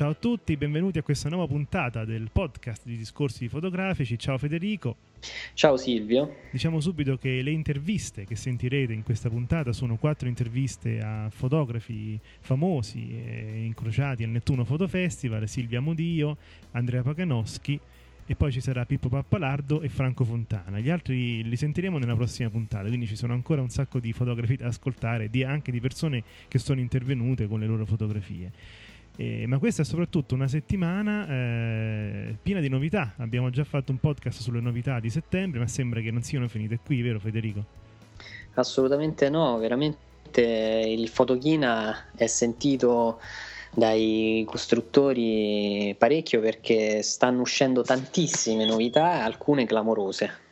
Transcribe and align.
Ciao 0.00 0.12
a 0.12 0.14
tutti, 0.14 0.56
benvenuti 0.56 0.96
a 0.96 1.02
questa 1.02 1.28
nuova 1.28 1.46
puntata 1.46 2.06
del 2.06 2.30
podcast 2.32 2.86
di 2.86 2.96
discorsi 2.96 3.48
fotografici. 3.48 4.18
Ciao 4.18 4.38
Federico. 4.38 4.96
Ciao 5.52 5.76
Silvio. 5.76 6.36
Diciamo 6.50 6.80
subito 6.80 7.18
che 7.18 7.42
le 7.42 7.50
interviste 7.50 8.24
che 8.24 8.34
sentirete 8.34 8.94
in 8.94 9.02
questa 9.02 9.28
puntata 9.28 9.74
sono 9.74 9.96
quattro 9.96 10.26
interviste 10.26 11.00
a 11.00 11.28
fotografi 11.28 12.18
famosi 12.40 13.10
e 13.10 13.62
incrociati 13.62 14.24
al 14.24 14.30
Nettuno 14.30 14.64
Foto 14.64 14.88
Festival, 14.88 15.46
Silvia 15.46 15.82
Modio, 15.82 16.38
Andrea 16.70 17.02
Paganowski 17.02 17.78
e 18.24 18.36
poi 18.36 18.52
ci 18.52 18.60
sarà 18.60 18.86
Pippo 18.86 19.08
Pappalardo 19.08 19.82
e 19.82 19.88
Franco 19.88 20.24
Fontana. 20.24 20.78
Gli 20.78 20.88
altri 20.88 21.42
li 21.42 21.56
sentiremo 21.56 21.98
nella 21.98 22.14
prossima 22.14 22.48
puntata, 22.48 22.86
quindi 22.86 23.06
ci 23.06 23.16
sono 23.16 23.32
ancora 23.32 23.60
un 23.60 23.68
sacco 23.68 23.98
di 23.98 24.12
fotografi 24.12 24.56
da 24.56 24.68
ascoltare, 24.68 25.28
di, 25.28 25.42
anche 25.42 25.70
di 25.70 25.80
persone 25.80 26.22
che 26.46 26.58
sono 26.58 26.78
intervenute 26.80 27.48
con 27.48 27.58
le 27.58 27.66
loro 27.66 27.84
fotografie. 27.84 28.52
Eh, 29.20 29.46
ma 29.46 29.58
questa 29.58 29.82
è 29.82 29.84
soprattutto 29.84 30.34
una 30.34 30.48
settimana 30.48 31.28
eh, 31.28 32.36
piena 32.40 32.60
di 32.60 32.70
novità. 32.70 33.12
Abbiamo 33.18 33.50
già 33.50 33.64
fatto 33.64 33.92
un 33.92 33.98
podcast 33.98 34.40
sulle 34.40 34.60
novità 34.60 34.98
di 34.98 35.10
settembre, 35.10 35.58
ma 35.58 35.66
sembra 35.66 36.00
che 36.00 36.10
non 36.10 36.22
siano 36.22 36.48
finite 36.48 36.78
qui, 36.82 37.02
vero 37.02 37.20
Federico? 37.20 37.62
Assolutamente 38.54 39.28
no, 39.28 39.58
veramente 39.58 40.40
il 40.40 41.06
Fotochina 41.08 42.12
è 42.16 42.26
sentito 42.26 43.20
dai 43.74 44.42
costruttori 44.46 45.94
parecchio 45.98 46.40
perché 46.40 47.02
stanno 47.02 47.42
uscendo 47.42 47.82
tantissime 47.82 48.64
novità, 48.64 49.22
alcune 49.22 49.66
clamorose. 49.66 50.49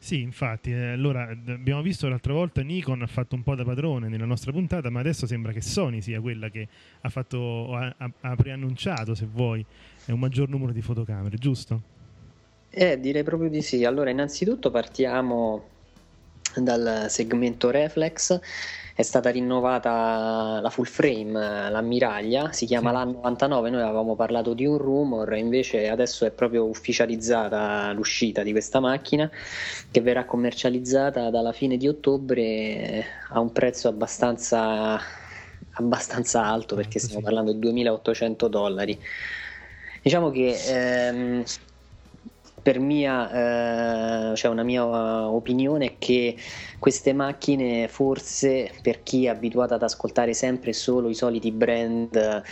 Sì, 0.00 0.20
infatti, 0.20 0.70
eh, 0.70 0.92
allora 0.92 1.28
abbiamo 1.28 1.82
visto 1.82 2.08
l'altra 2.08 2.32
volta 2.32 2.62
Nikon 2.62 3.02
ha 3.02 3.06
fatto 3.06 3.34
un 3.34 3.42
po' 3.42 3.56
da 3.56 3.64
padrone 3.64 4.08
nella 4.08 4.24
nostra 4.24 4.52
puntata, 4.52 4.90
ma 4.90 5.00
adesso 5.00 5.26
sembra 5.26 5.52
che 5.52 5.60
Sony 5.60 6.00
sia 6.00 6.20
quella 6.20 6.48
che 6.50 6.68
ha, 7.00 7.08
fatto, 7.08 7.74
ha, 7.74 7.94
ha 8.20 8.36
preannunciato, 8.36 9.14
se 9.14 9.26
vuoi, 9.30 9.64
un 10.06 10.18
maggior 10.18 10.48
numero 10.48 10.72
di 10.72 10.80
fotocamere, 10.80 11.36
giusto? 11.36 11.82
Eh, 12.70 13.00
direi 13.00 13.24
proprio 13.24 13.50
di 13.50 13.60
sì. 13.60 13.84
Allora, 13.84 14.10
innanzitutto 14.10 14.70
partiamo 14.70 15.64
dal 16.54 17.06
segmento 17.08 17.70
reflex 17.70 18.38
è 18.98 19.02
stata 19.02 19.30
rinnovata 19.30 20.58
la 20.60 20.70
full 20.70 20.86
frame, 20.86 21.70
l'ammiraglia, 21.70 22.50
si 22.50 22.66
chiama 22.66 22.88
sì. 22.88 22.96
l'anno 22.96 23.12
99, 23.12 23.70
noi 23.70 23.82
avevamo 23.82 24.16
parlato 24.16 24.54
di 24.54 24.66
un 24.66 24.76
rumor, 24.76 25.36
invece 25.36 25.88
adesso 25.88 26.26
è 26.26 26.32
proprio 26.32 26.64
ufficializzata 26.64 27.92
l'uscita 27.92 28.42
di 28.42 28.50
questa 28.50 28.80
macchina 28.80 29.30
che 29.88 30.00
verrà 30.00 30.24
commercializzata 30.24 31.30
dalla 31.30 31.52
fine 31.52 31.76
di 31.76 31.86
ottobre 31.86 33.04
a 33.28 33.38
un 33.38 33.52
prezzo 33.52 33.86
abbastanza, 33.86 35.00
abbastanza 35.74 36.42
alto 36.42 36.74
perché 36.74 36.98
stiamo 36.98 37.20
parlando 37.20 37.52
di 37.52 37.60
2800 37.60 38.48
dollari. 38.48 39.00
Diciamo 40.02 40.32
che 40.32 40.56
ehm, 40.66 41.44
per 42.60 42.78
mia, 42.78 44.30
eh, 44.32 44.36
cioè 44.36 44.50
una 44.50 44.62
mia 44.62 44.84
opinione 45.28 45.86
è 45.86 45.92
che 45.98 46.36
queste 46.78 47.12
macchine 47.12 47.88
forse 47.88 48.70
per 48.82 49.02
chi 49.02 49.26
è 49.26 49.28
abituato 49.28 49.74
ad 49.74 49.82
ascoltare 49.82 50.34
sempre 50.34 50.72
solo 50.72 51.08
i 51.08 51.14
soliti 51.14 51.50
brand 51.50 52.42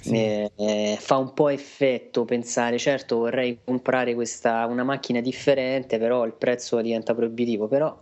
sì. 0.00 0.14
eh, 0.14 0.96
fa 0.98 1.16
un 1.16 1.32
po' 1.34 1.48
effetto 1.48 2.24
pensare 2.24 2.78
certo 2.78 3.18
vorrei 3.18 3.58
comprare 3.64 4.14
questa, 4.14 4.66
una 4.66 4.84
macchina 4.84 5.20
differente 5.20 5.98
però 5.98 6.24
il 6.24 6.32
prezzo 6.32 6.80
diventa 6.80 7.14
proibitivo 7.14 7.66
però 7.66 7.96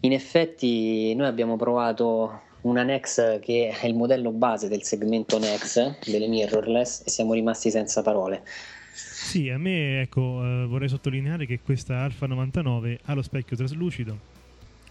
in 0.00 0.12
effetti 0.12 1.14
noi 1.14 1.26
abbiamo 1.26 1.56
provato 1.56 2.42
una 2.62 2.82
Nex 2.82 3.38
che 3.40 3.74
è 3.80 3.86
il 3.86 3.94
modello 3.94 4.32
base 4.32 4.68
del 4.68 4.82
segmento 4.82 5.38
Nex 5.38 5.98
delle 6.04 6.26
mirrorless 6.26 7.02
e 7.06 7.10
siamo 7.10 7.32
rimasti 7.32 7.70
senza 7.70 8.02
parole 8.02 8.42
sì, 8.96 9.50
a 9.50 9.58
me 9.58 10.00
ecco, 10.00 10.42
eh, 10.42 10.64
vorrei 10.66 10.88
sottolineare 10.88 11.44
che 11.44 11.60
questa 11.62 11.98
Alfa 11.98 12.26
99 12.26 13.00
ha 13.04 13.12
lo 13.12 13.20
specchio 13.20 13.54
traslucido. 13.54 14.34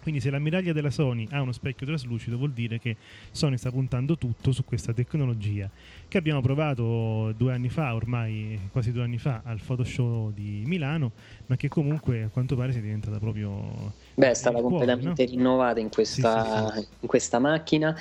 Quindi 0.03 0.21
se 0.21 0.29
l'ammiraglia 0.29 0.71
della 0.71 0.91
Sony 0.91 1.27
ha 1.31 1.41
uno 1.41 1.51
specchio 1.51 1.87
traslucido 1.87 2.37
vuol 2.37 2.51
dire 2.51 2.77
che 2.77 2.95
Sony 3.31 3.57
sta 3.57 3.71
puntando 3.71 4.15
tutto 4.19 4.51
su 4.51 4.63
questa 4.63 4.93
tecnologia 4.93 5.67
che 6.07 6.19
abbiamo 6.19 6.41
provato 6.41 7.33
due 7.35 7.53
anni 7.53 7.69
fa, 7.69 7.95
ormai 7.95 8.69
quasi 8.71 8.91
due 8.91 9.01
anni 9.01 9.17
fa, 9.17 9.41
al 9.43 9.59
Photoshop 9.65 10.33
di 10.35 10.61
Milano, 10.67 11.11
ma 11.47 11.55
che 11.55 11.69
comunque 11.69 12.21
a 12.21 12.27
quanto 12.27 12.55
pare 12.55 12.71
si 12.71 12.77
è 12.77 12.81
diventata 12.81 13.17
proprio... 13.17 13.93
Beh, 14.13 14.29
è 14.29 14.35
stata 14.35 14.61
completamente 14.61 15.25
no? 15.25 15.31
rinnovata 15.31 15.79
in 15.79 15.89
questa, 15.89 16.69
sì, 16.69 16.75
sì, 16.75 16.81
sì. 16.81 16.87
in 16.99 17.07
questa 17.07 17.39
macchina 17.39 17.97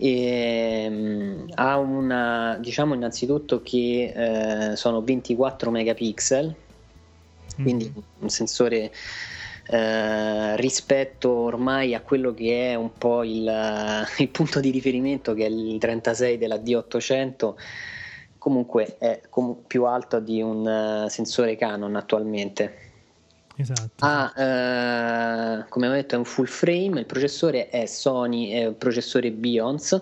e 0.00 0.86
um, 0.88 1.46
ha 1.54 1.76
una 1.76 2.56
diciamo 2.60 2.94
innanzitutto 2.94 3.62
che 3.62 4.12
eh, 4.70 4.76
sono 4.76 5.02
24 5.02 5.72
megapixel 5.72 6.54
quindi 7.56 7.92
mm. 7.92 8.02
un 8.20 8.28
sensore 8.28 8.92
eh, 9.66 10.56
rispetto 10.56 11.30
ormai 11.30 11.96
a 11.96 12.00
quello 12.00 12.32
che 12.32 12.70
è 12.70 12.74
un 12.76 12.92
po' 12.92 13.24
il, 13.24 14.06
il, 14.18 14.28
punto 14.28 14.60
di 14.60 14.70
riferimento 14.70 15.34
che 15.34 15.46
è 15.46 15.48
il 15.48 15.78
36 15.78 16.38
della 16.38 16.56
D800 16.56 17.54
comunque 18.38 18.96
è 18.98 19.20
com- 19.28 19.58
più 19.66 19.84
alto 19.84 20.20
di 20.20 20.40
un 20.40 21.04
uh, 21.04 21.08
sensore 21.08 21.56
Canon 21.56 21.96
attualmente 21.96 22.87
Esatto. 23.60 24.04
Ha, 24.04 24.32
eh, 24.36 25.64
come 25.68 25.88
ho 25.88 25.92
detto, 25.92 26.14
è 26.14 26.18
un 26.18 26.24
full 26.24 26.46
frame, 26.46 27.00
il 27.00 27.06
processore 27.06 27.68
è 27.70 27.86
Sony, 27.86 28.50
è 28.50 28.66
un 28.68 28.78
processore 28.78 29.32
Bionz. 29.32 30.00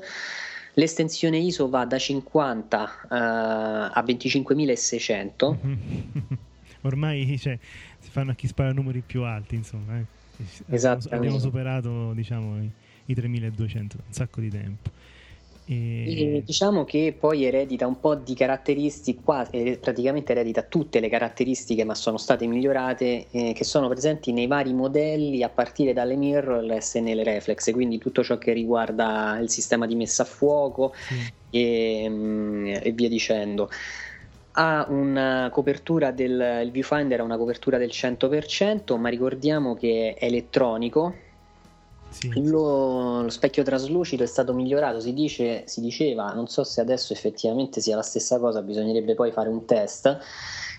L'estensione 0.75 1.39
ISO 1.39 1.71
va 1.71 1.87
da 1.87 1.99
50 1.99 2.83
uh, 2.83 3.15
eh, 3.15 3.17
a 3.17 4.05
25.600. 4.07 5.57
Ormai 6.83 7.39
cioè, 7.39 7.59
si 7.99 8.11
fanno 8.11 8.33
a 8.33 8.35
chi 8.35 8.47
spara 8.47 8.73
numeri 8.73 9.01
più 9.01 9.23
alti, 9.23 9.55
insomma. 9.55 9.99
Eh. 9.99 10.05
Abbiamo 11.09 11.39
superato 11.39 12.13
diciamo, 12.13 12.61
i, 12.61 12.71
i 13.07 13.15
3.200 13.15 13.79
un 13.79 13.89
sacco 14.11 14.43
di 14.43 14.51
tempo. 14.51 14.91
E... 15.69 16.43
diciamo 16.45 16.85
che 16.85 17.17
poi 17.19 17.45
eredita 17.45 17.89
un 17.89 17.99
po' 17.99 18.15
di 18.15 18.35
caratteristiche, 18.35 19.21
qua, 19.23 19.49
praticamente 19.81 20.31
eredita 20.31 20.63
tutte 20.63 21.01
le 21.01 21.09
caratteristiche, 21.09 21.83
ma 21.83 21.97
sono 21.97 22.19
state 22.19 22.47
migliorate, 22.47 23.27
eh, 23.31 23.53
che 23.53 23.65
sono 23.65 23.89
presenti 23.89 24.33
nei 24.33 24.47
vari 24.47 24.73
modelli 24.73 25.43
a 25.43 25.49
partire 25.49 25.93
dalle 25.93 26.15
mirrorless 26.15 26.95
e 26.95 27.01
nelle 27.01 27.25
reflex, 27.25 27.73
quindi 27.73 27.99
tutto 27.99 28.23
ciò 28.23 28.39
che 28.39 28.53
riguarda 28.53 29.39
il 29.41 29.51
sistema 29.51 29.87
di 29.87 29.97
messa 29.97 30.23
a 30.23 30.27
fuoco 30.27 30.93
sì. 30.95 31.33
e, 31.51 32.07
mm, 32.09 32.67
e, 32.83 32.93
via 32.93 33.09
dicendo. 33.09 33.69
Ha 34.59 34.87
una 34.89 35.51
copertura 35.53 36.13
del 36.13 36.63
il 36.65 36.71
viewfinder 36.71 37.21
ha 37.21 37.25
una 37.25 37.37
copertura 37.37 37.77
del 37.77 37.91
100%, 37.91 38.97
ma 38.97 39.09
ricordiamo 39.09 39.75
che 39.75 40.15
è 40.17 40.25
elettronico, 40.25 41.15
sì. 42.09 42.49
Lo, 42.49 43.23
lo, 43.23 43.29
specchio 43.29 43.63
traslucido 43.63 44.23
è 44.23 44.27
stato 44.27 44.53
migliorato, 44.53 45.01
si, 45.01 45.13
dice, 45.13 45.63
si 45.67 45.81
diceva, 45.81 46.33
non 46.33 46.49
so 46.49 46.65
se 46.65 46.81
adesso 46.81 47.13
effettivamente 47.13 47.81
sia 47.81 47.97
la 47.97 48.03
stessa 48.03 48.39
cosa, 48.39 48.63
bisognerebbe 48.63 49.15
poi 49.15 49.33
fare 49.33 49.49
un 49.49 49.65
test, 49.65 50.19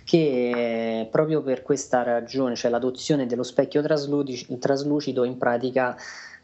che 0.03 1.07
proprio 1.11 1.41
per 1.41 1.63
questa 1.63 2.01
ragione, 2.03 2.55
cioè 2.55 2.71
l'adozione 2.71 3.25
dello 3.25 3.43
specchio 3.43 3.81
traslucido 3.81 5.25
in 5.25 5.37
pratica 5.37 5.97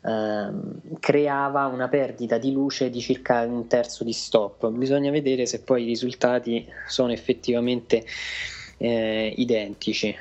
eh, 0.05 0.51
creava 0.99 1.67
una 1.67 1.87
perdita 1.87 2.37
di 2.37 2.51
luce 2.51 2.89
di 2.89 2.99
circa 2.99 3.41
un 3.43 3.67
terzo 3.67 4.03
di 4.03 4.11
stop. 4.11 4.69
Bisogna 4.69 5.11
vedere 5.11 5.45
se 5.45 5.61
poi 5.61 5.83
i 5.83 5.87
risultati 5.87 6.67
sono 6.87 7.13
effettivamente 7.13 8.03
eh, 8.77 9.33
identici. 9.37 10.13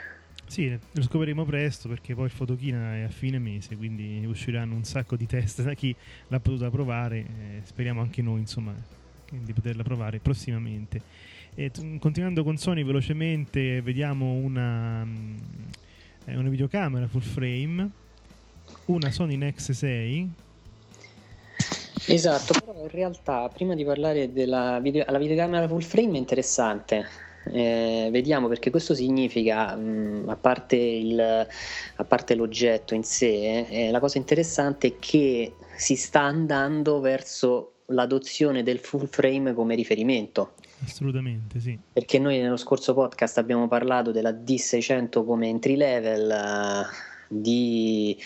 Sì, 0.53 0.69
lo 0.69 1.03
scopriremo 1.03 1.47
presto 1.47 1.89
perché 1.89 2.15
poi 2.15 2.27
il 2.27 2.31
Fotochina 2.31 2.97
è 2.97 3.01
a 3.05 3.09
fine 3.09 3.39
mese, 3.39 3.75
quindi 3.75 4.23
usciranno 4.27 4.75
un 4.75 4.85
sacco 4.85 5.17
di 5.17 5.25
test 5.25 5.63
da 5.63 5.73
chi 5.73 5.97
l'ha 6.29 6.41
potuta 6.41 6.69
provare. 6.69 7.17
Eh, 7.21 7.61
speriamo 7.65 8.03
anche 8.03 8.21
noi, 8.21 8.41
insomma, 8.41 8.75
di 9.31 9.51
poterla 9.55 9.83
provare 9.83 10.19
prossimamente. 10.19 11.01
E, 11.55 11.71
continuando 11.99 12.45
con 12.45 12.59
Sony 12.59 12.85
velocemente, 12.85 13.81
vediamo 13.81 14.31
una, 14.33 15.03
mm, 15.03 15.37
una 16.27 16.51
videocamera 16.51 17.07
full 17.07 17.23
frame, 17.23 17.91
una 18.85 19.11
Sony 19.11 19.37
Nex 19.37 19.71
6 19.71 20.31
Esatto, 22.09 22.53
però 22.63 22.83
in 22.83 22.91
realtà 22.91 23.49
prima 23.49 23.75
di 23.75 23.87
parlare 23.87 24.31
della 24.35 24.81
video- 24.81 25.07
videocamera 25.19 25.67
full 25.67 25.81
frame 25.81 26.17
è 26.17 26.19
interessante. 26.19 27.31
Eh, 27.45 28.09
vediamo 28.13 28.49
perché 28.49 28.71
questo 28.71 28.95
significa, 28.95 29.75
mh, 29.75 30.29
a, 30.29 30.37
parte 30.37 30.77
il, 30.77 31.21
a, 31.21 32.05
parte 32.05 32.35
l'oggetto 32.35 32.95
in 32.95 33.03
sé, 33.03 33.67
eh, 33.69 33.91
la 33.91 34.01
cosa 34.01 34.19
interessante 34.19 34.89
è 34.89 34.97
che 34.99 35.55
si 35.77 35.97
sta 35.97 36.21
andando 36.21 37.01
verso 37.01 37.73
l'adozione 37.87 38.63
del 38.63 38.79
full 38.79 39.07
frame 39.07 39.55
come 39.55 39.75
riferimento. 39.75 40.53
Assolutamente, 40.85 41.61
sì. 41.61 41.79
Perché 41.93 42.19
noi 42.19 42.39
nello 42.41 42.57
scorso 42.57 42.95
podcast 42.95 43.39
abbiamo 43.39 43.69
parlato 43.69 44.11
della 44.11 44.33
D600 44.33 45.25
come 45.25 45.49
entry 45.49 45.77
level. 45.77 46.31
Uh, 46.31 47.11
di, 47.33 48.17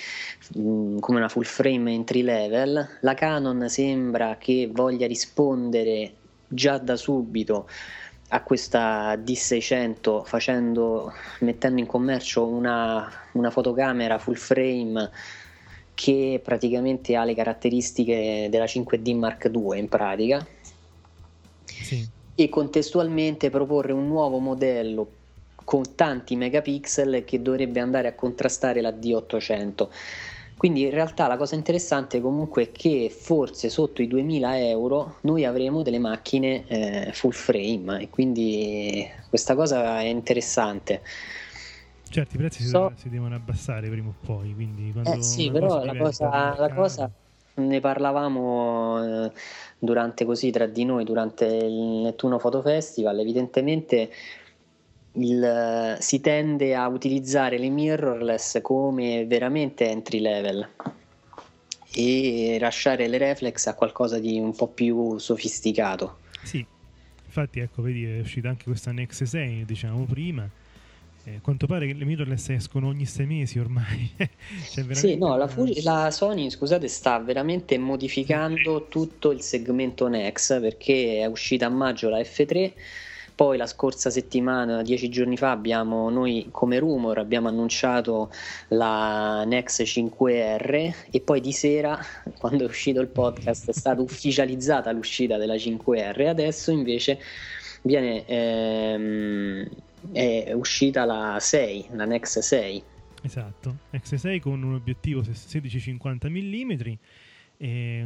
mh, 0.55 0.61
mm, 0.61 0.99
come 0.99 1.19
una 1.19 1.29
full 1.29 1.45
frame 1.45 1.93
entry 1.93 2.23
level. 2.23 2.99
La 3.01 3.15
Canon 3.15 3.69
sembra 3.69 4.37
che 4.37 4.69
voglia 4.73 5.07
rispondere 5.07 6.15
già 6.49 6.79
da 6.79 6.97
subito 6.97 7.69
a 8.29 8.43
questa 8.43 9.15
D600 9.15 10.25
facendo, 10.25 11.13
mettendo 11.41 11.81
in 11.81 11.87
commercio 11.87 12.47
una, 12.47 13.11
una 13.33 13.51
fotocamera 13.51 14.19
full 14.19 14.35
frame 14.35 15.11
che 15.95 16.41
praticamente 16.43 17.17
ha 17.17 17.25
le 17.25 17.35
caratteristiche 17.35 18.49
della 18.51 18.65
5D 18.65 19.17
Mark 19.17 19.51
II 19.53 19.79
in 19.79 19.89
pratica 19.89 20.47
sì. 21.65 22.07
e 22.35 22.49
contestualmente 22.49 23.49
proporre 23.49 23.93
un 23.93 24.07
nuovo 24.07 24.39
modello 24.39 25.11
con 25.65 25.95
tanti 25.95 26.37
megapixel 26.37 27.25
che 27.25 27.41
dovrebbe 27.43 27.81
andare 27.81 28.09
a 28.09 28.15
contrastare 28.15 28.81
la 28.81 28.91
D800. 28.91 29.89
Quindi 30.57 30.85
in 30.85 30.91
realtà 30.91 31.27
la 31.27 31.37
cosa 31.37 31.55
interessante 31.55 32.21
comunque 32.21 32.63
è 32.65 32.73
che 32.73 33.15
forse 33.15 33.69
sotto 33.69 34.01
i 34.01 34.07
2000 34.07 34.59
euro 34.61 35.17
noi 35.23 35.45
avremo 35.45 35.83
delle 35.83 35.99
macchine 35.99 36.67
eh, 36.67 37.11
full 37.13 37.33
frame 37.33 38.01
e 38.01 38.09
quindi 38.09 39.07
questa 39.29 39.55
cosa 39.55 40.01
è 40.01 40.07
interessante. 40.07 41.03
Certi 42.09 42.39
prezzi 42.39 42.65
so... 42.65 42.91
si, 42.97 43.11
devono 43.11 43.35
abbassare 43.35 43.89
prima 43.91 44.09
o 44.09 44.15
poi, 44.25 44.55
quindi 44.55 44.93
quando 44.93 45.13
eh 45.13 45.23
sì, 45.23 45.51
però 45.51 45.85
la 45.85 45.95
cosa, 45.95 46.55
la 46.57 46.73
cosa, 46.73 47.11
ne 47.55 47.81
parlavamo 47.81 49.25
eh, 49.27 49.33
durante 49.79 50.25
così 50.25 50.51
tra 50.51 50.67
di 50.67 50.85
noi 50.85 51.05
durante 51.05 51.45
il 51.45 52.01
Nettuno 52.05 52.39
Photo 52.39 52.63
Festival, 52.63 53.19
evidentemente 53.19 54.11
il, 55.17 55.97
si 56.01 56.21
tende 56.21 56.75
a 56.75 56.87
utilizzare 56.89 57.59
le 57.59 57.69
mirrorless 57.69 58.61
come 58.63 59.27
veramente 59.27 59.89
entry 59.89 60.21
level 60.21 60.69
e 61.95 62.59
lasciare 62.61 63.09
le 63.09 63.19
reflex 63.19 63.67
a 63.67 63.75
qualcosa 63.75 64.19
di 64.19 64.39
un 64.39 64.55
po' 64.55 64.69
più 64.69 65.19
sofisticato. 65.19 66.19
Sì, 66.43 66.65
infatti 67.25 67.61
ecco, 67.61 67.83
vedi, 67.83 68.05
è 68.05 68.21
uscita 68.21 68.49
anche 68.49 68.65
questa 68.65 68.93
Nex 68.93 69.23
6, 69.23 69.65
diciamo 69.65 70.05
prima. 70.05 70.49
Eh, 71.25 71.41
quanto 71.41 71.67
pare 71.67 71.89
che 71.89 71.95
le 71.95 72.05
mirrorless 72.05 72.51
escono 72.51 72.87
ogni 72.87 73.07
sei 73.07 73.27
mesi 73.27 73.59
ormai. 73.59 74.11
cioè, 74.71 74.95
sì, 74.95 75.17
no, 75.17 75.37
la, 75.37 75.49
Fuji, 75.49 75.83
la, 75.83 76.11
Sony, 76.13 76.51
scusate, 76.51 76.87
sta 76.87 77.19
veramente 77.19 77.79
modificando 77.79 78.87
tutto 78.89 79.33
il 79.33 79.41
segmento 79.41 80.07
Nex 80.07 80.61
perché 80.61 81.21
è 81.21 81.27
uscita 81.27 81.67
a 81.67 81.71
maggio 81.71 82.11
la 82.11 82.21
F3 82.21 82.73
poi 83.37 83.59
la 83.59 83.67
scorsa 83.67 84.09
settimana, 84.09 84.81
dieci 84.81 85.11
giorni 85.11 85.37
fa, 85.37 85.51
abbiamo 85.51 86.09
noi 86.09 86.49
come 86.51 86.79
rumor 86.79 87.19
abbiamo 87.19 87.49
annunciato 87.49 88.31
la 88.69 89.45
Nex 89.45 89.83
5R 89.83 90.95
e 91.11 91.21
poi 91.21 91.43
di 91.43 91.53
sera, 91.53 92.01
quando 92.39 92.65
è 92.65 92.67
uscito 92.67 93.03
il 93.03 93.09
podcast, 93.09 93.69
è 93.69 93.75
stata 93.75 94.01
ufficializzata 94.01 94.91
l'uscita 94.91 95.37
della 95.37 95.55
5R. 95.55 96.29
Adesso 96.29 96.71
invece 96.71 97.21
viene 97.83 98.25
ehm, 98.25 99.69
è 100.13 100.53
uscita 100.55 101.05
la 101.05 101.37
6, 101.39 101.89
la 101.91 102.07
Nex 102.07 102.39
6. 102.39 102.83
Esatto, 103.21 103.77
Nex 103.91 104.15
6 104.15 104.41
con 104.41 104.63
un 104.63 104.73
obiettivo 104.73 105.21
16-50 105.21 106.31
mm. 106.31 106.93
E 107.59 108.05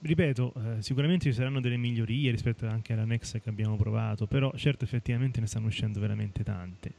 ripeto, 0.00 0.52
eh, 0.54 0.82
sicuramente 0.82 1.26
ci 1.26 1.32
saranno 1.32 1.60
delle 1.60 1.76
migliorie 1.76 2.30
rispetto 2.30 2.66
anche 2.66 2.92
alla 2.92 3.04
Nex 3.04 3.40
che 3.40 3.48
abbiamo 3.48 3.76
provato, 3.76 4.26
però 4.26 4.52
certo 4.54 4.84
effettivamente 4.84 5.40
ne 5.40 5.46
stanno 5.46 5.66
uscendo 5.66 6.00
veramente 6.00 6.42
tante. 6.42 6.92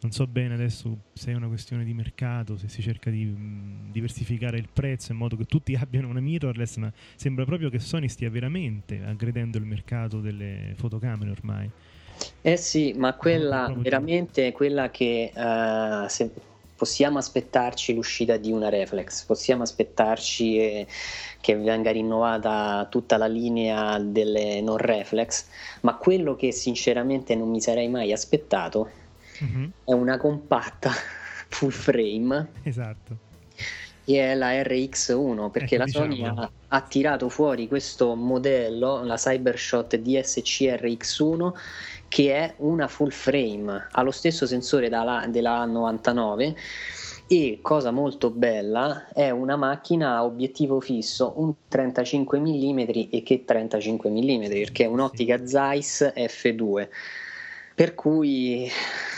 Non 0.00 0.12
so 0.12 0.26
bene 0.26 0.52
adesso 0.52 0.98
se 1.14 1.32
è 1.32 1.34
una 1.34 1.46
questione 1.46 1.82
di 1.82 1.94
mercato, 1.94 2.58
se 2.58 2.68
si 2.68 2.82
cerca 2.82 3.08
di 3.08 3.24
mh, 3.24 3.90
diversificare 3.90 4.58
il 4.58 4.68
prezzo 4.70 5.12
in 5.12 5.18
modo 5.18 5.34
che 5.36 5.44
tutti 5.44 5.74
abbiano 5.80 6.08
una 6.08 6.20
mirrorless, 6.20 6.76
ma 6.76 6.92
sembra 7.14 7.44
proprio 7.44 7.70
che 7.70 7.78
Sony 7.78 8.08
stia 8.08 8.28
veramente 8.28 9.02
aggredendo 9.02 9.56
il 9.56 9.64
mercato 9.64 10.20
delle 10.20 10.74
fotocamere 10.76 11.30
ormai. 11.30 11.70
Eh 12.42 12.56
sì, 12.56 12.92
ma 12.96 13.14
quella 13.14 13.74
veramente 13.76 14.48
è 14.48 14.52
quella 14.52 14.90
che 14.90 15.32
uh, 15.34 16.06
se 16.08 16.30
possiamo 16.76 17.18
aspettarci 17.18 17.94
l'uscita 17.94 18.36
di 18.36 18.52
una 18.52 18.68
reflex, 18.68 19.24
possiamo 19.24 19.62
aspettarci 19.62 20.58
eh, 20.58 20.86
che 21.44 21.56
venga 21.56 21.90
rinnovata 21.90 22.86
tutta 22.88 23.18
la 23.18 23.26
linea 23.26 23.98
delle 23.98 24.62
non 24.62 24.78
reflex, 24.78 25.44
ma 25.82 25.94
quello 25.96 26.36
che 26.36 26.52
sinceramente 26.52 27.34
non 27.34 27.50
mi 27.50 27.60
sarei 27.60 27.86
mai 27.86 28.12
aspettato 28.12 28.88
mm-hmm. 29.44 29.68
è 29.84 29.92
una 29.92 30.16
compatta 30.16 30.90
full 31.50 31.68
frame. 31.68 32.48
Esatto. 32.62 33.18
Che 34.06 34.32
è 34.32 34.34
la 34.34 34.52
RX1 34.52 35.50
perché 35.50 35.74
ecco, 35.74 35.84
la 35.84 35.90
Sony 35.90 36.14
diciamo. 36.14 36.40
ha, 36.40 36.50
ha, 36.68 36.80
tirato 36.80 37.28
fuori 37.28 37.68
questo 37.68 38.14
modello, 38.14 39.02
la 39.02 39.16
Cybershot 39.16 39.96
DSC 39.96 40.60
RX1 40.62 41.52
che 42.08 42.34
è 42.34 42.54
una 42.58 42.88
full 42.88 43.10
frame, 43.10 43.88
ha 43.90 44.02
lo 44.02 44.12
stesso 44.12 44.46
sensore 44.46 44.88
della, 44.88 45.26
della 45.28 45.66
99 45.66 46.56
e 47.26 47.58
cosa 47.62 47.90
molto 47.90 48.30
bella 48.30 49.08
è 49.08 49.30
una 49.30 49.56
macchina 49.56 50.16
a 50.16 50.24
obiettivo 50.24 50.80
fisso 50.80 51.32
un 51.36 51.54
35 51.68 52.38
mm 52.38 52.78
e 53.10 53.22
che 53.24 53.44
35 53.44 54.10
mm 54.10 54.42
perché 54.48 54.84
è 54.84 54.86
un'ottica 54.86 55.46
Zeiss 55.46 56.12
F2 56.14 56.88
per 57.74 57.94
cui 57.94 58.68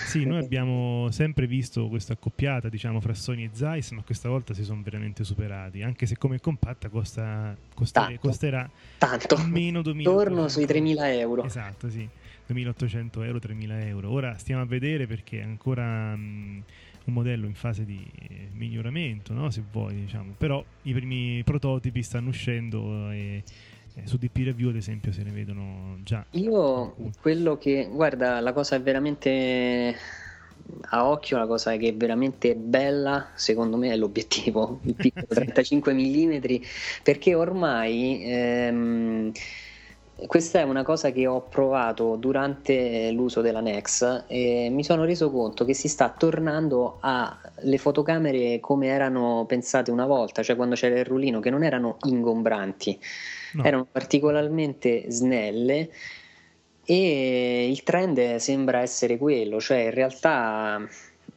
sì, 0.07 0.25
noi 0.25 0.39
abbiamo 0.45 1.11
sempre 1.11 1.47
visto 1.47 1.89
questa 1.89 2.13
accoppiata 2.13 2.69
diciamo 2.69 3.01
fra 3.01 3.13
Sony 3.13 3.45
e 3.45 3.51
Zeiss 3.53 3.91
ma 3.91 4.03
questa 4.03 4.29
volta 4.29 4.55
si 4.55 4.63
sono 4.63 4.83
veramente 4.85 5.25
superati 5.25 5.83
anche 5.83 6.07
se 6.07 6.17
come 6.17 6.41
compatta 6.41 6.89
costa, 6.89 7.57
costare, 7.75 8.13
tanto, 8.15 8.29
costerà 8.29 8.71
tanto. 8.99 9.37
meno 9.49 9.83
2000 9.83 10.09
torno 10.09 10.49
sui 10.49 10.65
3000 10.65 11.13
euro. 11.13 11.43
Esatto 11.43 11.91
sì. 11.91 12.09
2800 12.47 13.23
euro 13.23 13.39
3000 13.41 13.87
euro. 13.87 14.11
Ora 14.11 14.37
stiamo 14.39 14.63
a 14.63 14.67
vedere 14.67 15.07
perché 15.07 15.43
ancora 15.43 16.15
mh, 16.15 16.63
un 17.07 17.15
modello 17.15 17.47
in 17.47 17.55
fase 17.55 17.85
di 17.85 18.05
miglioramento 18.53 19.33
no? 19.33 19.51
se 19.51 19.63
vuoi 19.71 19.95
diciamo. 19.95 20.35
Però 20.37 20.63
i 20.83 20.93
primi 20.93 21.43
prototipi 21.45 22.03
stanno 22.03 22.29
uscendo 22.29 23.11
e 23.11 23.43
su 24.05 24.19
DP 24.19 24.37
Review 24.45 24.69
ad 24.69 24.77
esempio 24.77 25.11
se 25.11 25.23
ne 25.23 25.31
vedono 25.31 25.97
già 26.03 26.23
io 26.33 26.95
quello 27.19 27.57
che 27.57 27.89
guarda 27.91 28.41
la 28.41 28.53
cosa 28.53 28.77
è 28.77 28.83
veramente 28.83 29.97
a 30.91 31.09
occhio 31.09 31.39
la 31.39 31.47
cosa 31.47 31.77
che 31.77 31.89
è 31.89 31.95
veramente 31.95 32.55
bella 32.55 33.31
secondo 33.35 33.77
me 33.77 33.91
è 33.93 33.97
l'obiettivo. 33.97 34.81
Il 34.85 34.95
piccolo 34.95 35.27
35 35.29 35.95
mm 35.95 36.37
perché 37.03 37.35
ormai 37.35 38.23
ehm, 38.25 39.33
questa 40.25 40.61
è 40.61 40.63
una 40.63 40.83
cosa 40.83 41.11
che 41.11 41.27
ho 41.27 41.43
provato 41.43 42.17
durante 42.17 43.11
l'uso 43.11 43.43
della 43.43 43.61
Nex 43.61 44.25
e 44.27 44.69
mi 44.71 44.83
sono 44.83 45.05
reso 45.05 45.31
conto 45.31 45.67
che 45.67 45.75
si 45.75 45.89
sta 45.89 46.09
tornando 46.09 46.97
alle 47.01 47.77
fotocamere 47.77 48.59
come 48.59 48.87
erano 48.87 49.45
pensate 49.47 49.91
una 49.91 50.07
volta, 50.07 50.43
cioè 50.43 50.57
quando 50.57 50.75
c'era 50.75 50.99
il 50.99 51.05
rullino, 51.05 51.41
che 51.41 51.51
non 51.51 51.63
erano 51.63 51.99
ingombranti, 52.05 52.99
no. 53.55 53.65
erano 53.65 53.87
particolarmente 53.91 55.05
snelle 55.11 55.91
e 56.83 57.69
il 57.69 57.83
trend 57.83 58.37
sembra 58.37 58.81
essere 58.81 59.19
quello, 59.19 59.61
cioè 59.61 59.85
in 59.85 59.91
realtà 59.91 60.81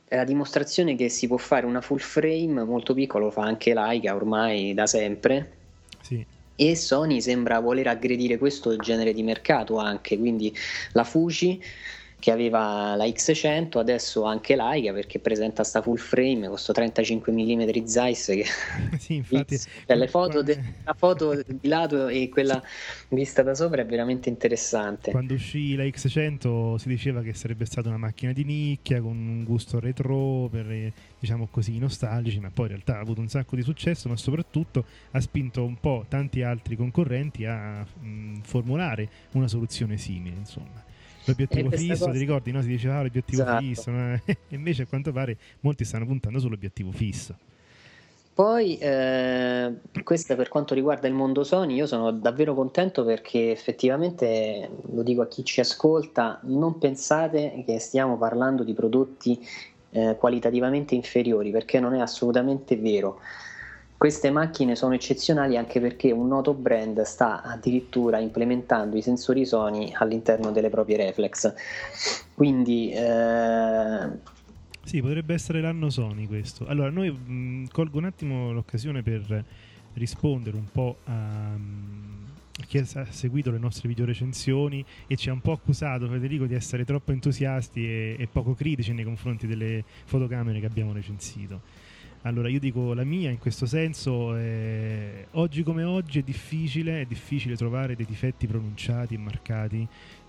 è 0.08 0.16
la 0.16 0.24
dimostrazione 0.24 0.96
che 0.96 1.10
si 1.10 1.28
può 1.28 1.38
fare 1.38 1.66
una 1.66 1.82
full 1.82 1.98
frame 1.98 2.64
molto 2.64 2.94
piccola, 2.94 3.26
lo 3.26 3.32
fa 3.32 3.44
anche 3.44 3.74
Leica 3.74 4.16
ormai 4.16 4.74
da 4.74 4.88
sempre. 4.88 5.52
Sì 6.02 6.38
e 6.62 6.76
Sony 6.76 7.22
sembra 7.22 7.62
voler 7.62 7.88
aggredire 7.88 8.38
questo 8.38 8.76
genere 8.76 9.14
di 9.14 9.24
mercato 9.24 9.78
anche, 9.78 10.18
quindi 10.18 10.54
la 10.92 11.06
Fuji 11.06 11.64
che 12.20 12.32
aveva 12.32 12.96
la 12.96 13.06
X100, 13.06 13.78
adesso 13.78 14.24
anche 14.24 14.56
l'Aiga 14.56 14.92
perché 14.92 15.20
presenta 15.20 15.64
sta 15.64 15.82
full 15.82 15.96
frame 15.96 16.48
con 16.50 16.58
sto 16.58 16.74
35 16.74 17.32
mm 17.32 17.86
Zeiss 17.86 18.28
che 18.28 18.46
sì, 19.00 19.16
infatti, 19.16 19.58
cioè, 19.58 19.96
le 19.96 20.08
foto 20.08 20.44
de- 20.44 20.62
la 20.84 20.94
foto 20.94 21.42
di 21.48 21.68
lato 21.68 22.08
e 22.08 22.28
quella 22.28 22.62
vista 23.10 23.42
da 23.42 23.56
sopra 23.56 23.82
è 23.82 23.86
veramente 23.86 24.28
interessante. 24.28 25.12
Quando 25.12 25.34
uscì 25.34 25.76
la 25.76 25.84
X100 25.84 26.76
si 26.76 26.90
diceva 26.90 27.22
che 27.22 27.34
sarebbe 27.34 27.66
stata 27.66 27.88
una 27.88 27.98
macchina 27.98 28.34
di 28.34 28.44
nicchia 28.44 29.02
con 29.02 29.16
un 29.16 29.44
gusto 29.46 29.80
retro 29.80 30.50
per 30.52 30.92
diciamo 31.18 31.48
così 31.50 31.78
nostalgici, 31.78 32.40
ma 32.40 32.52
poi 32.52 32.66
in 32.66 32.72
realtà 32.72 32.98
ha 32.98 33.00
avuto 33.00 33.22
un 33.22 33.30
sacco 33.30 33.56
di 33.56 33.62
successo, 33.62 34.10
ma 34.10 34.18
soprattutto 34.18 34.84
ha 35.12 35.22
spinto 35.22 35.64
un 35.64 35.80
po' 35.80 36.06
tanti 36.10 36.44
altri 36.44 36.76
concorrenti 36.76 37.46
a 37.46 37.86
mh, 37.86 38.42
formulare 38.42 39.10
una 39.32 39.48
soluzione 39.48 39.98
simile, 39.98 40.36
insomma 40.36 40.88
l'obiettivo 41.30 41.70
fisso, 41.70 42.06
cosa... 42.06 42.12
ti 42.12 42.18
ricordi? 42.18 42.52
No? 42.52 42.62
Si 42.62 42.68
diceva 42.68 42.98
ah, 42.98 43.02
l'obiettivo 43.04 43.42
esatto. 43.42 43.62
fisso, 43.64 43.92
no? 43.92 44.20
invece 44.50 44.84
a 44.84 44.86
quanto 44.86 45.12
pare 45.12 45.38
molti 45.62 45.86
stanno 45.86 46.06
puntando 46.06 46.40
sull'obiettivo 46.40 46.92
fisso. 46.92 47.36
Poi, 48.40 48.78
eh, 48.78 49.74
questo 50.02 50.34
per 50.38 50.48
quanto 50.48 50.74
riguarda 50.74 51.10
il 51.10 51.14
mondo 51.14 51.44
Sony, 51.44 51.76
io 51.76 51.86
sono 51.86 52.10
davvero 52.12 52.54
contento 52.54 53.04
perché 53.04 53.52
effettivamente, 53.52 54.70
lo 54.94 55.04
dico 55.04 55.22
a 55.24 55.28
chi 55.28 55.44
ci 55.44 55.60
ascolta, 55.60 56.40
non 56.44 56.78
pensate 56.78 57.64
che 57.66 57.80
stiamo 57.80 58.18
parlando 58.18 58.64
di 58.64 58.74
prodotti 58.74 59.46
eh, 59.90 60.16
qualitativamente 60.18 60.96
inferiori, 60.96 61.52
perché 61.52 61.82
non 61.82 61.96
è 61.96 62.00
assolutamente 62.00 62.78
vero. 62.78 63.20
Queste 64.00 64.32
macchine 64.32 64.78
sono 64.78 64.94
eccezionali 64.94 65.58
anche 65.58 65.82
perché 65.82 66.12
un 66.12 66.30
noto 66.30 66.54
brand 66.54 67.02
sta 67.02 67.42
addirittura 67.42 68.18
implementando 68.18 68.96
i 68.96 69.02
sensori 69.02 69.46
Sony 69.46 69.92
all'interno 69.94 70.52
delle 70.52 70.70
proprie 70.70 70.96
reflex. 70.96 71.54
Quindi 72.34 72.92
eh... 72.92 74.08
sì, 74.86 75.02
potrebbe 75.02 75.34
essere 75.34 75.60
l'anno 75.60 75.90
Sony 75.90 76.28
questo. 76.28 76.66
Allora, 76.66 76.90
noi 76.90 77.12
mh, 77.12 77.66
colgo 77.74 77.98
un 77.98 78.06
attimo 78.06 78.54
l'occasione 78.54 79.04
per 79.04 79.44
rispondere 79.96 80.56
un 80.56 80.72
po' 80.72 80.96
a 81.04 81.58
chi 82.66 82.78
ha 82.78 83.06
seguito 83.10 83.52
le 83.52 83.58
nostre 83.58 83.90
video 83.90 84.06
recensioni 84.06 84.86
e 85.08 85.18
ci 85.18 85.28
ha 85.28 85.34
un 85.34 85.42
po' 85.42 85.52
accusato 85.52 86.08
Federico 86.08 86.46
di 86.46 86.54
essere 86.54 86.86
troppo 86.86 87.12
entusiasti 87.12 87.86
e, 87.86 88.16
e 88.18 88.28
poco 88.28 88.54
critici 88.54 88.94
nei 88.94 89.04
confronti 89.04 89.46
delle 89.46 89.84
fotocamere 90.06 90.62
che 90.62 90.68
abbiamo 90.68 90.94
recensito. 90.94 91.88
Allora 92.24 92.50
io 92.50 92.60
dico 92.60 92.94
la 92.94 93.06
mia 93.06 93.30
in 93.30 93.38
questo 93.38 93.66
senso, 93.66 94.36
eh, 94.36 95.28
oggi 95.32 95.64
come 95.64 95.84
oggi 95.84 96.20
è 96.20 96.22
difficile, 96.22 97.02
è 97.02 97.06
difficile 97.06 97.56
trovare 97.56 97.96
dei 97.96 98.06
difetti 98.06 98.46
pronunciati 98.46 99.14
e 99.14 99.18
marcati 99.18 99.88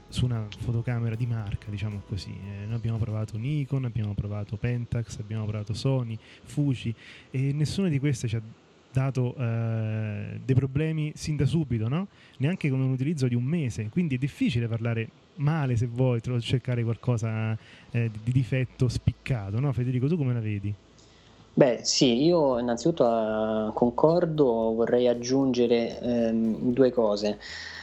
su 0.09 0.25
una 0.25 0.47
fotocamera 0.59 1.17
di 1.17 1.27
marca, 1.27 1.69
diciamo 1.69 2.03
così. 2.07 2.31
Eh, 2.31 2.67
noi 2.67 2.77
abbiamo 2.77 2.99
provato 2.99 3.37
Nikon, 3.37 3.87
abbiamo 3.87 4.15
provato 4.15 4.57
Pentax, 4.57 5.19
abbiamo 5.19 5.47
provato 5.47 5.75
Sony, 5.75 6.17
Fuji 6.45 6.95
e 7.31 7.53
nessuna 7.53 7.89
di 7.89 7.99
queste 7.99 8.29
ci 8.29 8.37
ha 8.37 8.43
dato 8.93 9.35
eh, 9.37 10.41
dei 10.45 10.55
problemi 10.55 11.11
sin 11.17 11.35
da 11.35 11.45
subito, 11.45 11.89
no? 11.89 12.07
neanche 12.39 12.71
con 12.71 12.81
un 12.81 12.91
utilizzo 12.91 13.27
di 13.27 13.35
un 13.35 13.45
mese, 13.45 13.89
quindi 13.89 14.15
è 14.15 14.19
difficile 14.19 14.69
parlare 14.69 15.09
male 15.37 15.77
se 15.77 15.87
vuoi, 15.87 16.21
cercare 16.41 16.85
qualcosa 16.85 17.59
eh, 17.91 18.11
di 18.23 18.31
difetto 18.31 18.89
spiccato, 18.89 19.59
no? 19.59 19.73
Federico, 19.73 20.07
tu 20.07 20.17
come 20.17 20.33
la 20.33 20.41
vedi? 20.41 20.73
Beh, 21.53 21.81
sì, 21.83 22.25
io 22.25 22.59
innanzitutto 22.59 23.05
uh, 23.05 23.73
concordo, 23.73 24.73
vorrei 24.75 25.09
aggiungere 25.09 25.99
um, 26.01 26.73
due 26.73 26.91
cose. 26.93 27.39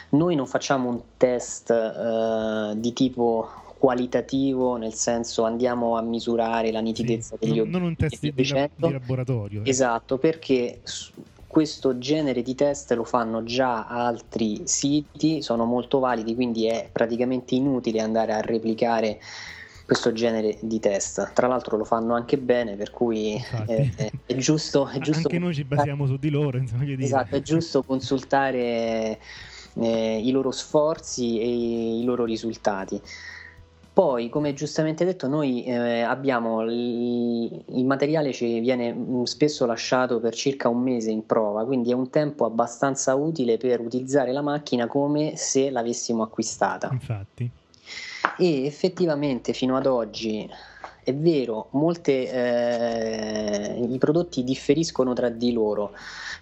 Noi 0.09 0.35
non 0.35 0.47
facciamo 0.47 0.89
un 0.89 1.01
test 1.17 1.69
uh, 1.69 2.77
di 2.79 2.93
tipo 2.93 3.49
qualitativo, 3.77 4.77
nel 4.77 4.93
senso 4.93 5.43
andiamo 5.43 5.97
a 5.97 6.01
misurare 6.01 6.71
la 6.71 6.79
nitidezza 6.79 7.35
sì, 7.39 7.45
degli 7.45 7.57
non, 7.57 7.69
non 7.69 7.81
un 7.83 7.95
test 7.95 8.19
di, 8.19 8.33
di, 8.33 8.43
di 8.43 8.91
laboratorio. 8.91 9.63
Eh. 9.63 9.69
Esatto, 9.69 10.17
perché 10.17 10.79
questo 11.45 11.97
genere 11.97 12.41
di 12.41 12.55
test 12.55 12.91
lo 12.93 13.03
fanno 13.03 13.43
già 13.43 13.87
altri 13.87 14.61
siti, 14.65 15.41
sono 15.41 15.65
molto 15.65 15.99
validi, 15.99 16.35
quindi 16.35 16.65
è 16.65 16.89
praticamente 16.91 17.55
inutile 17.55 17.99
andare 17.99 18.33
a 18.33 18.41
replicare 18.41 19.19
questo 19.87 20.11
genere 20.11 20.57
di 20.59 20.81
test. 20.81 21.31
Tra 21.31 21.47
l'altro 21.47 21.77
lo 21.77 21.85
fanno 21.85 22.13
anche 22.13 22.37
bene, 22.37 22.75
per 22.75 22.91
cui 22.91 23.41
è, 23.65 23.89
è, 23.95 24.11
è, 24.25 24.35
giusto, 24.35 24.89
è 24.89 24.99
giusto. 24.99 25.29
Anche 25.29 25.39
noi 25.39 25.53
ci 25.53 25.63
basiamo 25.63 26.05
su 26.05 26.17
di 26.17 26.29
loro, 26.29 26.57
insomma, 26.57 26.83
Esatto, 26.85 27.37
è 27.37 27.41
giusto 27.41 27.83
consultare 27.83 29.17
eh, 29.75 30.21
i 30.21 30.29
loro 30.31 30.51
sforzi 30.51 31.39
e 31.39 31.99
i 31.99 32.03
loro 32.03 32.25
risultati. 32.25 33.01
Poi, 33.93 34.27
come 34.27 34.53
giustamente 34.53 35.05
detto, 35.05 35.29
noi 35.29 35.63
eh, 35.63 36.01
abbiamo 36.01 36.63
il, 36.63 37.63
il 37.69 37.85
materiale 37.85 38.33
ci 38.33 38.59
viene 38.59 38.93
mm, 38.93 39.23
spesso 39.23 39.65
lasciato 39.65 40.19
per 40.19 40.35
circa 40.35 40.67
un 40.67 40.81
mese 40.81 41.11
in 41.11 41.25
prova, 41.25 41.65
quindi 41.65 41.91
è 41.91 41.93
un 41.93 42.09
tempo 42.09 42.43
abbastanza 42.43 43.15
utile 43.15 43.55
per 43.55 43.79
utilizzare 43.79 44.33
la 44.33 44.41
macchina 44.41 44.85
come 44.85 45.37
se 45.37 45.69
l'avessimo 45.69 46.23
acquistata. 46.23 46.89
Infatti 46.91 47.49
e 48.35 48.65
effettivamente 48.65 49.53
fino 49.53 49.77
ad 49.77 49.85
oggi 49.85 50.49
è 51.07 51.13
vero, 51.15 51.69
molte, 51.71 52.29
eh, 52.29 53.79
i 53.79 53.97
prodotti 53.97 54.43
differiscono 54.43 55.13
tra 55.13 55.29
di 55.29 55.53
loro. 55.53 55.93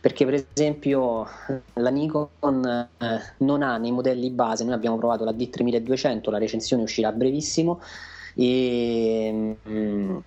Perché 0.01 0.25
per 0.25 0.43
esempio 0.51 1.27
la 1.73 1.89
Nikon 1.91 2.89
eh, 2.97 3.19
non 3.37 3.61
ha 3.61 3.77
nei 3.77 3.91
modelli 3.91 4.31
base, 4.31 4.63
noi 4.63 4.73
abbiamo 4.73 4.97
provato 4.97 5.23
la 5.23 5.33
D3200, 5.33 6.31
la 6.31 6.39
recensione 6.39 6.81
uscirà 6.81 7.11
brevissimo 7.11 7.79
e 8.33 9.55
mm, 9.69 10.17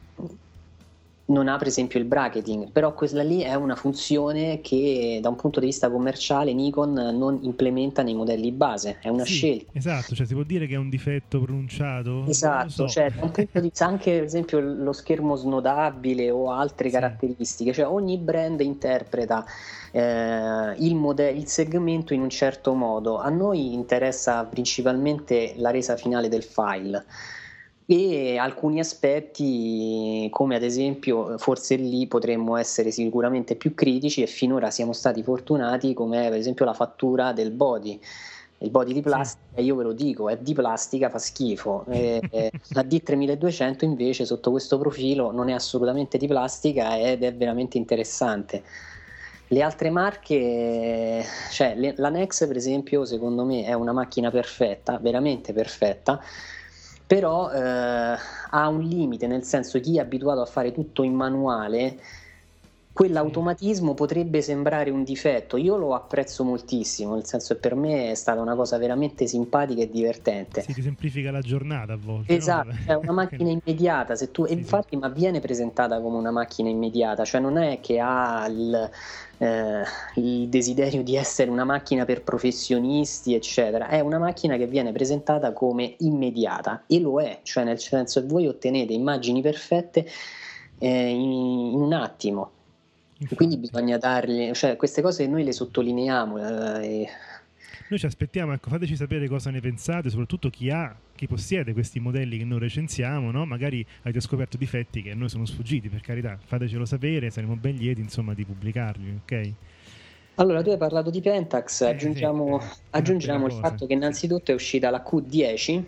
non 1.28 1.48
ha 1.48 1.56
per 1.58 1.66
esempio 1.66 1.98
il 1.98 2.06
bracketing, 2.06 2.70
però 2.70 2.94
quella 2.94 3.22
lì 3.22 3.40
è 3.40 3.54
una 3.54 3.76
funzione 3.76 4.60
che 4.60 5.18
da 5.20 5.28
un 5.28 5.36
punto 5.36 5.60
di 5.60 5.66
vista 5.66 5.90
commerciale 5.90 6.54
Nikon 6.54 6.92
non 6.92 7.38
implementa 7.42 8.02
nei 8.02 8.14
modelli 8.14 8.50
base, 8.50 8.98
è 9.00 9.08
una 9.08 9.24
sì, 9.24 9.32
scelta. 9.32 9.72
Esatto, 9.74 10.14
cioè 10.14 10.26
si 10.26 10.34
può 10.34 10.42
dire 10.42 10.66
che 10.66 10.74
è 10.74 10.78
un 10.78 10.88
difetto 10.88 11.40
pronunciato? 11.40 12.24
Esatto, 12.26 12.70
so. 12.70 12.88
cioè 12.88 13.10
da 13.10 13.24
un 13.24 13.30
punto 13.30 13.60
di 13.60 13.68
vista 13.68 13.86
anche 13.86 14.12
per 14.12 14.24
esempio 14.24 14.60
lo 14.60 14.92
schermo 14.92 15.36
snodabile 15.36 16.30
o 16.30 16.50
altre 16.50 16.88
sì. 16.88 16.94
caratteristiche, 16.94 17.72
cioè 17.74 17.86
ogni 17.86 18.16
brand 18.16 18.60
interpreta 18.60 19.44
eh, 19.90 20.74
il, 20.78 20.94
modello, 20.94 21.38
il 21.38 21.46
segmento 21.46 22.14
in 22.14 22.22
un 22.22 22.30
certo 22.30 22.72
modo, 22.72 23.18
a 23.18 23.28
noi 23.28 23.74
interessa 23.74 24.44
principalmente 24.44 25.52
la 25.56 25.70
resa 25.70 25.96
finale 25.96 26.28
del 26.28 26.42
file 26.42 27.04
e 27.90 28.36
alcuni 28.36 28.80
aspetti 28.80 30.28
come 30.30 30.56
ad 30.56 30.62
esempio 30.62 31.38
forse 31.38 31.76
lì 31.76 32.06
potremmo 32.06 32.56
essere 32.56 32.90
sicuramente 32.90 33.56
più 33.56 33.72
critici 33.72 34.20
e 34.20 34.26
finora 34.26 34.70
siamo 34.70 34.92
stati 34.92 35.22
fortunati 35.22 35.94
come 35.94 36.28
per 36.28 36.36
esempio 36.36 36.66
la 36.66 36.74
fattura 36.74 37.32
del 37.32 37.50
body 37.50 37.98
il 38.58 38.70
body 38.70 38.92
di 38.92 39.00
plastica, 39.00 39.60
io 39.60 39.76
ve 39.76 39.84
lo 39.84 39.92
dico, 39.92 40.28
è 40.28 40.36
di 40.36 40.52
plastica, 40.52 41.08
fa 41.08 41.18
schifo. 41.18 41.84
E, 41.90 42.50
la 42.70 42.82
D3200 42.82 43.84
invece 43.84 44.24
sotto 44.24 44.50
questo 44.50 44.78
profilo 44.78 45.30
non 45.30 45.48
è 45.48 45.52
assolutamente 45.52 46.18
di 46.18 46.26
plastica 46.26 46.98
ed 46.98 47.22
è 47.22 47.32
veramente 47.32 47.78
interessante. 47.78 48.62
Le 49.48 49.62
altre 49.62 49.90
marche, 49.90 51.24
cioè 51.52 51.74
la 51.96 52.08
Nex 52.10 52.46
per 52.46 52.56
esempio, 52.56 53.04
secondo 53.04 53.44
me 53.44 53.64
è 53.64 53.72
una 53.72 53.92
macchina 53.92 54.30
perfetta, 54.30 54.98
veramente 54.98 55.52
perfetta, 55.52 56.20
però 57.08 57.50
eh, 57.50 58.16
ha 58.50 58.68
un 58.68 58.82
limite, 58.82 59.26
nel 59.26 59.42
senso 59.42 59.80
chi 59.80 59.96
è 59.96 60.00
abituato 60.00 60.42
a 60.42 60.46
fare 60.46 60.72
tutto 60.72 61.02
in 61.02 61.14
manuale, 61.14 61.98
quell'automatismo 62.98 63.94
potrebbe 63.94 64.42
sembrare 64.42 64.90
un 64.90 65.04
difetto. 65.04 65.56
Io 65.56 65.76
lo 65.76 65.94
apprezzo 65.94 66.42
moltissimo, 66.42 67.14
nel 67.14 67.26
senso 67.26 67.54
che 67.54 67.60
per 67.60 67.76
me 67.76 68.10
è 68.10 68.14
stata 68.16 68.40
una 68.40 68.56
cosa 68.56 68.76
veramente 68.76 69.28
simpatica 69.28 69.82
e 69.82 69.88
divertente. 69.88 70.62
Si 70.62 70.82
semplifica 70.82 71.30
la 71.30 71.38
giornata 71.38 71.92
a 71.92 71.96
volte. 71.96 72.34
Esatto, 72.34 72.72
no? 72.72 72.76
è 72.86 72.94
una 72.94 73.12
macchina 73.22 73.50
immediata, 73.50 74.16
se 74.16 74.32
tu, 74.32 74.46
sì, 74.46 74.52
infatti, 74.52 74.88
sì. 74.90 74.96
ma 74.96 75.08
viene 75.10 75.38
presentata 75.38 76.00
come 76.00 76.16
una 76.16 76.32
macchina 76.32 76.70
immediata, 76.70 77.24
cioè 77.24 77.40
non 77.40 77.56
è 77.56 77.78
che 77.80 78.00
ha 78.00 78.44
il, 78.48 78.90
eh, 79.38 79.82
il 80.16 80.48
desiderio 80.48 81.04
di 81.04 81.14
essere 81.14 81.52
una 81.52 81.64
macchina 81.64 82.04
per 82.04 82.24
professionisti, 82.24 83.32
eccetera. 83.32 83.86
È 83.86 84.00
una 84.00 84.18
macchina 84.18 84.56
che 84.56 84.66
viene 84.66 84.90
presentata 84.90 85.52
come 85.52 85.94
immediata 85.98 86.82
e 86.88 86.98
lo 86.98 87.20
è, 87.22 87.38
cioè 87.44 87.62
nel 87.62 87.78
senso 87.78 88.22
che 88.22 88.26
voi 88.26 88.48
ottenete 88.48 88.92
immagini 88.92 89.40
perfette 89.40 90.04
eh, 90.78 91.08
in, 91.10 91.30
in, 91.30 91.80
un 91.80 91.92
attimo. 91.92 92.50
Quindi 93.34 93.56
bisogna 93.56 93.98
dargli, 93.98 94.52
cioè 94.52 94.76
queste 94.76 95.02
cose 95.02 95.26
noi 95.26 95.42
le 95.42 95.52
sottolineiamo. 95.52 96.38
Eh, 96.80 97.08
noi 97.88 97.98
ci 97.98 98.06
aspettiamo, 98.06 98.52
ecco, 98.52 98.68
fateci 98.68 98.96
sapere 98.96 99.28
cosa 99.28 99.50
ne 99.50 99.60
pensate, 99.60 100.10
soprattutto 100.10 100.50
chi 100.50 100.70
ha, 100.70 100.94
chi 101.14 101.26
possiede 101.26 101.72
questi 101.72 102.00
modelli 102.00 102.36
che 102.36 102.44
noi 102.44 102.58
recensiamo, 102.58 103.30
no? 103.30 103.46
magari 103.46 103.84
avete 104.02 104.20
scoperto 104.20 104.56
difetti 104.56 105.02
che 105.02 105.12
a 105.12 105.14
noi 105.14 105.30
sono 105.30 105.46
sfuggiti, 105.46 105.88
per 105.88 106.02
carità, 106.02 106.38
fatecelo 106.38 106.84
sapere, 106.84 107.30
saremo 107.30 107.56
ben 107.56 107.76
lieti 107.76 108.00
insomma 108.00 108.34
di 108.34 108.44
pubblicarli, 108.44 109.20
ok? 109.22 109.52
Allora, 110.34 110.62
tu 110.62 110.70
hai 110.70 110.76
parlato 110.76 111.10
di 111.10 111.20
Pentax, 111.20 111.80
aggiungiamo, 111.80 112.60
eh, 112.60 112.62
sì, 112.62 112.78
aggiungiamo 112.90 113.46
il 113.46 113.52
fatto 113.54 113.86
che 113.86 113.94
innanzitutto 113.94 114.52
è 114.52 114.54
uscita 114.54 114.90
la 114.90 115.02
Q10 115.04 115.82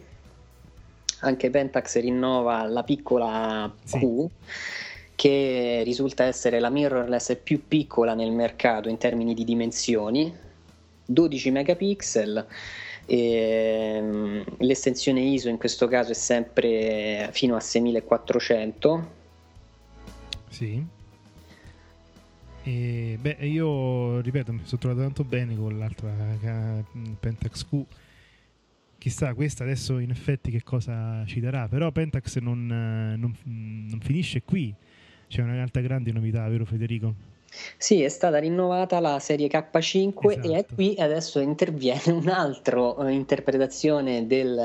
anche 1.21 1.51
Pentax 1.51 2.01
rinnova 2.01 2.65
la 2.65 2.83
piccola 2.83 3.71
Q 3.85 3.89
Sì. 3.89 4.29
Che 5.21 5.83
risulta 5.85 6.25
essere 6.25 6.61
la 6.61 6.71
mirrorless 6.71 7.37
più 7.43 7.67
piccola 7.69 8.15
nel 8.15 8.31
mercato 8.33 8.89
in 8.89 8.97
termini 8.97 9.35
di 9.35 9.45
dimensioni, 9.45 10.35
12 11.05 11.51
megapixel. 11.51 12.47
e, 13.05 13.99
mm, 14.01 14.41
l'estensione 14.61 15.21
ISO 15.21 15.51
in 15.51 15.59
questo 15.59 15.89
caso 15.89 16.13
è 16.13 16.15
sempre 16.15 17.29
fino 17.33 17.55
a 17.55 17.61
6400 17.61 19.11
Sì. 20.49 20.83
E, 22.63 23.19
beh, 23.21 23.37
io 23.41 24.21
ripeto, 24.21 24.53
mi 24.53 24.61
sono 24.65 24.81
trovato 24.81 25.03
tanto 25.03 25.25
bene 25.25 25.55
con 25.55 25.79
l'altra 25.79 26.11
Pentax 27.21 27.67
Q. 27.69 27.85
Chissà, 28.97 29.35
questa 29.35 29.65
adesso 29.65 29.99
in 29.99 30.11
effetti 30.11 30.51
che 30.51 30.63
cosa 30.63 31.25
ci 31.27 31.41
darà, 31.41 31.69
però 31.69 31.91
Pentax 31.91 32.39
non, 32.39 32.67
non- 32.67 33.37
non 33.45 34.01
finisce 34.01 34.43
qui. 34.43 34.75
C'è 35.31 35.43
un'altra 35.43 35.81
grande 35.81 36.11
novità, 36.11 36.49
vero 36.49 36.65
Federico? 36.65 37.15
Sì, 37.77 38.03
è 38.03 38.09
stata 38.09 38.39
rinnovata 38.39 38.99
la 38.99 39.21
serie 39.21 39.47
K5 39.47 40.29
e 40.29 40.35
è 40.35 40.39
Esatto. 40.39 40.75
qui 40.75 40.97
adesso 40.99 41.39
interviene 41.39 42.11
un'altra 42.11 42.97
eh, 43.07 43.13
interpretazione 43.13 44.27
del, 44.27 44.59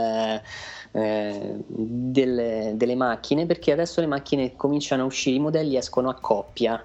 eh, 0.92 1.56
delle, 1.68 2.74
delle 2.76 2.96
macchine 2.96 3.46
perché 3.46 3.74
adesso 3.74 4.02
le 4.02 4.08
macchine 4.08 4.56
cominciano 4.56 5.04
a 5.04 5.06
uscire, 5.06 5.36
i 5.36 5.40
modelli 5.40 5.78
escono 5.78 6.10
a 6.10 6.16
coppia. 6.16 6.84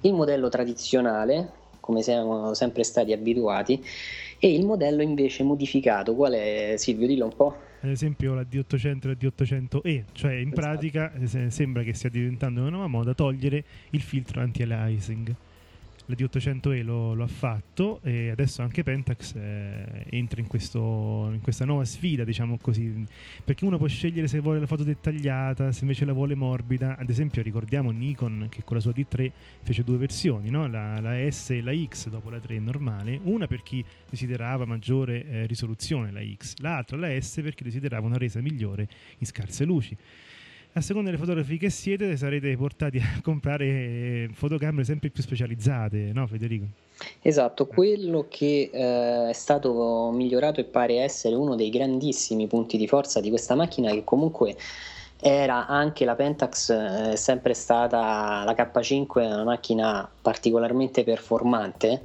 Il 0.00 0.12
modello 0.12 0.48
tradizionale, 0.48 1.52
come 1.78 2.02
siamo 2.02 2.52
sempre 2.54 2.82
stati 2.82 3.12
abituati, 3.12 3.80
e 4.40 4.52
il 4.52 4.66
modello 4.66 5.02
invece 5.02 5.44
modificato. 5.44 6.16
Qual 6.16 6.32
è 6.32 6.74
Silvio? 6.78 7.06
Dillo 7.06 7.26
un 7.26 7.36
po'. 7.36 7.56
Ad 7.82 7.88
esempio 7.88 8.34
la 8.34 8.42
D800 8.42 9.04
e 9.04 9.06
la 9.08 9.12
D800E, 9.18 10.04
cioè 10.12 10.32
in 10.34 10.48
Esatto. 10.48 10.60
pratica 10.60 11.12
eh, 11.14 11.26
se- 11.26 11.50
sembra 11.50 11.82
che 11.82 11.94
stia 11.94 12.10
diventando 12.10 12.60
una 12.60 12.70
nuova 12.70 12.86
moda 12.88 13.14
togliere 13.14 13.64
il 13.90 14.02
filtro 14.02 14.42
anti-aliasing. 14.42 15.34
La 16.10 16.16
D800E 16.16 16.82
lo, 16.82 17.14
lo 17.14 17.22
ha 17.22 17.28
fatto 17.28 18.00
e 18.02 18.30
adesso 18.30 18.62
anche 18.62 18.82
Pentax 18.82 19.34
eh, 19.36 20.06
entra 20.10 20.40
in, 20.40 20.48
questo- 20.48 21.30
in 21.32 21.40
questa 21.40 21.64
nuova 21.64 21.84
sfida, 21.84 22.24
diciamo 22.24 22.58
così, 22.60 23.06
perché 23.44 23.64
uno 23.64 23.78
può 23.78 23.86
scegliere 23.86 24.26
se 24.26 24.40
vuole 24.40 24.58
la 24.58 24.66
foto 24.66 24.82
dettagliata, 24.82 25.70
se 25.70 25.82
invece 25.82 26.04
la 26.04 26.12
vuole 26.12 26.34
morbida. 26.34 26.96
Ad 26.96 27.08
esempio 27.08 27.42
ricordiamo 27.42 27.92
Nikon 27.92 28.48
che 28.50 28.64
con 28.64 28.76
la 28.76 28.82
sua 28.82 28.92
D3 28.92 29.30
fece 29.62 29.84
due 29.84 29.98
versioni, 29.98 30.50
no? 30.50 30.66
la, 30.66 31.00
la 31.00 31.30
S 31.30 31.50
e 31.50 31.62
la 31.62 31.72
X 31.72 32.08
dopo 32.08 32.28
la 32.28 32.40
3 32.40 32.58
normale, 32.58 33.20
una 33.22 33.46
per 33.46 33.62
chi 33.62 33.84
desiderava 34.08 34.64
maggiore 34.64 35.24
eh, 35.24 35.46
risoluzione, 35.46 36.10
la 36.10 36.22
X, 36.22 36.56
l'altra 36.56 36.96
la 36.96 37.20
S 37.20 37.40
per 37.40 37.54
chi 37.54 37.62
desiderava 37.62 38.06
una 38.06 38.18
resa 38.18 38.40
migliore 38.40 38.88
in 39.18 39.26
scarse 39.26 39.64
luci. 39.64 39.96
A 40.72 40.80
seconda 40.80 41.10
delle 41.10 41.20
fotografi 41.20 41.58
che 41.58 41.68
siete 41.68 42.16
sarete 42.16 42.56
portati 42.56 42.98
a 42.98 43.18
comprare 43.22 43.64
eh, 43.64 44.30
fotocamere 44.32 44.84
sempre 44.84 45.10
più 45.10 45.20
specializzate, 45.20 46.12
no 46.14 46.26
Federico? 46.28 46.66
Esatto, 47.22 47.66
quello 47.66 48.26
che 48.28 48.70
eh, 48.72 49.30
è 49.30 49.32
stato 49.32 50.10
migliorato 50.12 50.60
e 50.60 50.64
pare 50.64 51.00
essere 51.00 51.34
uno 51.34 51.56
dei 51.56 51.70
grandissimi 51.70 52.46
punti 52.46 52.76
di 52.76 52.86
forza 52.86 53.20
di 53.20 53.30
questa 53.30 53.56
macchina, 53.56 53.90
che 53.90 54.04
comunque 54.04 54.56
era 55.20 55.66
anche 55.66 56.04
la 56.04 56.14
Pentax, 56.14 56.70
eh, 56.70 57.12
è 57.12 57.16
sempre 57.16 57.52
stata 57.54 58.44
la 58.44 58.54
K5, 58.54 59.22
è 59.22 59.26
una 59.26 59.44
macchina 59.44 60.08
particolarmente 60.22 61.02
performante. 61.02 62.02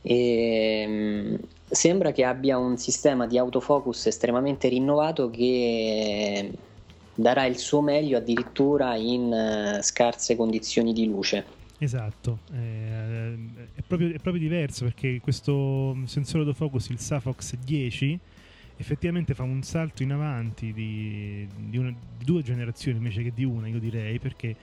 E, 0.00 0.84
mm, 0.88 1.34
sembra 1.68 2.12
che 2.12 2.24
abbia 2.24 2.56
un 2.56 2.78
sistema 2.78 3.26
di 3.26 3.36
autofocus 3.36 4.06
estremamente 4.06 4.68
rinnovato 4.68 5.28
che 5.30 6.50
darà 7.16 7.44
il 7.46 7.56
suo 7.56 7.80
meglio 7.80 8.18
addirittura 8.18 8.94
in 8.94 9.32
eh, 9.32 9.82
scarse 9.82 10.36
condizioni 10.36 10.92
di 10.92 11.06
luce. 11.06 11.44
Esatto, 11.78 12.38
eh, 12.54 13.34
è, 13.74 13.82
proprio, 13.86 14.08
è 14.08 14.18
proprio 14.18 14.38
diverso 14.38 14.84
perché 14.84 15.20
questo 15.20 15.96
sensore 16.04 16.44
autofocus, 16.44 16.88
il 16.88 16.98
Safox 16.98 17.54
10, 17.56 18.18
effettivamente 18.78 19.34
fa 19.34 19.42
un 19.42 19.62
salto 19.62 20.02
in 20.02 20.12
avanti 20.12 20.72
di, 20.72 21.46
di 21.54 21.76
una- 21.76 21.94
di 22.18 22.24
due 22.24 22.42
generazioni 22.42 22.98
invece 22.98 23.22
che 23.22 23.32
di 23.34 23.44
una, 23.44 23.68
io 23.68 23.78
direi, 23.78 24.18
perché 24.18 24.54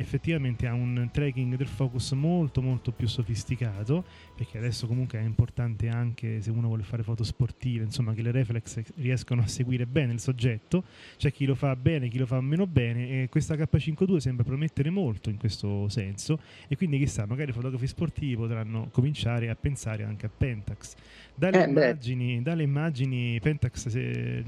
effettivamente 0.00 0.66
ha 0.66 0.72
un 0.72 1.08
tracking 1.12 1.56
del 1.56 1.66
focus 1.66 2.12
molto 2.12 2.62
molto 2.62 2.90
più 2.90 3.06
sofisticato 3.06 4.04
perché 4.34 4.56
adesso 4.58 4.86
comunque 4.86 5.18
è 5.18 5.22
importante 5.22 5.88
anche 5.88 6.40
se 6.40 6.50
uno 6.50 6.68
vuole 6.68 6.82
fare 6.82 7.02
foto 7.02 7.22
sportive 7.22 7.84
insomma 7.84 8.14
che 8.14 8.22
le 8.22 8.30
reflex 8.30 8.82
riescano 8.96 9.42
a 9.42 9.46
seguire 9.46 9.86
bene 9.86 10.12
il 10.14 10.20
soggetto 10.20 10.84
c'è 11.18 11.30
chi 11.30 11.44
lo 11.44 11.54
fa 11.54 11.76
bene 11.76 12.08
chi 12.08 12.18
lo 12.18 12.26
fa 12.26 12.40
meno 12.40 12.66
bene 12.66 13.22
e 13.22 13.28
questa 13.28 13.54
K52 13.54 14.16
sembra 14.16 14.44
promettere 14.44 14.88
molto 14.90 15.28
in 15.30 15.36
questo 15.36 15.88
senso 15.88 16.40
e 16.66 16.76
quindi 16.76 16.98
chissà 16.98 17.26
magari 17.26 17.50
i 17.50 17.54
fotografi 17.54 17.86
sportivi 17.86 18.36
potranno 18.36 18.88
cominciare 18.90 19.50
a 19.50 19.54
pensare 19.54 20.04
anche 20.04 20.26
a 20.26 20.30
Pentax. 20.34 20.94
Dalle, 21.34 21.64
Eh, 21.64 21.68
immagini, 21.68 22.42
dalle 22.42 22.62
immagini 22.62 23.38
Pentax 23.40 23.88
se- 23.88 24.44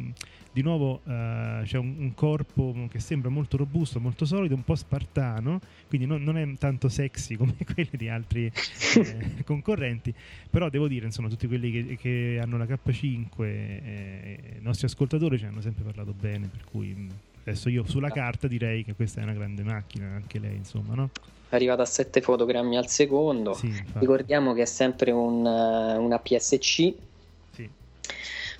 di 0.52 0.60
nuovo 0.62 1.00
eh, 1.06 1.62
c'è 1.64 1.78
un, 1.78 1.94
un 1.98 2.14
corpo 2.14 2.74
che 2.90 3.00
sembra 3.00 3.30
molto 3.30 3.56
robusto, 3.56 3.98
molto 4.00 4.24
solido, 4.26 4.54
un 4.54 4.64
po' 4.64 4.74
spartano, 4.74 5.60
quindi 5.88 6.06
non, 6.06 6.22
non 6.22 6.36
è 6.36 6.46
tanto 6.58 6.88
sexy 6.88 7.36
come 7.36 7.54
quelli 7.72 7.90
di 7.92 8.08
altri 8.08 8.52
eh, 8.96 9.42
concorrenti, 9.44 10.14
però 10.50 10.68
devo 10.68 10.88
dire, 10.88 11.06
insomma, 11.06 11.28
tutti 11.28 11.46
quelli 11.46 11.70
che, 11.70 11.96
che 11.96 12.38
hanno 12.42 12.58
la 12.58 12.66
K5, 12.66 13.26
eh, 13.40 14.38
i 14.58 14.62
nostri 14.62 14.86
ascoltatori 14.86 15.38
ci 15.38 15.46
hanno 15.46 15.62
sempre 15.62 15.84
parlato 15.84 16.12
bene, 16.18 16.48
per 16.48 16.64
cui 16.70 16.88
mh, 16.88 17.08
adesso 17.44 17.70
io 17.70 17.84
sulla 17.86 18.10
carta 18.10 18.46
direi 18.46 18.84
che 18.84 18.94
questa 18.94 19.20
è 19.20 19.24
una 19.24 19.32
grande 19.32 19.62
macchina, 19.62 20.08
anche 20.14 20.38
lei, 20.38 20.56
insomma, 20.56 20.94
no? 20.94 21.10
È 21.48 21.54
arrivata 21.54 21.82
a 21.82 21.86
7 21.86 22.20
fotogrammi 22.20 22.76
al 22.76 22.88
secondo. 22.88 23.54
Sì. 23.54 23.72
Ricordiamo 23.94 24.52
che 24.54 24.62
è 24.62 24.66
sempre 24.66 25.10
un, 25.10 25.46
eh, 25.46 25.96
una 25.96 26.18
PSC, 26.18 26.94
Sì. 27.52 27.68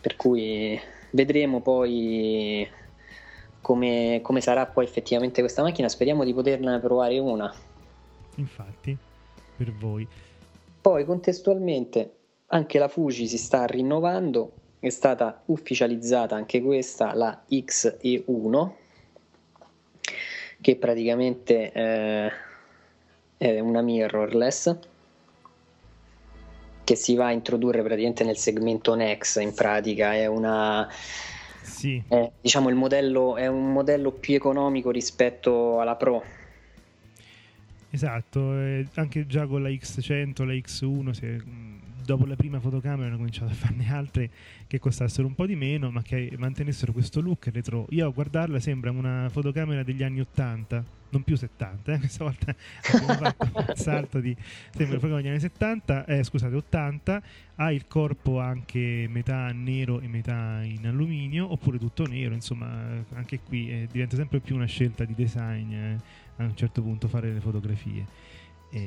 per 0.00 0.16
cui 0.16 0.78
vedremo 1.12 1.60
poi 1.60 2.68
come, 3.60 4.20
come 4.22 4.40
sarà 4.40 4.66
poi 4.66 4.84
effettivamente 4.84 5.40
questa 5.40 5.62
macchina. 5.62 5.88
Speriamo 5.88 6.24
di 6.24 6.34
poterne 6.34 6.78
provare 6.80 7.18
una. 7.18 7.52
Infatti, 8.36 8.96
per 9.56 9.72
voi. 9.72 10.06
Poi 10.80 11.04
contestualmente 11.04 12.16
anche 12.46 12.78
la 12.78 12.88
Fuji 12.88 13.26
si 13.26 13.38
sta 13.38 13.64
rinnovando, 13.64 14.52
è 14.78 14.90
stata 14.90 15.42
ufficializzata 15.46 16.34
anche 16.34 16.60
questa, 16.60 17.14
la 17.14 17.44
XE1, 17.48 18.70
che 20.60 20.76
praticamente 20.76 21.72
eh, 21.72 22.30
è 23.36 23.60
una 23.60 23.80
mirrorless 23.80 24.76
che 26.84 26.94
si 26.96 27.14
va 27.14 27.26
a 27.26 27.32
introdurre 27.32 27.82
praticamente 27.82 28.24
nel 28.24 28.36
segmento 28.36 28.94
Nex, 28.94 29.36
in 29.40 29.54
pratica 29.54 30.14
è 30.14 30.26
una 30.26 30.88
Sì, 31.62 32.02
è, 32.08 32.30
diciamo 32.40 32.68
il 32.68 32.74
modello 32.74 33.36
è 33.36 33.46
un 33.46 33.72
modello 33.72 34.10
più 34.12 34.34
economico 34.34 34.90
rispetto 34.90 35.80
alla 35.80 35.96
Pro. 35.96 36.22
Esatto, 37.90 38.54
eh, 38.58 38.86
anche 38.94 39.26
già 39.26 39.46
con 39.46 39.62
la 39.62 39.68
X100, 39.68 40.44
la 40.44 40.54
X1, 40.54 41.10
se, 41.10 41.26
mh, 41.26 41.81
dopo 42.04 42.26
la 42.26 42.36
prima 42.36 42.60
fotocamera 42.60 43.08
hanno 43.08 43.16
cominciato 43.16 43.50
a 43.50 43.54
farne 43.54 43.90
altre 43.90 44.30
che 44.66 44.78
costassero 44.78 45.26
un 45.26 45.34
po' 45.34 45.46
di 45.46 45.56
meno, 45.56 45.90
ma 45.90 46.02
che 46.02 46.32
mantenessero 46.36 46.92
questo 46.92 47.20
look 47.20 47.50
retro. 47.52 47.86
Io 47.90 48.06
a 48.06 48.10
guardarla 48.10 48.60
sembra 48.60 48.90
una 48.90 49.28
fotocamera 49.30 49.82
degli 49.82 50.02
anni 50.02 50.20
80, 50.20 50.84
non 51.10 51.22
più 51.22 51.36
70, 51.36 51.92
eh, 51.92 51.98
questa 52.00 52.24
volta 52.24 52.54
abbiamo 52.92 53.14
fatto 53.14 53.50
un 53.54 53.74
salto 53.76 54.20
di... 54.20 54.34
sembra 54.36 54.98
una 54.98 55.00
fotocamera 55.00 55.20
degli 55.20 55.28
anni 55.28 55.40
70, 55.40 56.04
eh, 56.06 56.24
scusate, 56.24 56.54
80, 56.54 57.22
ha 57.56 57.72
il 57.72 57.86
corpo 57.86 58.40
anche 58.40 59.06
metà 59.08 59.50
nero 59.52 60.00
e 60.00 60.08
metà 60.08 60.60
in 60.62 60.86
alluminio, 60.86 61.50
oppure 61.50 61.78
tutto 61.78 62.06
nero, 62.06 62.34
insomma, 62.34 63.04
anche 63.14 63.40
qui 63.40 63.70
eh, 63.70 63.88
diventa 63.90 64.16
sempre 64.16 64.40
più 64.40 64.54
una 64.54 64.66
scelta 64.66 65.04
di 65.04 65.14
design. 65.14 65.72
eh, 65.72 66.20
a 66.36 66.44
un 66.44 66.56
certo 66.56 66.82
punto 66.82 67.08
fare 67.08 67.32
le 67.32 67.40
fotografie. 67.40 68.06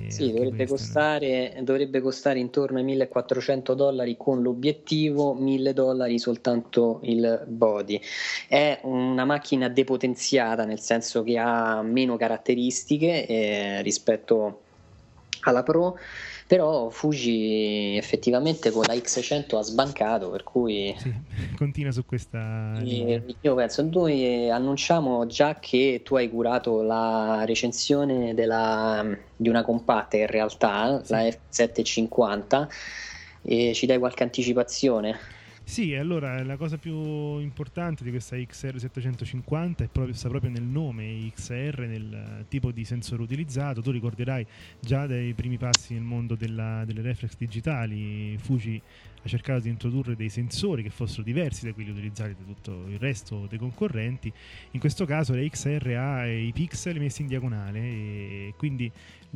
Sì, 0.08 0.32
dovrebbe 0.32 0.66
costare, 0.66 1.58
dovrebbe 1.62 2.02
costare 2.02 2.40
intorno 2.40 2.80
ai 2.80 2.84
1400 2.84 3.76
dollari 3.76 4.18
con 4.18 4.42
l'obiettivo, 4.42 5.36
1000 5.36 5.74
dollari 5.74 6.18
soltanto 6.18 7.00
il 7.04 7.44
body. 7.46 8.02
È 8.48 8.80
una 8.84 9.26
macchina 9.26 9.70
depotenziata, 9.70 10.66
nel 10.66 10.80
senso 10.80 11.22
che 11.22 11.38
ha 11.38 11.84
meno 11.84 12.18
caratteristiche 12.18 13.28
eh, 13.28 13.82
rispetto 13.84 14.62
alla 15.42 15.62
Pro, 15.62 16.00
però 16.48 16.90
Fuji 16.90 17.98
effettivamente 17.98 18.70
con 18.72 18.84
la 18.86 18.94
X100 18.94 19.58
ha 19.58 19.62
sbancato, 19.62 20.30
per 20.30 20.44
cui 20.44 20.94
Sì, 20.98 21.12
continua 21.58 21.92
su 21.92 22.06
questa 22.06 22.74
linea. 22.80 23.18
eh, 23.18 23.38
io 23.42 23.56
penso, 23.56 23.82
noi 23.82 24.50
annunciamo 24.50 25.26
già 25.26 25.58
che 25.60 26.02
tu 26.04 26.16
hai 26.16 26.30
curato 26.30 26.82
la 26.82 27.44
recensione 27.46 28.34
della- 28.34 29.06
di 29.36 29.50
una 29.50 29.64
compatta 29.64 30.18
in 30.18 30.28
realtà, 30.28 31.02
Sì. 31.04 31.12
la 31.14 31.24
F750, 31.24 32.68
e 33.42 33.74
ci 33.74 33.86
dai 33.86 33.98
qualche 34.00 34.24
anticipazione? 34.24 35.18
Sì, 35.68 35.96
allora 35.96 36.42
la 36.44 36.58
cosa 36.58 36.78
più 36.78 37.40
importante 37.40 38.04
di 38.04 38.12
questa 38.12 38.36
XR750 38.36 39.78
è 39.78 39.88
proprio, 39.88 40.14
sta 40.14 40.30
proprio 40.30 40.52
nel 40.52 40.62
nome 40.64 41.32
XR, 41.34 41.86
nel 41.88 42.46
tipo 42.48 42.72
di 42.72 42.86
sensore 42.86 43.24
utilizzato. 43.24 43.82
Tu 43.82 43.90
ricorderai 43.90 44.46
già 44.80 45.08
dai 45.08 45.34
primi 45.34 45.58
passi 45.58 45.96
nel 45.96 46.04
mondo 46.04 46.36
della, 46.36 46.86
delle 46.86 47.02
reflex 47.02 47.36
digitali, 47.36 48.38
Fuji 48.38 48.80
ha 49.24 49.28
cercato 49.28 49.62
di 49.62 49.70
introdurre 49.70 50.16
dei 50.16 50.30
sensori 50.30 50.84
che 50.84 50.92
fossero 50.92 51.24
diversi 51.24 51.66
da 51.66 51.74
quelli 51.74 51.90
utilizzati 51.90 52.36
da 52.38 52.44
tutto 52.46 52.86
il 52.88 53.00
resto 53.00 53.48
dei 53.50 53.58
concorrenti. 53.58 54.32
In 54.72 54.80
questo 54.80 55.06
caso 55.06 55.34
la 55.34 55.42
XR 55.42 55.96
ha 55.98 56.28
i 56.28 56.52
pixel 56.54 57.00
messi 57.00 57.24
in 57.24 57.28
diagonale 57.28 57.80
e 57.80 58.54
quindi 58.56 58.90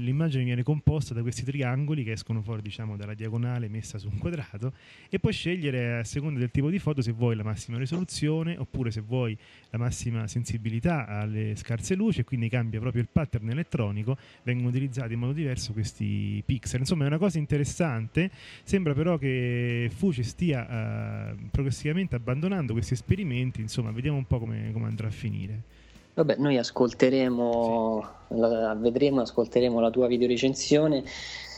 l'immagine 0.03 0.43
viene 0.43 0.63
composta 0.63 1.13
da 1.13 1.21
questi 1.21 1.43
triangoli 1.43 2.03
che 2.03 2.13
escono 2.13 2.41
fuori 2.41 2.61
diciamo, 2.61 2.97
dalla 2.97 3.13
diagonale 3.13 3.67
messa 3.67 3.97
su 3.97 4.09
un 4.09 4.17
quadrato 4.17 4.73
e 5.09 5.19
puoi 5.19 5.33
scegliere 5.33 5.99
a 5.99 6.03
seconda 6.03 6.39
del 6.39 6.51
tipo 6.51 6.69
di 6.69 6.79
foto 6.79 7.01
se 7.01 7.11
vuoi 7.11 7.35
la 7.35 7.43
massima 7.43 7.77
risoluzione 7.77 8.57
oppure 8.57 8.91
se 8.91 9.01
vuoi 9.01 9.37
la 9.69 9.77
massima 9.77 10.27
sensibilità 10.27 11.05
alle 11.05 11.55
scarse 11.55 11.95
luci 11.95 12.21
e 12.21 12.23
quindi 12.23 12.49
cambia 12.49 12.79
proprio 12.79 13.01
il 13.01 13.09
pattern 13.11 13.49
elettronico 13.49 14.17
vengono 14.43 14.69
utilizzati 14.69 15.13
in 15.13 15.19
modo 15.19 15.33
diverso 15.33 15.73
questi 15.73 16.41
pixel. 16.45 16.79
Insomma 16.79 17.03
è 17.03 17.07
una 17.07 17.17
cosa 17.17 17.37
interessante. 17.37 18.31
Sembra 18.63 18.93
però 18.93 19.17
che 19.17 19.91
Fuji 19.93 20.23
stia 20.23 21.33
uh, 21.33 21.49
progressivamente 21.51 22.15
abbandonando 22.15 22.73
questi 22.73 22.93
esperimenti. 22.93 23.61
Insomma 23.61 23.91
vediamo 23.91 24.17
un 24.17 24.25
po' 24.25 24.39
come, 24.39 24.71
come 24.71 24.87
andrà 24.87 25.07
a 25.07 25.11
finire 25.11 25.77
Vabbè, 26.19 26.35
noi 26.37 26.57
ascolteremo, 26.57 28.05
sì. 28.27 28.35
la, 28.35 28.75
vedremo, 28.77 29.21
ascolteremo 29.21 29.79
la 29.79 29.89
tua 29.89 30.07
videorecensione 30.07 31.01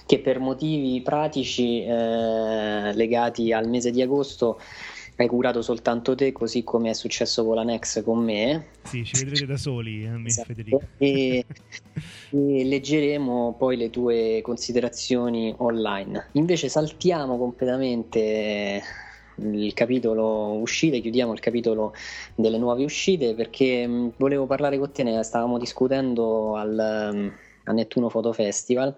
che 0.05 0.19
per 0.19 0.37
motivi 0.37 1.01
pratici 1.01 1.83
eh, 1.83 2.93
legati 2.93 3.53
al 3.53 3.67
mese 3.67 3.89
di 3.89 4.03
agosto 4.03 4.59
hai 5.15 5.27
curato 5.27 5.63
soltanto 5.63 6.13
te, 6.13 6.31
così 6.31 6.63
come 6.63 6.91
è 6.91 6.93
successo 6.93 7.43
con 7.43 7.55
la 7.55 7.63
Nex 7.63 8.03
con 8.03 8.23
me. 8.23 8.67
Sì, 8.83 9.03
ci 9.03 9.23
vedrete 9.23 9.47
da 9.47 9.57
soli, 9.57 10.03
eh, 10.03 10.21
esatto. 10.25 10.47
Federico. 10.47 10.81
E, 10.99 11.43
e, 12.29 12.63
leggeremo 12.63 13.55
poi 13.57 13.77
le 13.77 13.89
tue 13.89 14.41
considerazioni 14.43 15.55
online. 15.57 16.27
Invece 16.33 16.69
saltiamo 16.69 17.35
completamente 17.39 18.83
il 19.41 19.73
capitolo 19.73 20.53
uscite, 20.53 20.99
chiudiamo 21.01 21.33
il 21.33 21.39
capitolo 21.39 21.93
delle 22.35 22.57
nuove 22.57 22.83
uscite 22.83 23.33
perché 23.33 23.87
mm, 23.87 24.09
volevo 24.17 24.45
parlare 24.45 24.77
con 24.77 24.91
te, 24.91 25.03
ne 25.03 25.21
stavamo 25.23 25.57
discutendo 25.57 26.55
al, 26.55 27.11
um, 27.13 27.33
a 27.65 27.71
Nettuno 27.71 28.07
Photo 28.07 28.33
Festival. 28.33 28.95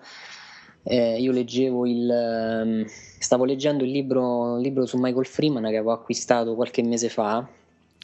Eh, 0.85 1.19
io 1.21 1.31
leggevo 1.31 1.85
il, 1.85 2.61
um, 2.65 2.85
stavo 2.85 3.45
leggendo 3.45 3.83
il 3.83 3.91
libro, 3.91 4.57
il 4.57 4.63
libro, 4.63 4.85
su 4.85 4.97
Michael 4.97 5.25
Freeman 5.25 5.63
che 5.63 5.77
avevo 5.77 5.93
acquistato 5.93 6.55
qualche 6.55 6.83
mese 6.83 7.09
fa, 7.09 7.47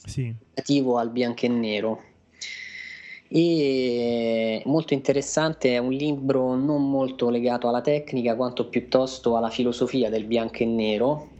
sì. 0.06 0.34
relativo 0.54 0.98
al 0.98 1.10
bianco 1.10 1.46
e 1.46 1.50
nero. 1.50 2.04
E 3.32 4.64
molto 4.66 4.94
interessante, 4.96 5.74
è 5.74 5.78
un 5.78 5.92
libro 5.92 6.56
non 6.56 6.90
molto 6.90 7.30
legato 7.30 7.68
alla 7.68 7.82
tecnica 7.82 8.36
quanto 8.36 8.68
piuttosto 8.68 9.36
alla 9.36 9.52
filosofia 9.52 10.10
del 10.10 10.24
bianco 10.24 10.64
e 10.64 10.66
nero 10.66 11.38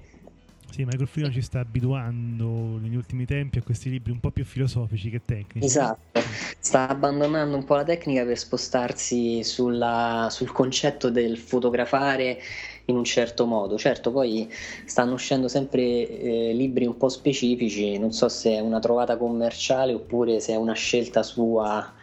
sì, 0.72 0.86
Microfilm 0.86 1.32
ci 1.32 1.42
sta 1.42 1.60
abituando 1.60 2.78
negli 2.78 2.96
ultimi 2.96 3.26
tempi 3.26 3.58
a 3.58 3.64
questi 3.64 3.90
libri 3.90 4.12
un 4.12 4.20
po' 4.20 4.32
più 4.32 4.46
filosofici 4.46 5.10
che 5.10 5.22
tecnici. 5.26 5.66
Esatto, 5.66 6.22
sta 6.60 6.88
abbandonando 6.88 7.56
un 7.56 7.64
po' 7.64 7.76
la 7.76 7.84
tecnica 7.84 8.24
per 8.24 8.38
spostarsi 8.38 9.44
sulla, 9.44 10.28
sul 10.30 10.52
concetto 10.52 11.10
del 11.10 11.38
fotografare 11.38 12.40
in 12.86 12.96
un 12.96 13.04
certo 13.04 13.46
modo. 13.46 13.78
Certo, 13.78 14.12
poi 14.12 14.52
stanno 14.86 15.14
uscendo 15.14 15.48
sempre 15.48 15.82
eh, 15.82 16.54
libri 16.54 16.86
un 16.86 16.98
po' 16.98 17.10
specifici, 17.10 17.98
non 17.98 18.12
so 18.12 18.30
se 18.30 18.52
è 18.52 18.60
una 18.60 18.80
trovata 18.80 19.18
commerciale 19.18 19.94
oppure 19.94 20.40
se 20.40 20.54
è 20.54 20.56
una 20.56 20.74
scelta 20.74 21.24
sua. 21.24 21.94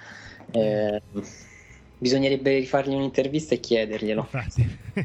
Eh, 0.50 1.02
Bisognerebbe 1.98 2.58
rifargli 2.58 2.94
un'intervista 2.94 3.54
e 3.54 3.60
chiederglielo. 3.60 4.28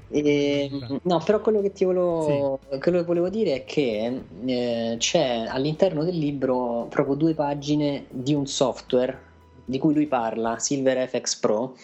E, 0.10 0.70
no, 1.04 1.22
però 1.26 1.42
quello 1.42 1.62
che 1.62 1.72
ti 1.72 1.86
volevo, 1.86 2.60
sì. 2.70 2.80
quello 2.80 3.00
che 3.00 3.06
volevo 3.06 3.30
dire 3.30 3.56
è 3.56 3.64
che 3.64 4.22
eh, 4.46 4.96
c'è 4.98 5.46
all'interno 5.48 6.04
del 6.04 6.18
libro 6.18 6.88
proprio 6.90 7.16
due 7.16 7.34
pagine 7.34 8.06
di 8.10 8.34
un 8.34 8.46
software 8.46 9.30
di 9.66 9.80
cui 9.80 9.94
lui 9.94 10.08
parla, 10.08 10.60
Silver 10.60 11.08
FX 11.08 11.36
Pro, 11.40 11.78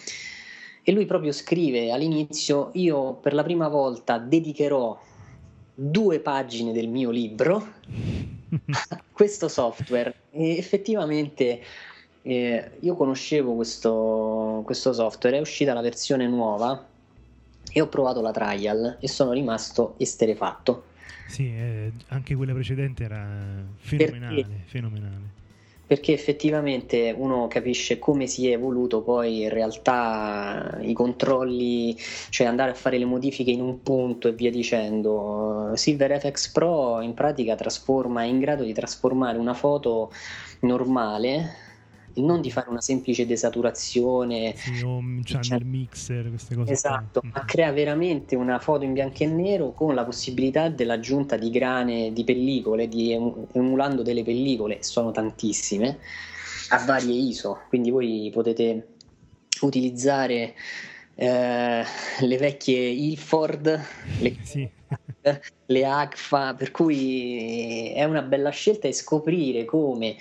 e 0.82 0.92
lui 0.92 1.06
proprio 1.06 1.32
scrive 1.32 1.90
all'inizio: 1.90 2.70
Io 2.74 3.14
per 3.14 3.34
la 3.34 3.42
prima 3.42 3.68
volta 3.68 4.18
dedicherò 4.18 4.98
due 5.74 6.20
pagine 6.20 6.72
del 6.72 6.88
mio 6.88 7.10
libro 7.10 7.56
a 8.90 9.02
questo 9.12 9.48
software. 9.48 10.14
E 10.30 10.56
effettivamente 10.56 11.60
eh, 12.28 12.70
io 12.80 12.94
conoscevo 12.94 13.54
questo, 13.54 14.62
questo 14.64 14.92
software, 14.92 15.38
è 15.38 15.40
uscita 15.40 15.72
la 15.72 15.80
versione 15.80 16.26
nuova 16.26 16.86
e 17.72 17.80
ho 17.80 17.88
provato 17.88 18.20
la 18.20 18.32
trial 18.32 18.98
e 19.00 19.08
sono 19.08 19.32
rimasto 19.32 19.94
esterefatto. 19.96 20.84
Sì, 21.26 21.46
eh, 21.46 21.92
anche 22.08 22.34
quella 22.34 22.52
precedente 22.52 23.04
era 23.04 23.26
fenomenale, 23.76 24.34
perché, 24.34 24.60
fenomenale. 24.66 25.20
Perché 25.86 26.12
effettivamente 26.12 27.14
uno 27.16 27.48
capisce 27.48 27.98
come 27.98 28.26
si 28.26 28.46
è 28.48 28.52
evoluto 28.52 29.00
poi 29.00 29.44
in 29.44 29.48
realtà 29.48 30.78
i 30.82 30.92
controlli, 30.92 31.96
cioè 32.28 32.46
andare 32.46 32.72
a 32.72 32.74
fare 32.74 32.98
le 32.98 33.06
modifiche 33.06 33.50
in 33.50 33.62
un 33.62 33.82
punto 33.82 34.28
e 34.28 34.32
via 34.32 34.50
dicendo. 34.50 35.70
Silver 35.74 36.20
FX 36.20 36.50
Pro 36.50 37.00
in 37.00 37.14
pratica 37.14 37.54
trasforma, 37.54 38.22
è 38.22 38.26
in 38.26 38.38
grado 38.38 38.64
di 38.64 38.74
trasformare 38.74 39.38
una 39.38 39.54
foto 39.54 40.12
normale 40.60 41.67
non 42.18 42.40
di 42.40 42.50
fare 42.50 42.68
una 42.68 42.80
semplice 42.80 43.26
desaturazione 43.26 44.54
sì, 44.56 44.82
o 44.82 44.96
un 44.96 45.20
channel 45.24 45.64
mixer, 45.64 46.28
queste 46.28 46.54
cose. 46.54 46.72
Esatto, 46.72 47.20
qua. 47.20 47.30
ma 47.34 47.44
crea 47.44 47.72
veramente 47.72 48.36
una 48.36 48.58
foto 48.58 48.84
in 48.84 48.92
bianco 48.92 49.22
e 49.22 49.26
nero 49.26 49.72
con 49.72 49.94
la 49.94 50.04
possibilità 50.04 50.68
dell'aggiunta 50.68 51.36
di 51.36 51.50
grane 51.50 52.12
di 52.12 52.24
pellicole, 52.24 52.88
di 52.88 53.12
emulando 53.52 54.02
delle 54.02 54.22
pellicole, 54.22 54.82
sono 54.82 55.10
tantissime, 55.10 55.98
a 56.70 56.84
varie 56.84 57.14
ISO, 57.14 57.60
quindi 57.68 57.90
voi 57.90 58.30
potete 58.32 58.94
utilizzare 59.60 60.54
eh, 61.14 61.84
le 62.20 62.36
vecchie 62.36 62.88
Ilford, 62.88 63.84
le, 64.20 64.36
sì. 64.42 64.68
le 65.66 65.84
AGFA, 65.84 66.54
per 66.54 66.70
cui 66.70 67.92
è 67.92 68.04
una 68.04 68.22
bella 68.22 68.50
scelta 68.50 68.86
e 68.86 68.92
scoprire 68.92 69.64
come 69.64 70.16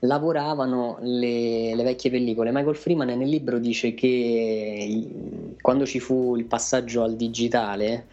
lavoravano 0.00 0.98
le, 1.00 1.74
le, 1.74 1.82
vecchie 1.82 2.10
pellicole. 2.10 2.52
Michael 2.52 2.76
Freeman 2.76 3.08
nel 3.08 3.28
libro 3.28 3.58
dice 3.58 3.94
che 3.94 5.56
quando 5.60 5.86
ci 5.86 6.00
fu 6.00 6.36
il 6.36 6.44
passaggio 6.44 7.02
al 7.02 7.16
digitale, 7.16 8.06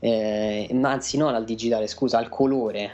eh, 0.00 0.68
anzi 0.82 1.16
non 1.16 1.34
al 1.34 1.44
digitale, 1.44 1.86
scusa, 1.86 2.18
al 2.18 2.28
colore, 2.28 2.90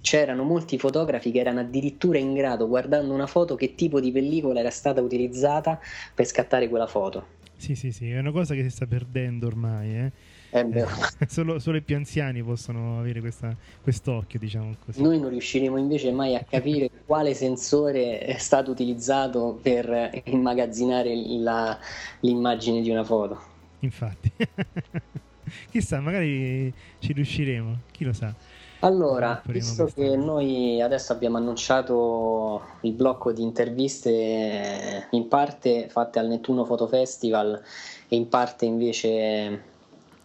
c'erano 0.00 0.42
molti 0.42 0.78
fotografi 0.78 1.30
che 1.30 1.40
erano 1.40 1.60
addirittura 1.60 2.18
in 2.18 2.34
grado, 2.34 2.68
guardando 2.68 3.14
una 3.14 3.26
foto, 3.26 3.54
che 3.54 3.74
tipo 3.74 4.00
di 4.00 4.12
pellicola 4.12 4.60
era 4.60 4.70
stata 4.70 5.00
utilizzata 5.00 5.80
per 6.14 6.26
scattare 6.26 6.68
quella 6.68 6.86
foto. 6.86 7.28
Sì, 7.56 7.74
sì, 7.74 7.92
sì, 7.92 8.10
è 8.10 8.18
una 8.18 8.32
cosa 8.32 8.54
che 8.54 8.62
si 8.62 8.70
sta 8.70 8.86
perdendo 8.86 9.46
ormai, 9.46 9.96
eh 9.96 10.12
eh, 10.54 10.86
solo, 11.26 11.58
solo, 11.58 11.78
i 11.78 11.82
più 11.82 11.96
anziani 11.96 12.40
possono 12.40 13.00
avere 13.00 13.18
questa, 13.18 13.56
quest'occhio, 13.82 14.38
diciamo 14.38 14.76
così. 14.84 15.02
Noi 15.02 15.18
non 15.18 15.30
riusciremo 15.30 15.76
invece 15.76 16.12
mai 16.12 16.36
a 16.36 16.44
capire 16.48 16.88
quale 17.04 17.34
sensore 17.34 18.20
è 18.20 18.38
stato 18.38 18.70
utilizzato 18.70 19.58
per 19.60 20.22
immagazzinare 20.26 21.12
la, 21.38 21.76
l'immagine 22.20 22.82
di 22.82 22.90
una 22.90 23.02
foto. 23.02 23.40
Infatti, 23.80 24.30
chissà, 25.70 25.98
magari 25.98 26.72
ci 27.00 27.12
riusciremo, 27.12 27.78
chi 27.90 28.04
lo 28.04 28.12
sa. 28.12 28.32
Allora, 28.80 29.42
visto 29.46 29.86
che 29.86 30.14
noi 30.14 30.80
adesso 30.80 31.12
abbiamo 31.12 31.38
annunciato 31.38 32.62
il 32.82 32.92
blocco 32.92 33.32
di 33.32 33.42
interviste 33.42 35.08
in 35.10 35.26
parte 35.26 35.88
fatte 35.88 36.18
al 36.18 36.28
Nettuno 36.28 36.64
Photo 36.64 36.86
Festival 36.86 37.60
e 38.08 38.14
in 38.14 38.28
parte 38.28 38.66
invece 38.66 39.72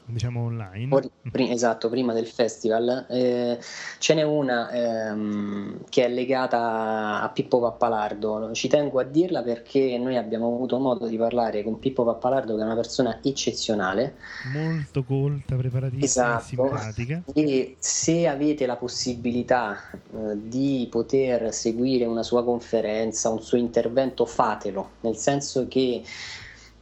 diciamo 0.10 0.44
online. 0.44 0.88
Poi, 0.88 1.52
esatto, 1.52 1.90
prima 1.90 2.14
del 2.14 2.28
festival. 2.28 3.06
Eh, 3.10 3.60
ce 3.98 4.14
n'è 4.14 4.24
una 4.24 4.70
ehm, 4.72 5.84
che 5.90 6.06
è 6.06 6.10
legata 6.10 7.22
a 7.22 7.30
Pippo 7.30 7.60
Pappalardo. 7.60 8.52
Ci 8.54 8.68
tengo 8.68 9.00
a 9.00 9.04
dirla 9.04 9.42
perché 9.42 9.98
noi 9.98 10.18
abbiamo 10.18 10.48
avuto 10.48 10.80
modo 10.80 11.08
di 11.08 11.18
parlare 11.18 11.64
con 11.64 11.80
Pippo 11.80 12.04
Pappalardo, 12.04 12.56
che 12.56 12.62
è 12.62 12.66
una 12.66 12.76
persona 12.76 13.20
eccezionale. 13.22 14.16
Molto 14.54 15.04
colta, 15.04 15.56
preparatissima 15.56 16.06
esatto. 16.06 16.44
simpatica. 16.46 17.24
E 17.34 17.76
se 17.80 18.28
avete 18.28 18.66
la 18.66 18.76
possibilità 18.76 19.78
eh, 19.92 20.38
di 20.48 20.88
poter 20.90 21.54
seguire 21.54 22.06
una 22.06 22.24
sua 22.24 22.44
conferenza, 22.44 23.30
un 23.30 23.42
suo 23.42 23.58
intervento, 23.58 24.26
fatelo, 24.26 24.92
nel 25.02 25.16
senso 25.16 25.68
che 25.68 26.04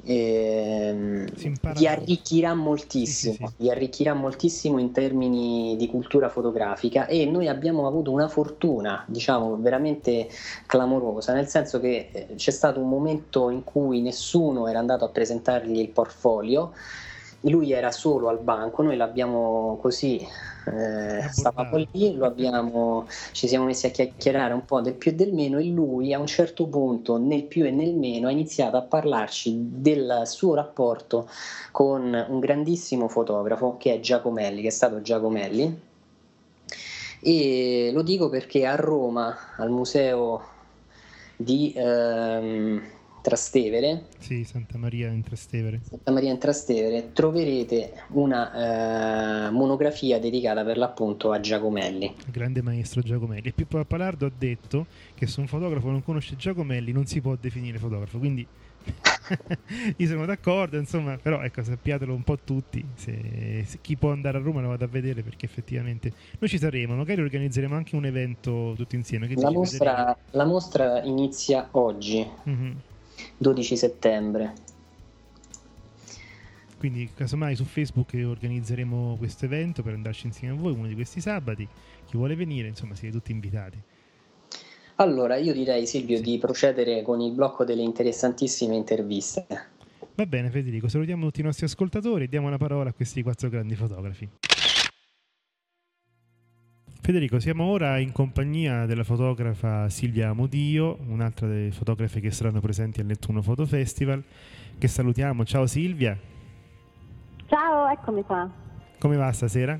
ehm, 0.07 1.25
vi 1.73 1.85
molto. 1.87 1.87
arricchirà 1.87 2.53
moltissimo, 2.53 3.33
Sì, 3.33 3.37
sì, 3.39 3.47
sì. 3.47 3.53
vi 3.57 3.69
arricchirà 3.69 4.13
moltissimo 4.13 4.79
in 4.79 4.91
termini 4.91 5.75
di 5.77 5.87
cultura 5.87 6.29
fotografica 6.29 7.05
e 7.07 7.25
noi 7.25 7.47
abbiamo 7.47 7.87
avuto 7.87 8.11
una 8.11 8.27
fortuna, 8.27 9.03
diciamo, 9.07 9.57
veramente 9.57 10.27
clamorosa, 10.65 11.33
nel 11.33 11.47
senso 11.47 11.79
che 11.79 12.09
eh, 12.11 12.35
c'è 12.35 12.51
stato 12.51 12.79
un 12.79 12.89
momento 12.89 13.49
in 13.49 13.63
cui 13.63 14.01
nessuno 14.01 14.67
era 14.67 14.79
andato 14.79 15.05
a 15.05 15.09
presentargli 15.09 15.79
il 15.79 15.89
portfolio, 15.89 16.73
lui 17.41 17.71
era 17.71 17.91
solo 17.91 18.29
al 18.29 18.39
banco, 18.39 18.81
noi 18.83 18.97
l'abbiamo 18.97 19.77
così, 19.81 20.25
eh, 20.67 21.27
stavamo 21.29 21.85
lì, 21.91 22.13
lo 22.15 22.25
abbiamo, 22.25 23.07
ci 23.31 23.47
siamo 23.47 23.65
messi 23.65 23.85
a 23.85 23.89
chiacchierare 23.89 24.53
un 24.53 24.65
po' 24.65 24.81
del 24.81 24.95
più 24.95 25.11
e 25.11 25.15
del 25.15 25.33
meno 25.33 25.57
e 25.57 25.65
lui 25.65 26.13
a 26.13 26.19
un 26.19 26.27
certo 26.27 26.67
punto, 26.67 27.17
nel 27.17 27.43
più 27.43 27.65
e 27.65 27.71
nel 27.71 27.95
meno, 27.95 28.27
ha 28.27 28.31
iniziato 28.31 28.77
a 28.77 28.81
parlarci 28.81 29.55
del 29.57 30.23
suo 30.25 30.55
rapporto 30.55 31.29
con 31.71 32.25
un 32.29 32.39
grandissimo 32.39 33.07
fotografo 33.07 33.77
che 33.77 33.95
è 33.95 33.99
Giacomelli, 33.99 34.61
che 34.61 34.67
è 34.67 34.71
stato 34.71 35.01
Giacomelli. 35.01 35.81
E 37.19 37.89
lo 37.93 38.01
dico 38.03 38.29
perché 38.29 38.65
a 38.65 38.75
Roma, 38.75 39.35
al 39.57 39.69
museo 39.69 40.55
di 41.35 41.73
ehm, 41.75 42.81
Trastevere, 43.27 44.05
Sì, 44.19 44.45
Santa 44.45 44.77
Maria 44.77 45.09
in 45.09 45.21
Trastevere. 45.21 45.81
Santa 45.83 46.11
Maria 46.13 46.31
in 46.31 46.37
Trastevere, 46.37 47.11
troverete 47.11 47.91
una 48.11 49.47
eh, 49.47 49.51
monografia 49.51 50.17
dedicata 50.17 50.63
per 50.63 50.77
l'appunto 50.77 51.33
a 51.33 51.41
Giacomelli. 51.41 52.05
il 52.05 52.31
grande 52.31 52.61
maestro 52.61 53.01
Giacomelli. 53.01 53.49
E 53.49 53.51
Pippo 53.51 53.75
Pappalardo 53.79 54.27
ha 54.27 54.31
detto 54.35 54.85
che 55.13 55.27
se 55.27 55.41
un 55.41 55.47
fotografo 55.47 55.89
non 55.89 56.01
conosce 56.05 56.37
Giacomelli 56.37 56.93
non 56.93 57.05
si 57.05 57.19
può 57.19 57.35
definire 57.35 57.77
fotografo, 57.79 58.17
quindi 58.17 58.47
io 59.97 60.07
sono 60.07 60.25
d'accordo, 60.25 60.77
insomma, 60.77 61.17
però 61.21 61.41
ecco, 61.41 61.61
sappiatelo 61.61 62.13
un 62.13 62.23
po' 62.23 62.37
tutti, 62.37 62.85
se, 62.95 63.65
se 63.65 63.79
chi 63.81 63.97
può 63.97 64.11
andare 64.11 64.37
a 64.37 64.41
Roma 64.41 64.61
lo 64.61 64.69
vada 64.69 64.85
a 64.85 64.87
vedere 64.87 65.21
perché 65.21 65.45
effettivamente 65.45 66.13
noi 66.39 66.49
ci 66.49 66.57
saremo, 66.57 66.95
magari 66.95 67.21
organizzeremo 67.21 67.75
anche 67.75 67.97
un 67.97 68.05
evento 68.05 68.73
tutti 68.77 68.95
insieme. 68.95 69.27
La 69.35 69.51
mostra, 69.51 70.17
la 70.31 70.45
mostra 70.45 71.03
inizia 71.03 71.67
oggi, 71.71 72.25
Federico? 72.43 72.86
Mhm. 73.17 73.25
12 73.37 73.77
settembre. 73.77 74.53
Quindi 76.77 77.09
casomai 77.13 77.55
su 77.55 77.63
Facebook 77.63 78.13
organizzeremo 78.13 79.15
questo 79.17 79.45
evento 79.45 79.81
per 79.81 79.93
andarci 79.93 80.27
insieme 80.27 80.55
a 80.55 80.57
voi 80.57 80.73
uno 80.73 80.87
di 80.87 80.93
questi 80.93 81.19
sabati, 81.19 81.67
chi 82.05 82.17
vuole 82.17 82.35
venire, 82.35 82.67
insomma, 82.67 82.93
siete 82.93 83.15
tutti 83.15 83.31
invitati. 83.31 83.81
Allora, 84.99 85.37
io 85.37 85.53
direi 85.53 85.85
Silvio 85.87 86.21
di 86.21 86.37
procedere 86.37 87.01
con 87.01 87.19
il 87.19 87.31
blocco 87.31 87.63
delle 87.63 87.81
interessantissime 87.81 88.75
interviste. 88.75 89.45
Va 90.15 90.25
bene 90.25 90.49
Federico, 90.49 90.87
salutiamo 90.87 91.25
tutti 91.25 91.41
i 91.41 91.43
nostri 91.43 91.65
ascoltatori 91.65 92.23
e 92.23 92.27
diamo 92.27 92.49
la 92.49 92.57
parola 92.57 92.89
a 92.89 92.93
questi 92.93 93.21
quattro 93.21 93.49
grandi 93.49 93.75
fotografi. 93.75 94.27
Federico, 97.07 97.39
siamo 97.39 97.63
ora 97.63 97.99
in 97.99 98.11
compagnia 98.11 98.85
della 98.85 99.05
fotografa 99.05 99.87
Silvia 99.87 100.27
Amodio, 100.27 100.97
un'altra 101.07 101.47
delle 101.47 101.71
fotografe 101.71 102.19
che 102.19 102.31
saranno 102.31 102.59
presenti 102.59 102.99
al 102.99 103.05
Nettuno 103.05 103.39
Photo 103.39 103.65
Festival, 103.65 104.21
che 104.77 104.89
salutiamo. 104.89 105.45
Ciao 105.45 105.65
Silvia, 105.67 106.19
Ciao, 107.45 107.87
eccomi 107.87 108.23
qua. 108.23 108.51
come 108.99 109.15
va 109.15 109.31
stasera? 109.31 109.79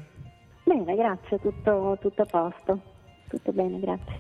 Bene, 0.64 0.96
grazie, 0.96 1.38
tutto, 1.40 1.98
tutto 2.00 2.22
a 2.22 2.26
posto. 2.26 2.82
Tutto 3.28 3.52
bene, 3.52 3.78
grazie. 3.82 4.20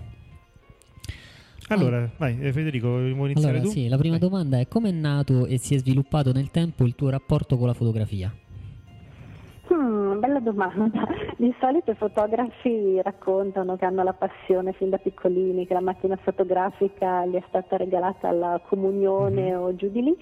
Allora, 1.70 2.10
vai 2.18 2.38
eh, 2.42 2.52
Federico, 2.52 2.90
vuoi 2.90 3.32
iniziare 3.32 3.60
Allora, 3.60 3.62
tu? 3.62 3.70
sì, 3.70 3.88
la 3.88 3.98
prima 3.98 4.18
domanda 4.18 4.60
è 4.60 4.68
come 4.68 4.90
è 4.90 4.92
nato 4.92 5.46
e 5.46 5.58
si 5.60 5.76
è 5.76 5.78
sviluppato 5.78 6.34
nel 6.34 6.52
tempo 6.52 6.84
il 6.84 6.94
tuo 6.94 7.10
rapporto 7.10 7.58
con 7.58 7.68
la 7.68 7.74
fotografia? 7.74 8.36
Hmm, 10.18 10.20
bella 10.20 10.40
domanda. 10.40 11.06
Di 11.38 11.54
solito 11.60 11.92
i 11.92 11.96
fotografi 11.96 13.00
raccontano 13.02 13.76
che 13.78 13.86
hanno 13.86 14.04
la 14.04 14.14
passione 14.14 14.74
fin 14.74 14.90
da 14.90 14.98
piccolini, 14.98 15.68
che 15.68 15.74
la 15.74 15.82
macchina 15.82 16.16
fotografica 16.18 17.26
gli 17.26 17.36
è 17.36 17.44
stata 17.48 17.78
regalata 17.78 18.28
alla 18.28 18.60
comunione 18.68 19.56
o 19.56 19.76
giù 19.76 19.90
di 19.90 20.02
lì. 20.02 20.18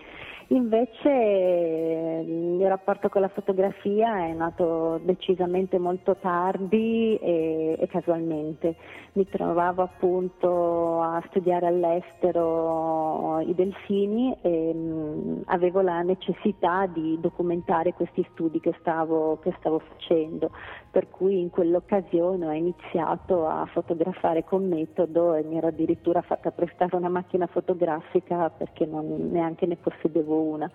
Invece 0.49 1.10
il 1.10 2.31
mio 2.31 2.67
rapporto 2.67 3.10
con 3.10 3.21
la 3.21 3.29
fotografia 3.29 4.27
è 4.27 4.34
nato 4.34 4.99
decisamente 5.03 5.79
molto 5.79 6.17
tardi 6.17 7.17
e, 7.17 7.75
e 7.79 7.88
casualmente. 7.88 8.75
Mi 9.15 9.25
trovavo 9.30 9.82
appunto 9.82 10.99
a 11.01 11.23
studiare 11.30 11.67
all'estero 11.67 13.39
i 13.39 13.56
delfini 13.56 14.36
e 14.41 14.73
mh, 14.73 15.43
avevo 15.45 15.80
la 15.80 16.01
necessità 16.01 16.86
di 16.86 17.17
documentare 17.21 17.93
questi 17.93 18.28
studi 18.34 18.60
che 18.60 18.75
stavo, 18.82 19.39
che 19.39 19.56
stavo 19.60 19.80
facendo, 19.80 20.51
per 20.91 21.10
cui 21.10 21.39
in 21.39 21.49
quell'occasione 21.49 22.45
ho 22.45 22.51
iniziato 22.51 23.47
a 23.47 23.65
fotografare 23.67 24.43
con 24.43 24.67
metodo 24.67 25.34
e 25.34 25.43
mi 25.43 25.56
ero 25.56 25.67
addirittura 25.67 26.21
fatta 26.21 26.51
prestare 26.51 26.97
una 26.97 27.08
macchina 27.08 27.47
fotografica 27.47 28.49
perché 28.49 28.86
non, 28.86 29.30
neanche 29.32 29.65
ne 29.65 29.78
possedevo 29.78 30.41
una. 30.41 30.69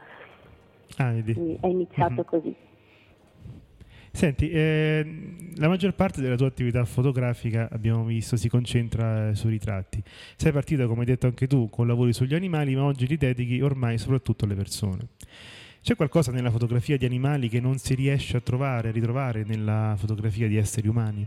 Ah, 0.97 1.11
è 1.13 1.67
iniziato 1.67 2.13
Mhm. 2.23 2.25
così. 2.25 2.57
Senti, 4.13 4.51
eh, 4.51 5.07
la 5.57 5.69
maggior 5.69 5.95
parte 5.95 6.21
della 6.21 6.37
tua 6.37 6.49
attività 6.49 6.85
fotografica, 6.85 7.69
abbiamo 7.71 8.05
visto, 8.05 8.37
si 8.37 8.49
concentra 8.49 9.31
eh, 9.31 9.35
sui 9.35 9.51
ritratti. 9.51 10.03
Sei 10.37 10.53
partita, 10.53 10.87
come 10.87 11.01
hai 11.01 11.07
detto 11.07 11.27
anche 11.27 11.47
tu, 11.47 11.69
con 11.71 11.87
lavori 11.87 12.13
sugli 12.13 12.35
animali, 12.35 12.75
ma 12.75 12.85
oggi 12.85 13.07
ti 13.07 13.17
dedichi 13.17 13.61
ormai 13.61 13.99
soprattutto 13.99 14.45
alle 14.45 14.55
persone. 14.55 15.09
C'è 15.83 15.97
qualcosa 15.97 16.33
nella 16.33 16.51
fotografia 16.51 16.99
di 16.99 17.07
animali 17.07 17.49
che 17.49 17.61
non 17.61 17.79
si 17.79 17.95
riesce 17.95 18.37
a 18.37 18.41
trovare, 18.41 18.89
a 18.89 18.93
ritrovare 18.93 19.45
nella 19.45 19.95
fotografia 19.97 20.47
di 20.47 20.57
esseri 20.57 20.89
umani? 20.89 21.27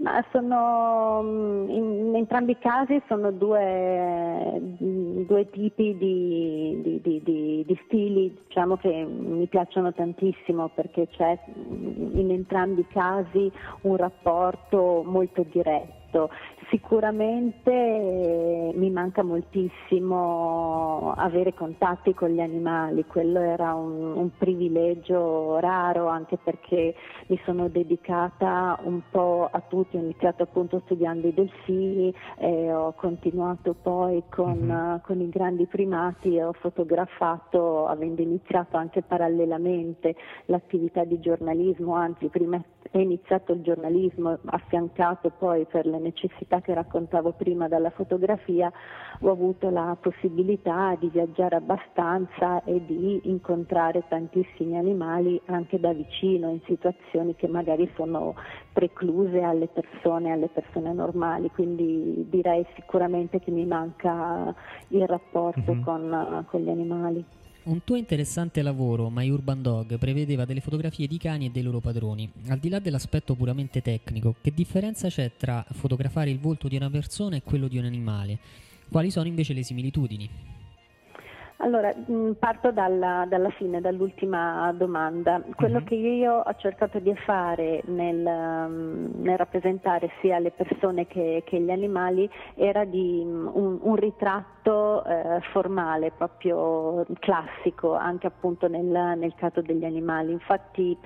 Ma 0.00 0.24
sono, 0.30 1.22
mm, 1.24 1.70
in 1.70 2.12
entrambi 2.14 2.52
i 2.52 2.58
casi 2.58 3.02
sono 3.08 3.32
due, 3.32 4.60
mm, 4.80 5.22
due 5.22 5.50
tipi 5.50 5.96
di, 5.96 6.80
di- 6.82 7.00
di- 7.02 7.64
di- 7.66 7.80
stili 7.86 8.32
diciamo, 8.46 8.76
che 8.76 9.04
mi 9.04 9.46
piacciono 9.48 9.92
tantissimo 9.92 10.68
perché 10.68 11.08
c'è 11.08 11.36
mm, 11.50 12.16
in 12.16 12.30
entrambi 12.30 12.82
i 12.82 12.86
casi 12.86 13.50
un 13.82 13.96
rapporto 13.96 15.02
molto 15.04 15.44
diretto. 15.50 16.30
Sicuramente 16.70 17.70
eh, 17.70 18.72
mi 18.74 18.90
manca 18.90 19.22
moltissimo 19.24 21.12
avere 21.16 21.54
contatti 21.54 22.14
con 22.14 22.28
gli 22.28 22.40
animali, 22.40 23.04
quello 23.04 23.40
era 23.40 23.74
un, 23.74 24.16
un 24.16 24.30
privilegio 24.36 25.58
raro 25.58 26.06
anche 26.06 26.38
perché 26.42 26.94
mi 27.28 27.38
sono 27.44 27.68
dedicata 27.68 28.78
un 28.84 29.02
po' 29.10 29.48
a 29.50 29.60
tutti, 29.60 29.96
ho 29.96 30.00
iniziato 30.00 30.42
appunto 30.44 30.80
studiando 30.86 31.26
i 31.26 31.34
delfini 31.34 32.12
e 32.38 32.72
ho 32.72 32.92
continuato 32.94 33.74
poi 33.74 34.22
con, 34.30 34.58
Mhm. 34.58 34.70
eh, 34.70 35.00
con 35.02 35.20
i 35.20 35.28
grandi 35.28 35.66
primati 35.66 36.36
e 36.36 36.42
ho 36.42 36.52
fotografato 36.52 37.86
avendo 37.86 38.22
iniziato 38.22 38.76
anche 38.78 39.02
parallelamente 39.02 40.14
l'attività 40.46 41.04
di 41.04 41.20
giornalismo, 41.20 41.94
anzi 41.94 42.28
prima 42.28 42.62
è 42.90 42.96
iniziato 42.98 43.52
il 43.52 43.60
giornalismo 43.60 44.38
affiancato 44.46 45.30
poi 45.36 45.66
per 45.66 45.84
le 45.84 45.98
necessità 45.98 46.62
che 46.62 46.72
raccontavo 46.72 47.32
prima 47.32 47.68
dalla 47.68 47.90
fotografia, 47.90 48.72
ho 49.20 49.30
avuto 49.30 49.68
la 49.68 49.94
possibilità 50.00 50.96
di 50.98 51.10
viaggiare 51.10 51.56
abbastanza 51.56 52.64
e 52.64 52.82
di 52.86 53.20
incontrare 53.24 54.04
tantissimi 54.08 54.78
animali 54.78 55.38
anche 55.46 55.78
da 55.78 55.92
vicino 55.92 56.48
in 56.50 56.60
situazioni 56.64 57.17
che 57.36 57.46
magari 57.48 57.90
sono 57.96 58.34
precluse 58.72 59.40
alle 59.42 59.66
persone, 59.68 60.32
alle 60.32 60.48
persone 60.48 60.92
normali, 60.92 61.50
quindi 61.50 62.26
direi 62.28 62.64
sicuramente 62.74 63.40
che 63.40 63.50
mi 63.50 63.66
manca 63.66 64.54
il 64.88 65.06
rapporto 65.06 65.74
Mhm. 65.74 65.82
con, 65.82 66.44
con 66.48 66.60
gli 66.60 66.68
animali. 66.68 67.24
Un 67.64 67.84
tuo 67.84 67.96
interessante 67.96 68.62
lavoro, 68.62 69.10
My 69.10 69.28
Urban 69.28 69.60
Dog, 69.60 69.98
prevedeva 69.98 70.46
delle 70.46 70.60
fotografie 70.60 71.06
di 71.06 71.18
cani 71.18 71.46
e 71.46 71.50
dei 71.50 71.62
loro 71.62 71.80
padroni. 71.80 72.30
Al 72.48 72.58
di 72.58 72.70
là 72.70 72.78
dell'aspetto 72.78 73.34
puramente 73.34 73.82
tecnico, 73.82 74.36
che 74.40 74.52
differenza 74.54 75.08
c'è 75.08 75.32
tra 75.36 75.62
fotografare 75.72 76.30
il 76.30 76.38
volto 76.38 76.66
di 76.66 76.76
una 76.76 76.88
persona 76.88 77.36
e 77.36 77.42
quello 77.42 77.68
di 77.68 77.76
un 77.76 77.84
animale? 77.84 78.38
Quali 78.90 79.10
sono 79.10 79.26
invece 79.26 79.52
le 79.52 79.62
similitudini? 79.64 80.30
Allora, 81.60 81.92
mh, 81.92 82.32
parto 82.38 82.70
dalla, 82.70 83.24
dalla 83.28 83.50
fine, 83.50 83.80
dall'ultima 83.80 84.72
domanda. 84.76 85.42
Quello 85.56 85.78
Mhm. 85.80 85.84
che 85.84 85.94
io 85.96 86.34
ho 86.44 86.54
cercato 86.56 87.00
di 87.00 87.12
fare 87.26 87.82
nel, 87.86 88.24
um, 88.24 89.10
nel 89.22 89.36
rappresentare 89.36 90.10
sia 90.20 90.38
le 90.38 90.52
persone 90.52 91.06
che, 91.06 91.42
che 91.44 91.58
gli 91.60 91.70
animali 91.70 92.30
era 92.54 92.84
di 92.84 93.22
um, 93.24 93.50
un, 93.52 93.78
un 93.82 93.96
ritratto 93.96 94.56
molto 94.68 95.04
eh, 95.04 95.40
formale, 95.52 96.12
proprio 96.16 97.04
classico, 97.18 97.94
anche 97.94 98.26
appunto 98.26 98.68
nel, 98.68 99.16
nel 99.16 99.34
caso 99.34 99.62
degli 99.62 99.84
animali. 99.84 100.32
Infatti 100.32 100.96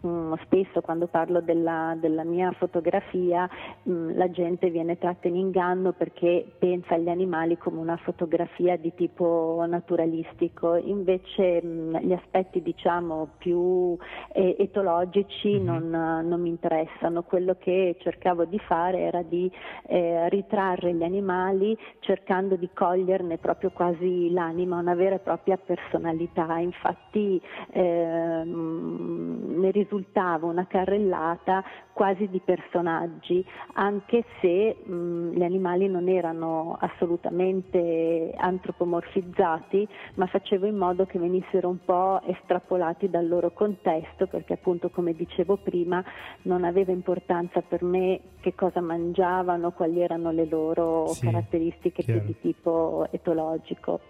mh, 0.00 0.08
mm, 0.08 0.32
spesso 0.44 0.80
quando 0.80 1.06
parlo 1.08 1.40
della, 1.40 1.96
della 1.98 2.24
mia 2.24 2.52
fotografia 2.52 3.48
mh, 3.82 3.92
mm, 3.92 4.16
la 4.16 4.30
gente 4.30 4.70
viene 4.70 4.98
tratta 4.98 5.28
in 5.28 5.36
inganno 5.36 5.92
perché 5.92 6.52
pensa 6.58 6.94
agli 6.94 7.08
animali 7.08 7.58
come 7.58 7.80
una 7.80 7.96
fotografia 7.96 8.76
di 8.76 8.94
tipo 8.94 9.64
naturalistico, 9.66 10.76
invece 10.76 11.62
mh, 11.62 11.68
mm, 11.68 11.96
gli 11.96 12.12
aspetti 12.12 12.62
diciamo 12.62 13.28
più 13.38 13.96
eh, 14.32 14.56
etologici 14.58 15.58
mm-hmm. 15.58 15.64
non, 15.64 16.26
non, 16.26 16.40
mi 16.40 16.48
interessano, 16.48 17.22
quello 17.22 17.56
che 17.58 17.96
cercavo 18.00 18.44
di 18.44 18.58
fare 18.60 19.00
era 19.00 19.22
di 19.22 19.50
eh, 19.86 20.28
ritrarre 20.28 20.94
gli 20.94 21.02
animali 21.02 21.76
cercando 22.00 22.56
di 22.56 22.68
coglierne 23.00 23.38
proprio 23.38 23.70
quasi 23.70 24.30
l'anima, 24.30 24.78
una 24.78 24.94
vera 24.94 25.16
e 25.16 25.20
propria 25.20 25.56
personalità, 25.56 26.58
infatti 26.58 27.40
eh, 27.72 28.42
ne 28.44 29.70
risultava 29.70 30.46
una 30.46 30.66
carrellata 30.66 31.64
quasi 31.92 32.28
di 32.28 32.40
personaggi, 32.40 33.44
anche 33.74 34.24
se 34.40 34.76
mh, 34.82 35.32
gli 35.32 35.42
animali 35.42 35.86
non 35.86 36.08
erano 36.08 36.76
assolutamente 36.80 38.32
antropomorfizzati, 38.36 39.86
ma 40.14 40.26
facevo 40.26 40.66
in 40.66 40.76
modo 40.76 41.04
che 41.04 41.18
venissero 41.18 41.68
un 41.68 41.78
po' 41.84 42.22
estrapolati 42.22 43.10
dal 43.10 43.28
loro 43.28 43.50
contesto, 43.52 44.26
perché 44.26 44.54
appunto 44.54 44.88
come 44.88 45.12
dicevo 45.12 45.56
prima 45.56 46.02
non 46.42 46.64
aveva 46.64 46.92
importanza 46.92 47.60
per 47.60 47.82
me 47.82 48.20
che 48.40 48.54
cosa 48.54 48.80
mangiavano, 48.80 49.72
quali 49.72 50.00
erano 50.00 50.30
le 50.30 50.46
loro 50.46 51.08
sì, 51.08 51.26
caratteristiche 51.26 52.02
chiaro. 52.02 52.20
più 52.20 52.28
di 52.28 52.40
tipo 52.40 52.70
etologico 53.12 54.00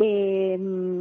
e 0.00 0.52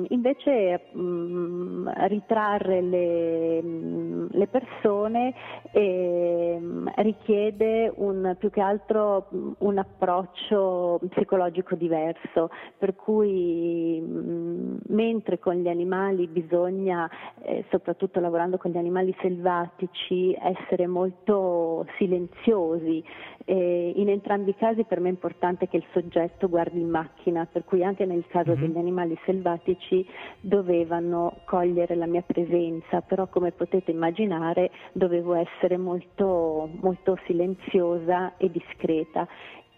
invece 0.09 0.89
mh, 0.91 2.07
ritrarre 2.07 2.81
le, 2.81 3.61
le 3.61 4.47
persone 4.47 5.35
eh, 5.71 6.59
richiede 6.95 7.93
un, 7.95 8.35
più 8.39 8.49
che 8.49 8.59
altro 8.59 9.27
un 9.59 9.77
approccio 9.77 10.99
psicologico 11.09 11.75
diverso, 11.75 12.49
per 12.75 12.95
cui 12.95 14.01
mh, 14.01 14.77
mentre 14.87 15.37
con 15.37 15.53
gli 15.53 15.67
animali 15.67 16.25
bisogna, 16.25 17.07
eh, 17.43 17.65
soprattutto 17.69 18.19
lavorando 18.19 18.57
con 18.57 18.71
gli 18.71 18.77
animali 18.77 19.15
selvatici, 19.21 20.35
essere 20.41 20.87
molto 20.87 21.85
silenziosi, 21.99 23.03
eh, 23.45 23.93
in 23.95 24.09
entrambi 24.09 24.49
i 24.49 24.55
casi 24.55 24.85
per 24.85 24.99
me 24.99 25.09
è 25.09 25.11
importante 25.11 25.67
che 25.67 25.77
il 25.77 25.85
soggetto 25.93 26.49
guardi 26.49 26.79
in 26.79 26.89
macchina, 26.89 27.45
per 27.45 27.63
cui 27.63 27.83
anche 27.83 28.03
nel 28.03 28.25
caso 28.27 28.51
mm-hmm. 28.51 28.59
degli 28.59 28.69
animali 28.69 28.85
selvatici 29.25 30.05
dovevano 30.39 31.39
cogliere 31.45 31.95
la 31.95 32.05
mia 32.05 32.21
presenza, 32.21 33.01
però 33.01 33.27
come 33.27 33.51
potete 33.51 33.91
immaginare 33.91 34.71
dovevo 34.91 35.33
essere 35.33 35.77
molto, 35.77 36.69
molto 36.81 37.17
silenziosa 37.25 38.37
e 38.37 38.49
discreta 38.51 39.27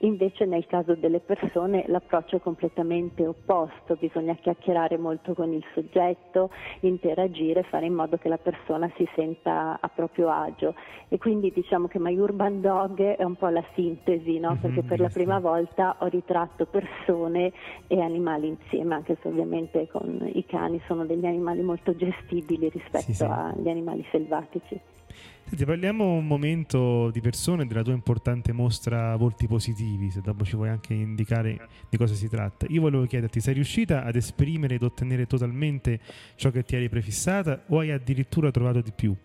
Invece 0.01 0.45
nel 0.45 0.65
caso 0.65 0.95
delle 0.95 1.19
persone 1.19 1.83
l'approccio 1.87 2.37
è 2.37 2.39
completamente 2.39 3.25
opposto, 3.27 3.97
bisogna 3.99 4.33
chiacchierare 4.35 4.97
molto 4.97 5.33
con 5.33 5.51
il 5.51 5.63
soggetto, 5.73 6.51
interagire, 6.81 7.63
fare 7.63 7.87
in 7.87 7.95
modo 7.95 8.15
che 8.15 8.29
la 8.29 8.37
persona 8.37 8.89
si 8.95 9.05
senta 9.13 9.77
a 9.77 9.87
proprio 9.89 10.29
agio. 10.29 10.73
E 11.09 11.17
quindi 11.17 11.51
diciamo 11.51 11.87
che 11.87 11.99
My 11.99 12.17
Urban 12.17 12.61
Dog 12.61 13.01
è 13.01 13.23
un 13.23 13.35
po' 13.35 13.49
la 13.49 13.63
sintesi, 13.73 14.39
no? 14.39 14.51
Mhm, 14.51 14.59
perché 14.61 14.83
per 14.83 14.99
la 15.01 15.09
prima 15.09 15.39
volta 15.39 15.97
ho 15.99 16.07
ritratto 16.07 16.65
persone 16.65 17.51
e 17.87 17.99
animali 17.99 18.47
insieme, 18.47 18.95
anche 18.95 19.17
se 19.21 19.27
ovviamente 19.27 19.87
con 19.87 20.29
i 20.33 20.45
cani 20.45 20.81
sono 20.87 21.05
degli 21.05 21.25
animali 21.25 21.61
molto 21.61 21.93
gestibili 21.93 22.69
rispetto 22.69 23.01
sì, 23.01 23.13
sì. 23.13 23.23
agli 23.23 23.67
animali 23.67 24.05
selvatici. 24.11 24.79
Senti, 25.45 25.65
parliamo 25.65 26.13
un 26.13 26.27
momento 26.27 27.09
di 27.09 27.21
persone 27.21 27.65
della 27.65 27.81
tua 27.81 27.93
importante 27.93 28.51
mostra 28.51 29.15
Volti 29.15 29.47
Positivi, 29.47 30.11
se 30.11 30.21
dopo 30.21 30.45
ci 30.45 30.55
vuoi 30.55 30.69
anche 30.69 30.93
indicare 30.93 31.67
di 31.89 31.97
cosa 31.97 32.13
si 32.13 32.29
tratta. 32.29 32.67
Io 32.69 32.81
volevo 32.81 33.05
chiederti, 33.05 33.41
sei 33.41 33.55
riuscita 33.55 34.03
ad 34.03 34.15
esprimere 34.15 34.75
ed 34.75 34.83
ottenere 34.83 35.25
totalmente 35.25 35.99
ciò 36.35 36.51
che 36.51 36.63
ti 36.63 36.75
eri 36.75 36.87
prefissata 36.87 37.63
o 37.67 37.79
hai 37.79 37.91
addirittura 37.91 38.51
trovato 38.51 38.81
di 38.81 38.91
più? 38.95 39.15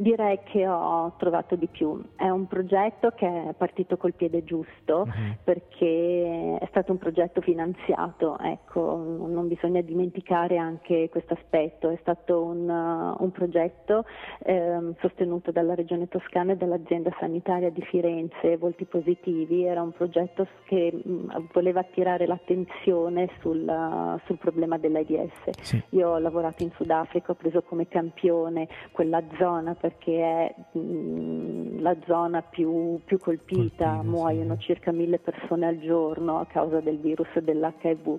Direi 0.00 0.38
che 0.44 0.64
ho 0.68 1.12
trovato 1.18 1.56
di 1.56 1.66
più. 1.66 2.00
È 2.14 2.28
un 2.28 2.46
progetto 2.46 3.10
che 3.16 3.26
è 3.26 3.52
partito 3.54 3.96
col 3.96 4.14
piede 4.14 4.44
giusto 4.44 4.98
uh-huh. 4.98 5.36
perché 5.42 6.56
è 6.60 6.66
stato 6.68 6.92
un 6.92 6.98
progetto 6.98 7.40
finanziato, 7.40 8.38
ecco, 8.38 8.80
non 9.26 9.48
bisogna 9.48 9.80
dimenticare 9.80 10.56
anche 10.56 11.08
questo 11.08 11.34
aspetto. 11.34 11.90
È 11.90 11.98
stato 12.00 12.44
un, 12.44 12.68
uh, 12.68 13.20
un 13.20 13.32
progetto 13.32 14.04
eh, 14.44 14.94
sostenuto 15.00 15.50
dalla 15.50 15.74
Regione 15.74 16.06
Toscana 16.06 16.52
e 16.52 16.56
dall'azienda 16.56 17.10
sanitaria 17.18 17.70
di 17.70 17.82
Firenze, 17.82 18.56
Volti 18.56 18.84
Positivi. 18.84 19.64
Era 19.64 19.82
un 19.82 19.90
progetto 19.90 20.46
che 20.66 20.92
mh, 20.92 21.10
mm, 21.10 21.28
voleva 21.52 21.80
attirare 21.80 22.24
l'attenzione 22.28 23.30
sul, 23.40 23.66
uh, 23.66 24.20
sul 24.26 24.38
problema 24.38 24.78
dell'AIDS. 24.78 25.50
Sì. 25.60 25.82
Io 25.90 26.10
ho 26.10 26.18
lavorato 26.18 26.62
in 26.62 26.70
Sudafrica, 26.76 27.32
ho 27.32 27.34
preso 27.34 27.62
come 27.62 27.88
campione 27.88 28.68
quella 28.92 29.20
zona 29.36 29.74
per 29.74 29.86
perché 29.88 30.20
è 30.22 30.54
mh, 30.72 30.80
mm, 30.80 31.80
la 31.80 31.96
zona 32.06 32.42
più, 32.42 33.00
più 33.04 33.18
colpita, 33.18 33.94
Colpina, 33.94 34.02
muoiono 34.02 34.56
sì. 34.56 34.66
circa 34.66 34.92
mille 34.92 35.18
persone 35.18 35.66
al 35.66 35.78
giorno 35.78 36.38
a 36.38 36.46
causa 36.46 36.80
del 36.80 36.98
virus 36.98 37.38
dell'HIV 37.38 38.18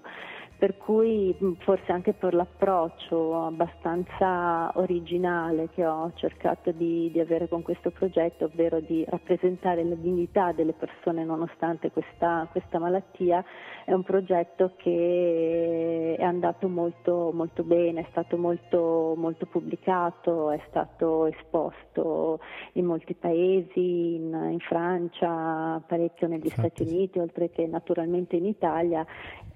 per 0.59 0.75
cui 0.75 1.33
forse 1.59 1.89
anche 1.93 2.11
per 2.11 2.33
l'approccio 2.33 3.45
abbastanza 3.45 4.69
originale 4.75 5.69
che 5.69 5.85
ho 5.85 6.11
cercato 6.15 6.71
di, 6.71 7.09
di, 7.13 7.21
avere 7.21 7.47
con 7.47 7.61
questo 7.61 7.91
progetto, 7.91 8.43
ovvero 8.43 8.81
di 8.81 9.05
rappresentare 9.07 9.85
la 9.85 9.95
dignità 9.95 10.51
delle 10.51 10.73
persone 10.73 11.23
nonostante 11.23 11.91
questa, 11.91 12.45
questa 12.51 12.77
malattia, 12.77 13.41
è 13.85 13.93
un 13.93 14.03
progetto 14.03 14.73
che 14.75 16.17
è 16.19 16.23
andato 16.23 16.67
molto, 16.67 17.31
molto 17.33 17.63
bene, 17.63 18.01
è 18.01 18.07
stato 18.09 18.35
molto, 18.35 19.13
molto 19.15 19.45
pubblicato, 19.45 20.51
è 20.51 20.61
stato 20.67 21.25
esposto 21.27 22.41
in 22.73 22.83
molti 22.83 23.13
paesi, 23.13 24.15
in, 24.15 24.49
in 24.51 24.59
Francia, 24.59 25.81
parecchio 25.87 26.27
negli 26.27 26.43
Infatti. 26.43 26.57
Stati 26.59 26.83
Uniti, 26.83 27.19
oltre 27.19 27.49
che 27.49 27.65
naturalmente 27.65 28.35
in 28.35 28.45
Italia 28.45 29.05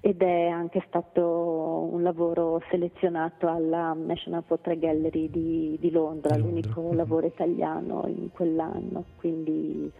ed 0.00 0.22
è 0.22 0.48
anche 0.48 0.82
stato 0.86 0.92
un 1.20 2.02
lavoro 2.02 2.62
selezionato 2.70 3.48
alla 3.48 3.92
National 3.94 4.44
Portrait 4.44 4.78
Gallery 4.78 5.28
di, 5.30 5.76
di 5.80 5.90
Londra, 5.90 6.36
Londra, 6.36 6.50
l'unico 6.50 6.82
mm-hmm. 6.82 6.96
lavoro 6.96 7.26
italiano 7.26 8.04
in 8.06 8.30
quell'anno, 8.30 9.04
quindi 9.16 9.90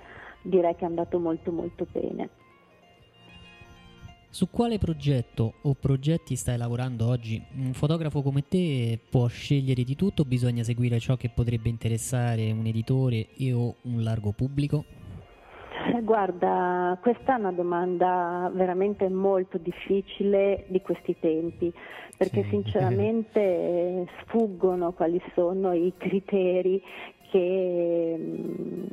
direi 0.42 0.74
che 0.76 0.84
è 0.84 0.86
andato 0.86 1.18
molto 1.18 1.50
molto 1.50 1.86
bene. 1.90 2.28
Su 4.28 4.50
quale 4.50 4.78
progetto 4.78 5.54
o 5.62 5.74
progetti 5.74 6.34
stai 6.34 6.56
lavorando 6.56 7.06
oggi? 7.06 7.40
Un 7.56 7.72
fotografo 7.72 8.20
come 8.20 8.42
te 8.48 8.98
può 9.08 9.28
scegliere 9.28 9.84
di 9.84 9.94
tutto, 9.94 10.24
bisogna 10.24 10.64
seguire 10.64 10.98
ciò 10.98 11.16
che 11.16 11.28
potrebbe 11.28 11.68
interessare 11.68 12.50
un 12.50 12.66
editore 12.66 13.28
e 13.36 13.52
o 13.52 13.76
un 13.82 14.02
largo 14.02 14.32
pubblico? 14.32 14.84
Eh, 15.86 16.00
guarda, 16.02 16.98
questa 17.02 17.36
è 17.36 17.38
una 17.38 17.52
domanda 17.52 18.50
veramente 18.54 19.06
molto 19.10 19.58
difficile 19.58 20.64
di 20.68 20.80
questi 20.80 21.14
tempi, 21.20 21.70
perché 22.16 22.42
sì. 22.44 22.48
sinceramente 22.48 24.06
sfuggono 24.20 24.92
quali 24.92 25.20
sono 25.34 25.74
i 25.74 25.92
criteri 25.98 26.82
che 27.34 28.14
mm, 28.16 28.84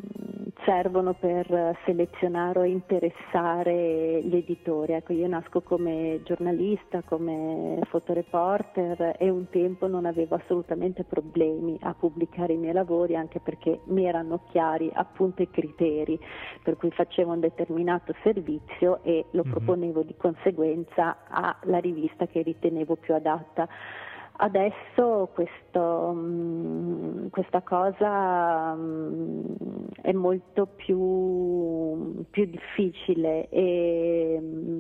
servono 0.65 1.13
per 1.13 1.77
selezionare 1.85 2.59
o 2.59 2.63
interessare 2.63 4.19
gli 4.23 4.35
editori. 4.35 4.93
Ecco, 4.93 5.13
io 5.13 5.27
nasco 5.27 5.61
come 5.61 6.21
giornalista, 6.23 7.03
come 7.03 7.79
fotoreporter 7.89 9.15
e 9.19 9.29
un 9.29 9.47
tempo 9.49 9.85
non 9.87 10.05
avevo 10.05 10.35
assolutamente 10.35 11.03
problemi 11.03 11.77
a 11.81 11.93
pubblicare 11.93 12.53
i 12.53 12.57
miei 12.57 12.73
lavori 12.73 13.15
anche 13.15 13.39
perché 13.39 13.81
mi 13.85 14.05
erano 14.05 14.41
chiari 14.49 14.89
appunto 14.91 15.43
i 15.43 15.49
criteri 15.51 16.19
per 16.63 16.77
cui 16.77 16.89
facevo 16.89 17.31
un 17.31 17.41
determinato 17.41 18.15
servizio 18.23 19.03
e 19.03 19.25
lo 19.31 19.43
mm-hmm. 19.43 19.51
proponevo 19.51 20.01
di 20.01 20.15
conseguenza 20.15 21.17
alla 21.29 21.77
rivista 21.77 22.25
che 22.25 22.41
ritenevo 22.41 22.95
più 22.95 23.13
adatta. 23.13 23.67
Adesso 24.43 25.29
questo, 25.35 26.13
mm, 26.15 27.27
questa 27.27 27.61
cosa 27.61 28.73
mm, 28.73 29.43
è 30.01 30.11
molto 30.13 30.65
più, 30.65 32.25
più 32.27 32.45
difficile 32.45 33.47
e 33.49 34.39
mm, 34.41 34.79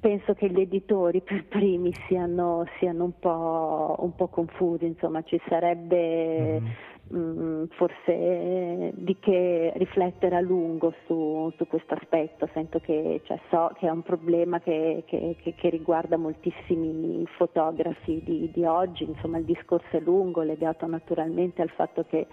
penso 0.00 0.34
che 0.34 0.50
gli 0.50 0.60
editori 0.60 1.20
per 1.22 1.44
primi 1.46 1.92
siano, 2.08 2.64
siano 2.80 3.04
un, 3.04 3.16
po', 3.16 3.94
un, 4.00 4.12
po', 4.16 4.26
confusi, 4.26 4.86
insomma 4.86 5.22
ci 5.22 5.40
sarebbe... 5.48 6.60
Mm 6.60 6.66
mh, 7.10 7.64
forse 7.70 8.92
di 8.94 9.16
che 9.18 9.72
riflettere 9.76 10.36
a 10.36 10.40
lungo 10.40 10.94
su, 11.06 11.52
su 11.56 11.66
questo 11.66 11.94
aspetto, 11.94 12.48
sento 12.52 12.78
che 12.78 13.20
cioè, 13.24 13.38
so 13.50 13.72
che 13.78 13.86
è 13.86 13.90
un 13.90 14.02
problema 14.02 14.60
che, 14.60 15.04
che, 15.06 15.36
che, 15.40 15.54
che 15.54 15.68
riguarda 15.68 16.16
moltissimi 16.16 17.24
fotografi 17.36 18.22
di, 18.24 18.50
di, 18.52 18.64
oggi, 18.64 19.04
insomma 19.04 19.38
il 19.38 19.44
discorso 19.44 19.96
è 19.96 20.00
lungo, 20.00 20.42
legato 20.42 20.86
naturalmente 20.86 21.62
al 21.62 21.70
fatto 21.70 22.04
che 22.08 22.26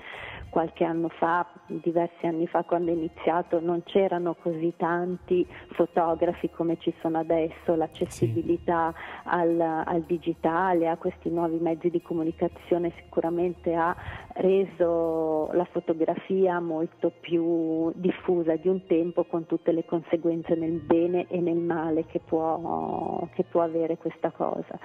qualche 0.49 0.83
anno 0.83 1.09
fa, 1.09 1.45
diversi 1.65 2.25
anni 2.25 2.47
fa 2.47 2.63
quando 2.63 2.91
è 2.91 2.93
iniziato, 2.93 3.59
non 3.59 3.83
c'erano 3.83 4.35
così 4.35 4.73
tanti 4.77 5.45
fotografi 5.71 6.49
come 6.49 6.77
ci 6.79 6.93
sono 7.01 7.17
adesso, 7.17 7.75
l'accessibilità 7.75 8.93
sì. 8.93 9.29
al, 9.29 9.59
al 9.59 10.01
digitale, 10.03 10.87
a 10.87 10.97
questi 10.97 11.29
nuovi 11.29 11.57
mezzi 11.57 11.89
di 11.89 12.01
comunicazione 12.01 12.91
sicuramente 12.97 13.73
ha 13.73 13.95
reso 14.35 14.66
la 14.77 15.67
fotografia 15.71 16.59
molto 16.59 17.11
più 17.19 17.91
diffusa 17.95 18.55
di 18.55 18.67
un 18.67 18.85
tempo 18.85 19.25
con 19.25 19.45
tutte 19.45 19.71
le 19.71 19.85
conseguenze 19.85 20.55
nel 20.55 20.79
bene 20.79 21.27
e 21.27 21.39
nel 21.39 21.57
male 21.57 22.05
che 22.05 22.19
può, 22.19 23.27
che 23.33 23.43
può 23.43 23.61
avere 23.61 23.97
questa 23.97 24.31
cosa. 24.31 24.79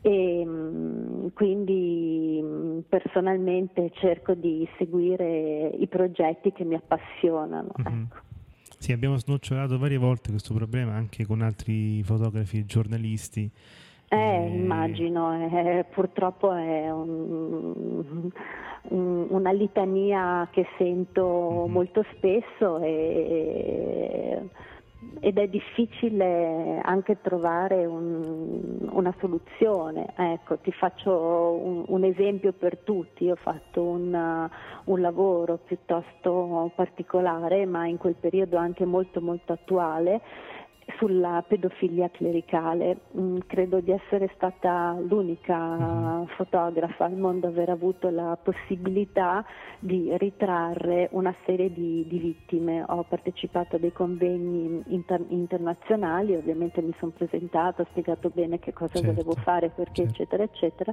E 0.00 0.42
mm, 0.44 1.28
quindi 1.34 2.40
mm, 2.42 2.78
personalmente 2.88 3.90
cerco 3.94 4.34
di 4.34 4.68
seguire 4.76 5.68
i 5.68 5.86
progetti 5.86 6.52
che 6.52 6.64
mi 6.64 6.74
appassionano. 6.74 7.72
Mm-hmm. 7.80 8.02
Ecco. 8.02 8.30
Sì, 8.78 8.90
abbiamo 8.90 9.16
snocciolato 9.16 9.78
varie 9.78 9.98
volte 9.98 10.30
questo 10.30 10.54
problema 10.54 10.94
anche 10.94 11.24
con 11.24 11.40
altri 11.40 12.02
fotografi 12.02 12.58
e 12.58 12.64
giornalisti 12.64 13.48
eh, 14.12 14.46
immagino, 14.46 15.32
eh, 15.32 15.86
purtroppo 15.90 16.52
è 16.52 16.90
un, 16.90 18.30
un, 18.90 19.26
una 19.30 19.52
litania 19.52 20.46
che 20.50 20.66
sento 20.76 21.62
mm-hmm. 21.62 21.72
molto 21.72 22.04
spesso 22.14 22.78
e, 22.80 24.50
ed 25.20 25.38
è 25.38 25.48
difficile 25.48 26.78
anche 26.82 27.22
trovare 27.22 27.86
un, 27.86 28.86
una 28.90 29.14
soluzione. 29.18 30.12
Ecco, 30.14 30.58
ti 30.58 30.72
faccio 30.72 31.58
un, 31.62 31.84
un, 31.86 32.04
esempio 32.04 32.52
per 32.52 32.76
tutti, 32.84 33.30
ho 33.30 33.36
fatto 33.36 33.82
un, 33.82 34.48
un 34.84 35.00
lavoro 35.00 35.58
piuttosto 35.64 36.70
particolare 36.74 37.64
ma 37.64 37.86
in 37.86 37.96
quel 37.96 38.16
periodo 38.20 38.58
anche 38.58 38.84
molto 38.84 39.22
molto 39.22 39.54
attuale 39.54 40.20
sulla 40.98 41.44
pedofilia 41.46 42.10
clericale. 42.10 42.98
Mm, 43.16 43.38
credo 43.46 43.80
di 43.80 43.90
essere 43.90 44.30
stata 44.34 44.96
l'unica 44.98 45.56
mm-hmm. 45.56 46.24
fotografa 46.36 47.04
al 47.04 47.16
mondo 47.16 47.46
a 47.46 47.50
aver 47.50 47.70
avuto 47.70 48.10
la 48.10 48.38
possibilità 48.42 49.44
di 49.78 50.10
ritrarre 50.16 51.08
una 51.12 51.34
serie 51.44 51.72
di, 51.72 52.04
di 52.06 52.18
vittime. 52.18 52.84
Ho 52.86 53.04
partecipato 53.04 53.76
a 53.76 53.78
dei 53.78 53.92
convegni 53.92 54.82
inter- 54.86 55.24
internazionali, 55.28 56.34
ovviamente 56.34 56.80
mi 56.82 56.94
sono 56.98 57.12
presentata, 57.16 57.82
ho 57.82 57.86
spiegato 57.90 58.30
bene 58.32 58.58
che 58.58 58.72
cosa 58.72 58.94
certo, 58.94 59.08
dovevo 59.08 59.32
fare, 59.42 59.70
perché, 59.70 60.04
certo. 60.04 60.22
eccetera, 60.22 60.42
eccetera 60.42 60.92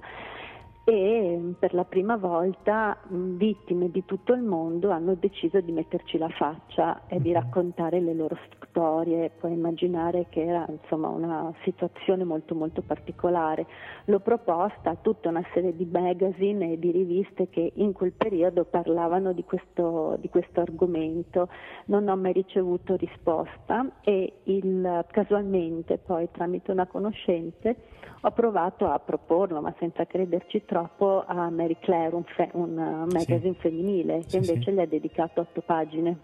e 0.83 1.53
per 1.59 1.73
la 1.73 1.83
prima 1.83 2.17
volta 2.17 2.97
mm, 3.11 3.37
vittime 3.37 3.91
di 3.91 4.05
tutto 4.05 4.33
il 4.33 4.41
mondo 4.41 4.89
hanno 4.89 5.13
deciso 5.15 5.59
di 5.61 5.71
metterci 5.71 6.17
la 6.17 6.29
faccia 6.29 7.01
e 7.07 7.19
di 7.19 7.29
mhm. 7.29 7.35
raccontare 7.35 7.99
le 7.99 8.13
loro 8.13 8.37
storie. 8.67 9.29
Puoi 9.39 9.53
immaginare 9.53 10.27
che 10.29 10.43
era 10.43 10.65
insomma, 10.67 11.09
una 11.09 11.53
situazione 11.63 12.23
molto 12.23 12.55
molto 12.55 12.81
particolare. 12.81 13.67
L'ho 14.05 14.19
proposta 14.19 14.91
a 14.91 14.95
tutta 14.95 15.29
una 15.29 15.43
serie 15.53 15.75
di 15.75 15.85
magazine 15.85 16.73
e 16.73 16.79
di 16.79 16.91
riviste 16.91 17.49
che 17.49 17.71
in 17.75 17.93
quel 17.93 18.13
periodo 18.13 18.65
parlavano 18.65 19.33
di 19.33 19.43
questo, 19.43 20.17
di 20.19 20.29
questo 20.29 20.61
argomento. 20.61 21.49
Non 21.85 22.07
ho 22.07 22.15
mai 22.15 22.33
ricevuto 22.33 22.95
risposta 22.95 23.85
e 24.01 24.33
il, 24.43 25.05
casualmente 25.11 25.97
poi 25.97 26.29
tramite 26.31 26.71
una 26.71 26.87
conoscente 26.87 27.97
ho 28.21 28.31
provato 28.31 28.89
a 28.89 28.99
proporlo, 28.99 29.61
ma 29.61 29.73
senza 29.79 30.05
crederci 30.05 30.65
troppo, 30.69 31.25
a 31.25 31.49
Mary 31.49 31.77
Claire, 31.79 32.15
un, 32.15 32.23
fe- 32.23 32.51
un 32.53 32.77
uh, 32.77 33.11
magazine 33.11 33.55
sì. 33.55 33.59
femminile, 33.59 34.19
che 34.19 34.29
sì, 34.29 34.35
invece 34.37 34.69
sì. 34.69 34.73
le 34.73 34.83
ha 34.83 34.85
dedicato 34.85 35.41
otto 35.41 35.61
pagine. 35.61 36.17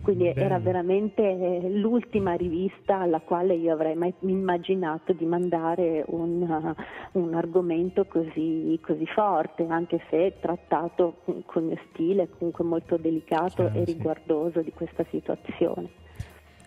Quindi 0.00 0.24
Bello. 0.24 0.40
era 0.40 0.58
veramente 0.58 1.22
eh, 1.22 1.70
l'ultima 1.70 2.34
rivista 2.34 3.00
alla 3.00 3.20
quale 3.20 3.54
io 3.54 3.72
avrei 3.72 3.94
mai 3.94 4.12
immaginato 4.20 5.12
di 5.12 5.24
mandare 5.24 6.04
un, 6.08 6.42
uh, 6.42 7.18
un 7.20 7.34
argomento 7.34 8.04
così, 8.06 8.78
così, 8.82 9.06
forte, 9.06 9.66
anche 9.68 10.02
se 10.10 10.34
trattato 10.40 11.18
con 11.46 11.66
mio 11.66 11.78
stile, 11.90 12.28
comunque 12.36 12.64
molto 12.64 12.96
delicato 12.96 13.64
Chiaro, 13.64 13.78
e 13.78 13.84
riguardoso 13.84 14.60
di 14.62 14.72
questa 14.72 15.04
situazione. 15.10 16.02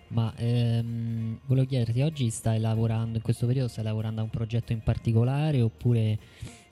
Ma 0.10 0.34
ehm, 0.38 1.40
volevo 1.48 1.68
chiederti, 1.68 2.02
oggi 2.02 2.30
stai 2.30 2.60
lavorando, 2.60 3.18
in 3.18 3.22
questo 3.22 3.46
periodo 3.46 3.68
stai 3.68 3.84
lavorando 3.84 4.22
a 4.22 4.24
un 4.24 4.30
progetto 4.30 4.72
in 4.72 4.82
particolare 4.82 5.62
oppure 5.62 6.18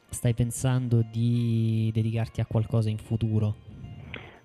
stai 0.09 0.33
pensando 0.33 1.01
di 1.01 1.89
dedicarti 1.93 2.41
a 2.41 2.45
qualcosa 2.45 2.89
in 2.89 2.97
futuro? 2.97 3.64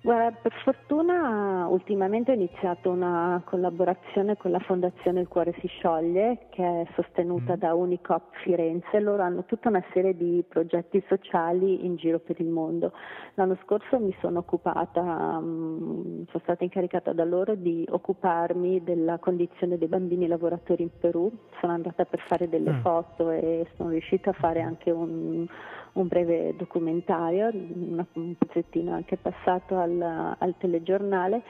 Guarda, 0.03 0.35
per 0.41 0.51
fortuna 0.63 1.67
ultimamente 1.67 2.31
ho 2.31 2.33
iniziato 2.33 2.89
una 2.89 3.39
collaborazione 3.45 4.35
con 4.35 4.49
la 4.49 4.57
Fondazione 4.57 5.19
Il 5.19 5.27
Cuore 5.27 5.53
si 5.59 5.67
scioglie, 5.67 6.47
che 6.49 6.63
è 6.63 6.87
sostenuta 6.95 7.53
mm. 7.53 7.59
da 7.59 7.75
Unicop 7.75 8.33
Firenze. 8.43 8.99
Loro 8.99 9.21
hanno 9.21 9.45
tutta 9.45 9.69
una 9.69 9.83
serie 9.93 10.17
di 10.17 10.43
progetti 10.47 11.03
sociali 11.07 11.85
in 11.85 11.97
giro 11.97 12.17
per 12.17 12.39
il 12.39 12.47
mondo. 12.47 12.93
L'anno 13.35 13.55
scorso 13.63 13.99
mi 13.99 14.15
sono 14.21 14.39
occupata, 14.39 15.01
um, 15.01 16.25
sono 16.25 16.43
stata 16.43 16.63
incaricata 16.63 17.13
da 17.13 17.23
loro 17.23 17.53
di 17.53 17.85
occuparmi 17.87 18.83
della 18.83 19.19
condizione 19.19 19.77
dei 19.77 19.87
bambini 19.87 20.25
lavoratori 20.25 20.81
in 20.81 20.97
Perù. 20.99 21.31
Sono 21.59 21.73
andata 21.73 22.05
per 22.05 22.21
fare 22.21 22.49
delle 22.49 22.71
mm. 22.71 22.81
foto 22.81 23.29
e 23.29 23.67
sono 23.77 23.89
riuscita 23.89 24.31
a 24.31 24.33
fare 24.33 24.61
anche 24.61 24.89
un 24.89 25.45
un 25.93 26.07
breve 26.07 26.55
documentario, 26.55 27.49
un 27.51 28.35
pezzettino 28.37 28.93
anche 28.93 29.17
passato 29.17 29.77
al, 29.77 30.01
al 30.37 30.55
telegiornale 30.57 31.41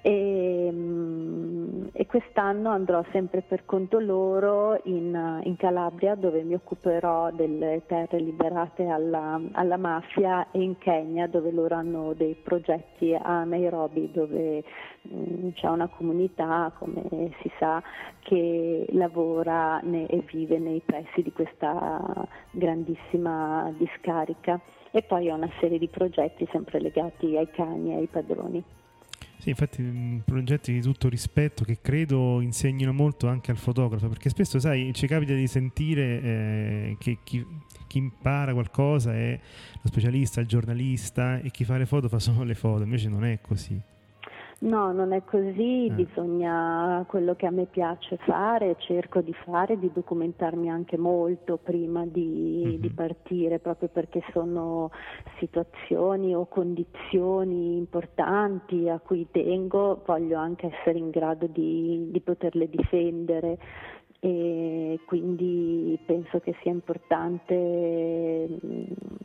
e, 0.00 0.70
mm, 0.72 1.86
e, 1.92 2.06
quest'anno 2.06 2.70
andrò 2.70 3.04
sempre 3.10 3.42
per 3.42 3.64
conto 3.64 3.98
loro 3.98 4.80
in, 4.84 5.40
in, 5.42 5.56
Calabria 5.56 6.14
dove 6.14 6.42
mi 6.42 6.54
occuperò 6.54 7.32
delle 7.32 7.82
terre 7.86 8.20
liberate 8.20 8.86
alla, 8.86 9.40
alla, 9.52 9.76
mafia 9.76 10.50
e 10.52 10.62
in 10.62 10.78
Kenya 10.78 11.26
dove 11.26 11.50
loro 11.50 11.74
hanno 11.74 12.12
dei 12.14 12.34
progetti 12.34 13.12
a 13.14 13.42
Nairobi 13.44 14.10
dove 14.12 14.62
mh, 15.02 15.16
mm, 15.16 15.48
c'è 15.54 15.68
una 15.68 15.88
comunità 15.88 16.72
come 16.78 17.02
si 17.42 17.50
sa 17.58 17.82
che 18.20 18.86
lavora 18.90 19.80
ne, 19.82 20.06
e 20.06 20.22
vive 20.30 20.58
nei 20.58 20.80
pressi 20.84 21.22
di 21.22 21.32
questa 21.32 22.26
grandissima 22.52 23.72
discarica 23.76 24.60
e 24.90 25.02
poi 25.02 25.28
ho 25.28 25.34
una 25.34 25.50
serie 25.60 25.78
di 25.78 25.88
progetti 25.88 26.46
sempre 26.50 26.80
legati 26.80 27.36
ai 27.36 27.50
cani 27.50 27.92
e 27.92 27.96
ai 27.96 28.06
padroni. 28.06 28.64
Sì, 29.38 29.50
infatti 29.50 29.82
mm, 29.82 30.18
progetti 30.24 30.72
di 30.72 30.80
tutto 30.80 31.08
rispetto 31.08 31.64
che 31.64 31.78
credo 31.80 32.40
insegnino 32.40 32.92
molto 32.92 33.28
anche 33.28 33.52
al 33.52 33.56
fotografo, 33.56 34.08
perché 34.08 34.28
spesso, 34.28 34.58
sai, 34.58 34.92
ci 34.92 35.06
capita 35.06 35.32
di 35.32 35.46
sentire 35.46 36.20
eh, 36.20 36.96
che 36.98 37.18
chi, 37.22 37.46
chi, 37.86 37.98
impara 37.98 38.52
qualcosa 38.52 39.14
è 39.14 39.38
lo 39.80 39.88
specialista, 39.88 40.40
il 40.40 40.48
giornalista 40.48 41.40
e 41.40 41.50
chi 41.50 41.64
fa 41.64 41.76
le 41.76 41.86
foto 41.86 42.08
fa 42.08 42.18
solo 42.18 42.42
le 42.42 42.54
foto, 42.54 42.82
invece 42.82 43.08
non 43.08 43.24
è 43.24 43.40
così. 43.40 43.80
No, 44.60 44.90
non 44.90 45.12
è 45.12 45.22
così, 45.24 45.86
eh. 45.86 45.92
bisogna 45.92 47.04
quello 47.06 47.36
che 47.36 47.46
a 47.46 47.50
me 47.50 47.66
piace 47.66 48.16
fare, 48.16 48.74
cerco 48.78 49.20
di 49.20 49.32
fare, 49.44 49.78
di 49.78 49.88
documentarmi 49.92 50.68
anche 50.68 50.98
molto 50.98 51.58
prima 51.58 52.04
di, 52.04 52.64
mm-hmm. 52.64 52.80
di 52.80 52.90
partire, 52.90 53.60
proprio 53.60 53.88
perché 53.88 54.20
sono 54.32 54.90
situazioni 55.38 56.34
o 56.34 56.46
condizioni 56.46 57.76
importanti 57.76 58.88
a 58.88 58.98
cui 58.98 59.28
tengo, 59.30 60.02
voglio 60.04 60.38
anche 60.38 60.66
essere 60.66 60.98
in 60.98 61.10
grado 61.10 61.46
di, 61.46 62.08
di 62.10 62.20
poterle 62.20 62.68
difendere 62.68 63.58
e 64.20 64.98
quindi 65.04 65.96
penso 66.04 66.40
che 66.40 66.54
sia 66.60 66.72
importante 66.72 68.48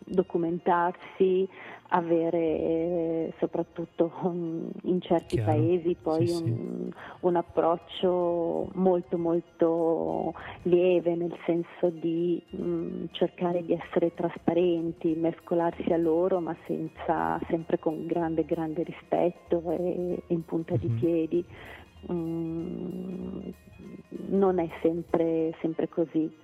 documentarsi, 0.06 1.48
avere 1.88 3.34
soprattutto 3.40 4.12
in 4.84 5.02
certi 5.02 5.36
Chiaro. 5.38 5.52
paesi 5.52 5.96
poi 6.00 6.28
sì, 6.28 6.42
un, 6.44 6.46
sì. 6.46 6.94
un, 7.22 7.36
approccio 7.36 8.70
molto 8.74 9.18
molto 9.18 10.34
lieve 10.64 11.16
nel 11.16 11.36
senso 11.46 11.90
di 11.90 12.42
mh, 12.50 13.06
cercare 13.12 13.64
di 13.64 13.74
essere 13.74 14.14
trasparenti, 14.14 15.16
mescolarsi 15.16 15.92
a 15.92 15.98
loro 15.98 16.40
ma 16.40 16.56
senza, 16.68 17.40
sempre 17.48 17.80
con 17.80 18.06
grande 18.06 18.46
grande 18.46 18.84
rispetto 18.84 19.72
e, 19.72 20.22
e 20.28 20.34
in 20.34 20.46
punta 20.46 20.76
mm-hmm. 20.76 20.82
di 20.82 21.00
piedi. 21.00 21.46
Mm, 22.12 23.50
non 24.28 24.60
è 24.60 24.68
sempre, 24.82 25.56
sempre 25.62 25.88
così, 25.88 26.36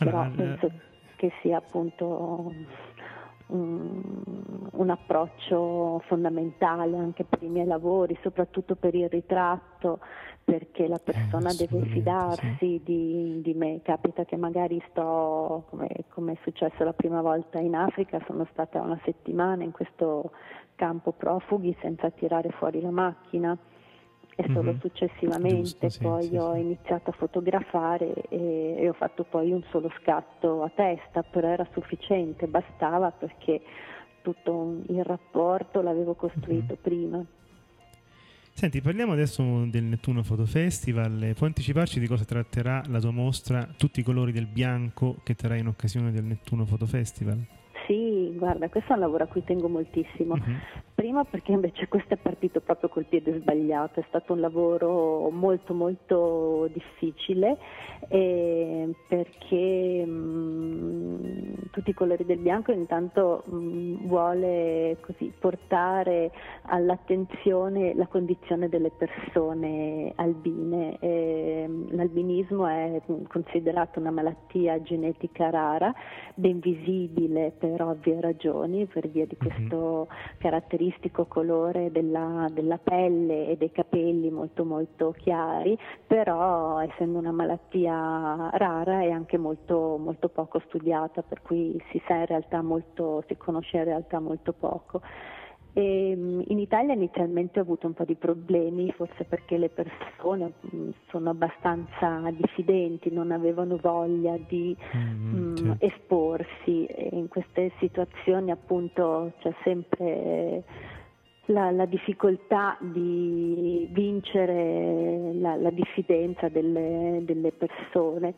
allora, 0.00 0.28
però 0.28 0.34
penso 0.34 0.70
che 1.16 1.32
sia 1.40 1.58
appunto 1.58 2.52
un, 3.46 4.22
un 4.72 4.90
approccio 4.90 6.02
fondamentale 6.06 6.96
anche 6.96 7.24
per 7.24 7.42
i 7.42 7.48
miei 7.48 7.66
lavori, 7.66 8.18
soprattutto 8.22 8.74
per 8.74 8.94
il 8.94 9.08
ritratto, 9.08 10.00
perché 10.42 10.88
la 10.88 10.98
persona 10.98 11.50
Eh, 11.50 11.56
deve 11.56 11.86
fidarsi 11.86 12.80
di, 12.84 13.40
di 13.42 13.54
me. 13.54 13.80
Capita 13.82 14.24
che 14.24 14.36
magari 14.36 14.82
sto, 14.90 15.64
come, 15.70 15.88
come 16.10 16.32
è 16.32 16.38
successo 16.42 16.84
la 16.84 16.92
prima 16.92 17.22
volta 17.22 17.58
in 17.58 17.74
Africa, 17.74 18.20
sono 18.26 18.46
stata 18.50 18.80
una 18.80 18.98
settimana 19.04 19.62
in 19.62 19.70
questo 19.70 20.32
campo 20.74 21.12
profughi 21.12 21.74
senza 21.80 22.10
tirare 22.10 22.50
fuori 22.50 22.80
la 22.80 22.90
macchina 22.90 23.56
e 24.36 24.44
solo 24.52 24.72
Mhm. 24.72 24.80
successivamente 24.80 25.88
Giusto, 25.88 26.08
poi 26.08 26.26
sì, 26.26 26.36
ho 26.36 26.54
sì. 26.54 26.60
iniziato 26.60 27.10
a 27.10 27.12
fotografare 27.12 28.12
e, 28.28 28.76
e 28.78 28.88
ho 28.88 28.92
fatto 28.94 29.24
poi 29.24 29.52
un 29.52 29.62
solo 29.70 29.90
scatto 30.00 30.62
a 30.62 30.70
testa, 30.74 31.22
però 31.22 31.48
era 31.48 31.66
sufficiente, 31.72 32.46
bastava 32.46 33.10
perché 33.10 33.60
tutto 34.22 34.80
il 34.88 35.04
rapporto 35.04 35.82
l'avevo 35.82 36.14
costruito 36.14 36.74
Mhm. 36.74 36.80
prima. 36.80 37.24
Senti, 38.56 38.80
parliamo 38.80 39.12
adesso 39.12 39.42
del 39.66 39.82
Nettuno 39.82 40.22
Photo 40.22 40.46
Festival. 40.46 41.32
Puoi 41.36 41.48
anticiparci 41.48 41.98
di 41.98 42.06
cosa 42.06 42.24
tratterà 42.24 42.82
la 42.88 43.00
tua 43.00 43.10
mostra 43.10 43.68
Tutti 43.76 43.98
i 43.98 44.02
colori 44.04 44.30
del 44.30 44.46
bianco 44.46 45.16
che 45.24 45.34
terrai 45.34 45.58
in 45.58 45.66
occasione 45.66 46.12
del 46.12 46.22
Nettuno 46.22 46.64
Photo 46.64 46.86
Festival? 46.86 47.44
Sì, 47.86 48.32
guarda, 48.36 48.68
questo 48.68 48.92
è 48.92 48.94
un 48.94 49.00
lavoro 49.00 49.24
a 49.24 49.26
cui 49.26 49.42
tengo 49.44 49.68
moltissimo. 49.68 50.36
Mhm. 50.36 50.60
Prima 50.94 51.24
perché 51.24 51.50
invece 51.50 51.88
questo 51.88 52.14
è 52.14 52.16
partito 52.16 52.60
proprio 52.60 52.88
col 52.88 53.06
piede 53.06 53.40
sbagliato, 53.40 53.98
è 53.98 54.04
stato 54.06 54.32
un 54.32 54.38
lavoro 54.40 55.28
molto 55.30 55.74
molto 55.74 56.68
difficile 56.72 57.58
eh, 58.08 58.94
perché 59.08 60.06
mh, 60.06 61.70
tutti 61.72 61.90
i 61.90 61.94
colori 61.94 62.24
del 62.24 62.38
bianco 62.38 62.70
intanto 62.70 63.42
mh, 63.44 64.06
vuole 64.06 64.98
così 65.00 65.32
portare 65.36 66.30
all'attenzione 66.66 67.94
la 67.96 68.06
condizione 68.06 68.68
delle 68.68 68.92
persone 68.96 70.12
albine. 70.14 70.96
Eh, 71.00 71.68
l'albinismo 71.90 72.66
è 72.66 73.02
considerato 73.26 73.98
una 73.98 74.12
malattia 74.12 74.80
genetica 74.80 75.50
rara, 75.50 75.92
ben 76.36 76.60
visibile 76.60 77.52
per 77.58 77.82
ovvie 77.82 78.20
ragioni, 78.20 78.86
per 78.86 79.08
via 79.08 79.26
di 79.26 79.36
Mhm. 79.40 79.48
questo 79.48 80.06
caratteristico 80.84 81.26
colore 81.26 81.90
della, 81.90 82.48
della 82.52 82.78
pelle 82.78 83.48
e 83.48 83.56
dei 83.56 83.70
capelli 83.70 84.30
molto 84.30 84.64
molto 84.64 85.12
chiari, 85.16 85.78
però 86.06 86.80
essendo 86.80 87.18
una 87.18 87.32
malattia 87.32 88.50
rara 88.52 89.00
è 89.00 89.10
anche 89.10 89.38
molto, 89.38 89.96
molto 89.98 90.28
poco 90.28 90.60
studiata, 90.66 91.22
per 91.22 91.42
cui 91.42 91.80
si 91.90 92.00
sa 92.06 92.16
in 92.16 92.26
realtà 92.26 92.62
molto, 92.62 93.24
si 93.26 93.36
conosce 93.36 93.78
in 93.78 93.84
realtà 93.84 94.20
molto 94.20 94.52
poco. 94.52 95.00
E, 95.76 96.14
mh, 96.14 96.44
in 96.48 96.60
Italia 96.60 96.94
inizialmente 96.94 97.58
ho 97.58 97.62
avuto 97.62 97.88
un 97.88 97.94
po' 97.94 98.04
di 98.04 98.14
problemi, 98.14 98.92
forse 98.92 99.24
perché 99.24 99.58
le 99.58 99.70
persone 99.70 100.52
mh, 100.60 100.88
sono 101.08 101.30
abbastanza 101.30 102.22
diffidenti, 102.30 103.10
non 103.10 103.32
avevano 103.32 103.76
voglia 103.82 104.36
di 104.38 104.76
Mm, 104.94 105.50
mh, 105.52 105.56
certo. 105.56 105.84
esporsi 105.86 106.84
e 106.86 107.08
in 107.12 107.26
queste 107.28 107.72
situazioni 107.78 108.50
appunto 108.52 109.32
c'è 109.40 109.52
sempre 109.64 110.62
la, 111.46 111.70
la 111.70 111.84
difficoltà 111.86 112.76
di 112.80 113.88
vincere 113.90 115.32
la, 115.34 115.56
la 115.56 115.70
diffidenza 115.70 116.48
delle, 116.48 117.20
delle 117.24 117.52
persone. 117.52 118.34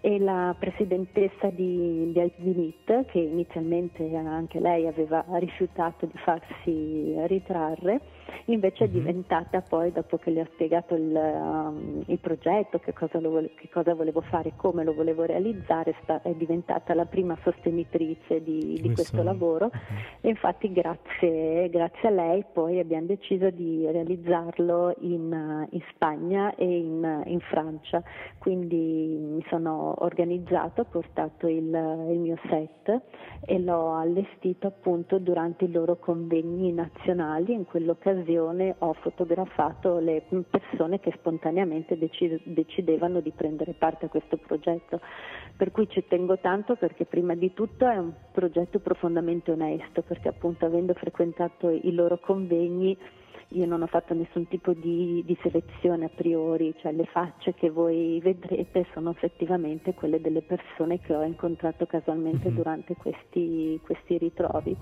E 0.00 0.20
la 0.20 0.54
presidentessa 0.56 1.50
di, 1.50 2.12
di 2.12 2.20
Alpinit 2.20 3.06
che 3.06 3.18
inizialmente 3.18 4.08
anche 4.14 4.60
lei 4.60 4.86
aveva 4.86 5.24
rifiutato 5.32 6.06
di 6.06 6.16
farsi 6.18 7.14
ritrarre 7.26 8.00
invece 8.46 8.84
è 8.84 8.86
Mhm. 8.86 8.92
diventata 8.92 9.60
poi 9.60 9.92
dopo 9.92 10.16
che 10.16 10.30
le 10.30 10.42
ho 10.42 10.46
spiegato 10.52 10.94
il, 10.94 11.14
um, 11.14 12.02
il 12.06 12.18
progetto 12.18 12.78
che 12.78 12.92
cosa, 12.92 13.18
vole- 13.20 13.50
che 13.54 13.68
cosa 13.70 13.94
volevo 13.94 14.20
fare 14.22 14.52
come 14.56 14.84
lo 14.84 14.94
volevo 14.94 15.24
realizzare 15.24 15.94
sta- 16.02 16.22
è 16.22 16.32
diventata 16.34 16.94
la 16.94 17.04
prima 17.06 17.36
sostenitrice 17.42 18.42
di, 18.42 18.78
di 18.80 18.92
questo 18.92 19.22
lavoro 19.22 19.66
Mhm. 19.72 19.96
e 20.22 20.28
infatti 20.28 20.72
grazie, 20.72 21.68
grazie 21.70 22.08
a 22.08 22.10
lei 22.10 22.44
poi 22.52 22.78
abbiamo 22.78 23.06
deciso 23.06 23.50
di 23.50 23.86
realizzarlo 23.90 24.94
in, 25.00 25.66
in 25.70 25.82
Spagna 25.90 26.54
e 26.54 26.64
in, 26.78 27.22
in 27.26 27.40
Francia, 27.40 28.02
quindi 28.38 29.16
mi 29.18 29.44
sono 29.48 29.94
organizzato, 29.98 30.82
ho 30.82 30.84
portato 30.84 31.46
il, 31.46 31.64
il 32.10 32.18
mio 32.18 32.36
set 32.48 33.00
e 33.44 33.58
l'ho 33.58 33.94
allestito 33.94 34.66
appunto 34.66 35.18
durante 35.18 35.64
i 35.64 35.70
loro 35.70 35.96
convegni 35.96 36.72
nazionali, 36.72 37.52
in 37.52 37.64
quell'occasione 37.64 38.17
ho 38.78 38.92
fotografato 38.94 39.98
le 39.98 40.22
persone 40.48 41.00
che 41.00 41.12
spontaneamente 41.16 41.96
deci- 41.98 42.40
decidevano 42.44 43.20
di 43.20 43.30
prendere 43.30 43.72
parte 43.74 44.06
a 44.06 44.08
questo 44.08 44.36
progetto 44.36 45.00
per 45.56 45.72
cui 45.72 45.88
ci 45.88 46.04
tengo 46.06 46.38
tanto 46.38 46.76
perché 46.76 47.04
prima 47.04 47.34
di 47.34 47.52
tutto 47.52 47.86
è 47.88 47.96
un 47.96 48.12
progetto 48.30 48.78
profondamente 48.78 49.50
onesto, 49.50 50.02
perché 50.02 50.28
appunto 50.28 50.64
avendo 50.66 50.94
frequentato 50.94 51.68
i 51.68 51.92
loro 51.92 52.18
convegni 52.18 52.96
io 53.52 53.66
non 53.66 53.80
ho 53.82 53.86
fatto 53.86 54.12
nessun 54.14 54.46
tipo 54.46 54.72
di, 54.74 55.22
di 55.24 55.36
selezione 55.42 56.04
a 56.04 56.10
priori, 56.14 56.74
cioè 56.78 56.92
le 56.92 57.06
facce 57.06 57.54
che 57.54 57.70
voi 57.70 58.20
vedrete 58.22 58.86
sono 58.92 59.10
effettivamente 59.10 59.94
quelle 59.94 60.20
delle 60.20 60.42
persone 60.42 61.00
che 61.00 61.14
ho 61.14 61.22
incontrato 61.22 61.86
casualmente 61.86 62.50
Mhm. 62.50 62.54
durante 62.54 62.94
questi, 62.94 63.80
questi 63.82 64.18
ritrovi. 64.18 64.76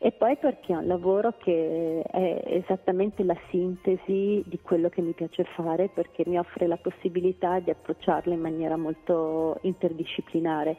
E 0.00 0.12
poi 0.12 0.36
perché 0.36 0.72
è 0.72 0.76
un 0.76 0.86
lavoro 0.86 1.34
che 1.38 2.02
è 2.02 2.42
esattamente 2.46 3.24
la 3.24 3.36
sintesi 3.50 4.44
di 4.46 4.60
quello 4.62 4.88
che 4.88 5.02
mi 5.02 5.12
piace 5.12 5.42
fare 5.56 5.88
perché 5.88 6.22
mi 6.24 6.38
offre 6.38 6.68
la 6.68 6.76
possibilità 6.76 7.58
di 7.58 7.70
approcciarlo 7.70 8.32
in 8.32 8.40
maniera 8.40 8.76
molto 8.76 9.58
interdisciplinare 9.62 10.76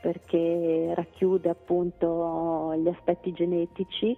perché 0.00 0.92
racchiude 0.94 1.50
appunto 1.50 2.74
gli 2.76 2.88
aspetti 2.88 3.32
genetici, 3.32 4.16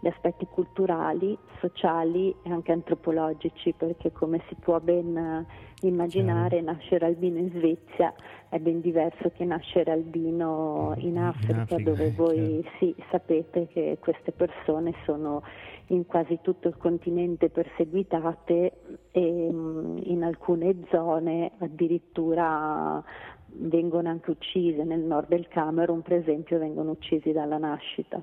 gli 0.00 0.06
aspetti 0.06 0.46
culturali, 0.46 1.36
sociali 1.60 2.34
e 2.42 2.50
anche 2.50 2.72
antropologici 2.72 3.74
perché 3.76 4.12
come 4.12 4.40
si 4.48 4.54
può 4.54 4.78
ben 4.78 5.16
eh, 5.16 5.46
immaginare 5.86 6.60
nascere 6.60 7.06
albino 7.06 7.38
in 7.38 7.50
Svezia 7.50 8.14
è 8.48 8.58
ben 8.58 8.80
diverso 8.80 9.30
che 9.30 9.44
nascere 9.44 9.90
albino 9.90 10.94
in 10.98 11.16
In 11.16 11.18
Africa, 11.18 11.62
Africa, 11.62 11.82
dove 11.82 12.06
eh, 12.06 12.12
voi 12.12 12.68
sì, 12.78 12.94
sapete 13.10 13.66
che 13.66 13.98
queste 14.00 14.32
persone 14.32 14.94
sono 15.04 15.42
in 15.88 16.06
quasi 16.06 16.38
tutto 16.42 16.68
il 16.68 16.76
continente 16.76 17.50
perseguitate 17.50 18.72
e 19.10 19.50
mh, 19.50 20.00
in 20.04 20.22
alcune 20.22 20.76
zone 20.90 21.52
addirittura 21.58 23.02
vengono 23.50 24.08
anche 24.08 24.30
uccise. 24.30 24.84
Nel 24.84 25.00
nord 25.00 25.28
del 25.28 25.48
Camerun, 25.48 26.02
per 26.02 26.14
esempio, 26.14 26.58
vengono 26.58 26.92
uccisi 26.92 27.32
dalla 27.32 27.58
nascita. 27.58 28.22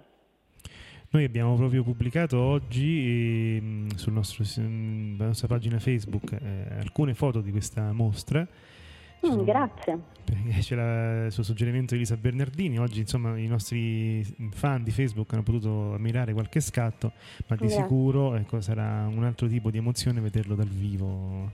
Noi 1.16 1.24
abbiamo 1.24 1.56
proprio 1.56 1.82
pubblicato 1.82 2.38
oggi 2.38 3.56
ehm, 3.56 3.96
sul 3.96 4.12
nostro, 4.12 4.44
sulla 4.44 5.28
nostra 5.28 5.48
pagina 5.48 5.80
Facebook 5.80 6.34
eh, 6.34 6.76
alcune 6.78 7.14
foto 7.14 7.40
di 7.40 7.52
questa 7.52 7.94
mostra. 7.94 8.42
Mm, 8.42 9.30
sono- 9.30 9.44
grazie. 9.46 9.98
perché 10.26 10.60
c'era 10.60 11.28
il 11.28 11.32
suo 11.32 11.42
suggerimento 11.42 11.94
di 11.94 12.02
Elisa 12.02 12.18
Bernardini. 12.18 12.80
Oggi, 12.80 13.00
insomma, 13.00 13.38
i 13.38 13.48
nostri 13.48 14.26
fan 14.52 14.84
di 14.84 14.92
Facebook 14.92 15.32
hanno 15.32 15.44
potuto 15.44 15.94
ammirare 15.94 16.34
qualche 16.34 16.60
scatto, 16.60 17.14
ma 17.48 17.56
di 17.56 17.66
Grazie. 17.68 17.84
sicuro 17.84 18.36
ecco, 18.36 18.60
sarà 18.60 19.08
un 19.08 19.24
altro 19.24 19.48
tipo 19.48 19.72
di 19.72 19.78
emozione 19.78 20.20
vederlo 20.20 20.54
dal 20.54 20.68
vivo. 20.68 21.50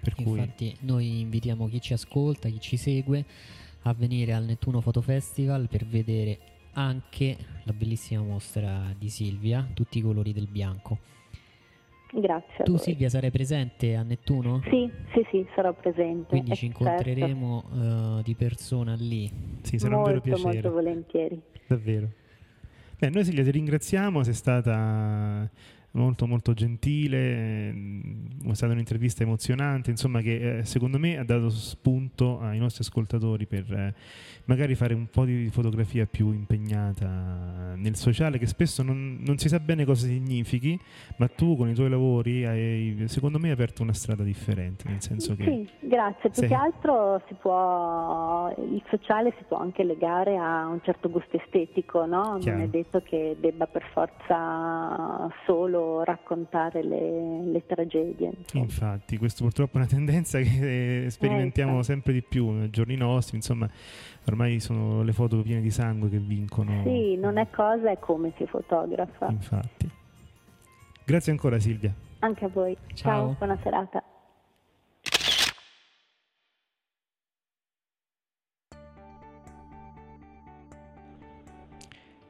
Per 0.00 0.16
cui 0.16 0.40
Infatti 0.40 0.76
noi 0.80 1.20
invitiamo 1.20 1.68
chi 1.68 1.80
ci 1.80 1.92
ascolta, 1.92 2.48
chi 2.48 2.58
ci 2.58 2.76
segue 2.76 3.24
a 3.82 3.92
venire 3.92 4.32
al 4.32 4.42
Nettuno 4.42 4.80
Photo 4.80 5.00
Festival 5.00 5.68
per 5.68 5.86
vedere 5.86 6.56
anche 6.72 7.36
la 7.64 7.72
bellissima 7.72 8.22
mostra 8.22 8.94
di 8.96 9.08
Silvia, 9.08 9.66
tutti 9.74 9.98
i 9.98 10.00
colori 10.00 10.32
del 10.32 10.46
bianco. 10.46 10.98
Grazie. 12.10 12.64
Tu. 12.64 12.76
Silvia 12.78 13.08
sarai 13.08 13.30
presente 13.30 13.94
a 13.94 14.02
Nettuno? 14.02 14.62
Sì, 14.64 14.90
sì, 15.12 15.26
sì, 15.30 15.46
sarò 15.54 15.74
presente. 15.74 16.28
Quindi 16.28 16.52
eh, 16.52 16.54
ci 16.54 16.66
certo. 16.66 16.82
incontreremo 16.82 17.64
eh, 18.18 18.22
di 18.22 18.34
persona 18.34 18.94
lì. 18.94 19.30
sì, 19.62 19.78
sarà 19.78 19.96
un 19.98 20.04
vero 20.04 20.14
molto, 20.14 20.28
piacere. 20.28 20.52
molto 20.52 20.70
volentieri. 20.70 21.42
Davvero. 21.66 22.08
Beh, 22.98 23.10
noi 23.10 23.24
Silvia 23.24 23.44
ti 23.44 23.50
ringraziamo, 23.50 24.22
sei 24.22 24.34
stata 24.34 25.48
molto 25.92 26.26
molto 26.26 26.52
gentile, 26.52 27.70
è 27.70 28.54
stata 28.54 28.72
un'intervista 28.72 29.22
emozionante, 29.22 29.90
insomma 29.90 30.20
che 30.20 30.58
eh, 30.58 30.64
secondo 30.64 30.98
me 30.98 31.16
ha 31.16 31.24
dato 31.24 31.48
spunto 31.48 32.40
ai 32.40 32.58
nostri 32.58 32.84
ascoltatori 32.84 33.46
per 33.46 33.72
eh, 33.72 33.94
magari 34.44 34.74
fare 34.74 34.94
un 34.94 35.06
po' 35.06 35.24
di 35.24 35.48
fotografia 35.50 36.06
più 36.06 36.32
impegnata 36.32 37.74
nel 37.76 37.96
sociale 37.96 38.38
che 38.38 38.46
spesso 38.46 38.82
non, 38.82 39.18
non, 39.24 39.38
si 39.38 39.48
sa 39.48 39.58
bene 39.60 39.84
cosa 39.84 40.06
significhi, 40.06 40.78
ma 41.16 41.28
tu 41.28 41.56
con 41.56 41.68
i 41.68 41.74
tuoi 41.74 41.88
lavori 41.88 42.44
hai 42.44 43.04
secondo 43.06 43.38
me 43.38 43.50
aperto 43.50 43.82
una 43.82 43.94
strada 43.94 44.22
differente, 44.22 44.88
nel 44.88 45.00
senso 45.00 45.34
che... 45.34 45.44
Sì, 45.44 45.68
grazie, 45.80 46.30
più 46.30 46.40
sei... 46.40 46.48
che 46.48 46.54
altro 46.54 47.22
si 47.28 47.34
può, 47.34 48.54
il 48.58 48.82
sociale 48.90 49.32
si 49.38 49.44
può 49.48 49.58
anche 49.58 49.84
legare 49.84 50.36
a 50.36 50.66
un 50.66 50.80
certo 50.82 51.08
gusto 51.08 51.36
estetico, 51.36 52.04
no? 52.04 52.38
non 52.42 52.60
è 52.60 52.68
detto 52.68 53.00
che 53.02 53.36
debba 53.40 53.66
per 53.66 53.84
forza 53.92 55.28
solo 55.46 55.77
raccontare 56.02 56.82
le, 56.82 57.42
le 57.44 57.66
tragedie. 57.66 58.32
Insomma. 58.36 58.64
Infatti, 58.64 59.16
questo 59.18 59.44
purtroppo 59.44 59.74
è 59.74 59.76
una 59.78 59.86
tendenza 59.86 60.38
che 60.40 61.06
sperimentiamo 61.08 61.80
eh, 61.80 61.82
sempre 61.82 62.12
di 62.12 62.22
più 62.22 62.50
nei 62.50 62.70
giorni 62.70 62.96
nostri, 62.96 63.36
insomma 63.36 63.68
ormai 64.26 64.60
sono 64.60 65.02
le 65.02 65.12
foto 65.12 65.40
piene 65.42 65.60
di 65.60 65.70
sangue 65.70 66.08
che 66.08 66.18
vincono. 66.18 66.82
Sì, 66.84 67.16
non 67.16 67.38
è 67.38 67.48
cosa, 67.50 67.90
è 67.90 67.98
come 67.98 68.32
si 68.36 68.46
fotografa. 68.46 69.28
Infatti. 69.28 69.90
Grazie 71.04 71.32
ancora 71.32 71.58
Silvia. 71.58 71.92
Anche 72.20 72.44
a 72.44 72.48
voi. 72.48 72.76
Ciao, 72.94 72.94
Ciao 72.94 73.34
buona 73.38 73.58
serata. 73.62 74.02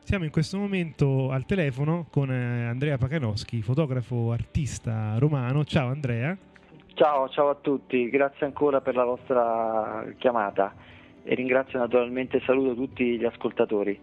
Siamo 0.08 0.24
in 0.24 0.30
questo 0.30 0.56
momento 0.56 1.30
al 1.30 1.44
telefono 1.44 2.06
con 2.08 2.32
eh, 2.32 2.64
Andrea 2.64 2.96
Pacanoschi, 2.96 3.60
fotografo 3.60 4.32
artista 4.32 5.18
romano. 5.18 5.66
Ciao 5.66 5.90
Andrea. 5.90 6.34
Ciao, 6.94 7.28
ciao 7.28 7.50
a 7.50 7.54
tutti, 7.56 8.08
grazie 8.08 8.46
ancora 8.46 8.80
per 8.80 8.94
la 8.94 9.04
vostra 9.04 10.10
chiamata 10.16 10.74
e 11.22 11.34
ringrazio 11.34 11.78
naturalmente 11.78 12.38
e 12.38 12.42
saluto 12.46 12.74
tutti 12.74 13.18
gli 13.18 13.24
ascoltatori. 13.26 14.00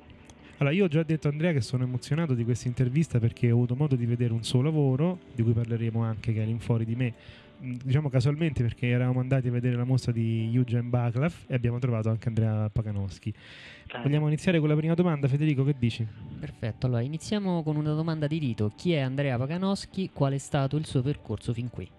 Allora, 0.57 0.75
io 0.75 0.83
ho 0.83 0.87
già 0.87 1.01
detto 1.01 1.27
a 1.27 1.31
Andrea 1.31 1.53
che 1.53 1.61
sono 1.61 1.85
emozionato 1.85 2.35
di 2.35 2.43
questa 2.43 2.67
intervista 2.67 3.17
perché 3.17 3.49
ho 3.49 3.55
avuto 3.55 3.75
modo 3.75 3.95
di 3.95 4.05
vedere 4.05 4.31
un 4.31 4.43
suo 4.43 4.61
lavoro, 4.61 5.17
di 5.33 5.41
cui 5.41 5.53
parleremo 5.53 6.03
anche, 6.03 6.33
che 6.33 6.39
è 6.39 6.43
all'infuori 6.43 6.85
di 6.85 6.95
me, 6.95 7.13
diciamo 7.57 8.09
casualmente 8.09 8.61
perché 8.63 8.87
eravamo 8.87 9.19
andati 9.19 9.47
a 9.47 9.51
vedere 9.51 9.75
la 9.75 9.83
mostra 9.83 10.11
di 10.11 10.51
Eugen 10.53 10.89
Baklav 10.89 11.33
e 11.47 11.55
abbiamo 11.55 11.79
trovato 11.79 12.09
anche 12.09 12.27
Andrea 12.27 12.69
Paganowski. 12.71 13.29
Eh. 13.29 14.01
Vogliamo 14.01 14.27
iniziare 14.27 14.59
con 14.59 14.69
la 14.69 14.75
prima 14.75 14.93
domanda, 14.93 15.27
Federico, 15.27 15.63
che 15.63 15.75
dici? 15.77 16.05
Perfetto, 16.39 16.85
allora 16.87 17.01
iniziamo 17.01 17.63
con 17.63 17.75
una 17.75 17.93
domanda 17.93 18.27
di 18.27 18.37
rito. 18.37 18.71
Chi 18.75 18.93
è 18.93 18.99
Andrea 18.99 19.37
Paganowski? 19.37 20.11
Qual 20.13 20.33
è 20.33 20.37
stato 20.37 20.77
il 20.77 20.85
suo 20.85 21.01
percorso 21.01 21.53
fin 21.53 21.69
qui? 21.69 21.89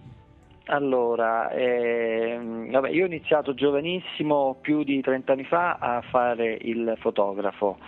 Allora, 0.68 1.50
ehm, 1.52 2.70
vabbè, 2.70 2.90
io 2.90 3.04
ho 3.04 3.06
iniziato 3.06 3.54
giovanissimo, 3.54 4.56
più 4.60 4.82
di 4.82 5.00
30 5.00 5.32
anni 5.32 5.44
fa, 5.44 5.76
a 5.78 6.00
fare 6.02 6.58
il 6.60 6.96
fotografo. 6.98 7.78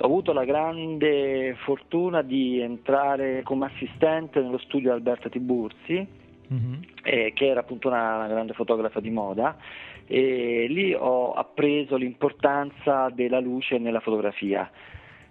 Ho 0.00 0.04
avuto 0.04 0.32
la 0.32 0.44
grande 0.44 1.54
fortuna 1.64 2.22
di 2.22 2.60
entrare 2.60 3.42
come 3.42 3.66
assistente 3.66 4.40
nello 4.40 4.58
studio 4.58 4.90
di 4.90 4.96
Alberta 4.96 5.28
Tiburzi, 5.28 6.06
mm-hmm. 6.52 6.82
eh, 7.02 7.32
che 7.34 7.46
era 7.46 7.60
appunto 7.60 7.88
una, 7.88 8.16
una 8.16 8.28
grande 8.28 8.52
fotografa 8.52 9.00
di 9.00 9.10
moda, 9.10 9.56
e 10.06 10.66
lì 10.68 10.94
ho 10.94 11.32
appreso 11.32 11.96
l'importanza 11.96 13.10
della 13.10 13.40
luce 13.40 13.78
nella 13.78 14.00
fotografia. 14.00 14.70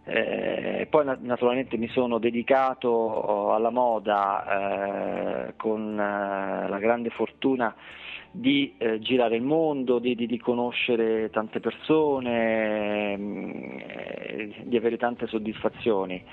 Eh, 0.09 0.87
poi 0.89 1.03
naturalmente 1.19 1.75
mi 1.75 1.89
sono 1.89 2.17
dedicato 2.17 2.87
oh, 2.87 3.53
alla 3.53 3.71
moda 3.71 5.47
eh, 5.49 5.53
con 5.57 5.99
eh, 5.99 6.69
la 6.69 6.77
grande 6.79 7.09
fortuna 7.09 7.75
di 8.31 8.75
eh, 8.77 8.99
girare 8.99 9.35
il 9.35 9.41
mondo, 9.41 9.99
di, 9.99 10.15
di, 10.15 10.25
di 10.25 10.37
conoscere 10.37 11.29
tante 11.31 11.59
persone, 11.59 13.17
mh, 13.17 13.81
eh, 13.85 14.53
di 14.63 14.77
avere 14.77 14.95
tante 14.95 15.27
soddisfazioni. 15.27 16.23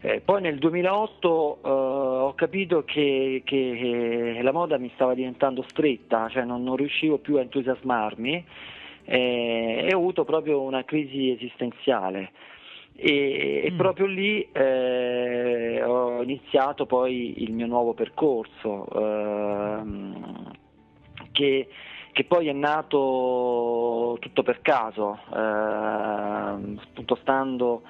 Eh, 0.00 0.20
poi 0.20 0.42
nel 0.42 0.58
2008 0.58 1.28
ho 1.28 2.34
capito 2.34 2.84
che, 2.84 3.42
che, 3.44 4.38
la 4.42 4.52
moda 4.52 4.78
mi 4.78 4.90
stava 4.94 5.14
diventando 5.14 5.64
stretta, 5.68 6.28
cioè 6.28 6.44
non, 6.44 6.62
non 6.62 6.76
riuscivo 6.76 7.18
più 7.18 7.36
a 7.36 7.40
entusiasmarmi 7.40 8.44
e 9.04 9.90
ho 9.92 9.96
avuto 9.98 10.24
proprio 10.24 10.60
una 10.62 10.84
crisi 10.84 11.30
esistenziale 11.30 12.32
e, 12.96 13.62
mm. 13.62 13.66
e 13.66 13.72
proprio 13.76 14.06
lì 14.06 14.48
eh, 14.52 15.82
ho 15.84 16.22
iniziato 16.22 16.86
poi 16.86 17.42
il 17.42 17.52
mio 17.52 17.66
nuovo 17.66 17.92
percorso 17.92 18.88
ehm, 18.88 20.50
che, 21.32 21.68
che, 22.12 22.24
poi 22.24 22.48
è 22.48 22.52
nato 22.52 24.16
tutto 24.20 24.42
per 24.42 24.62
caso, 24.62 25.18
eh, 25.30 25.38
appunto 25.38 27.16
stando 27.16 27.82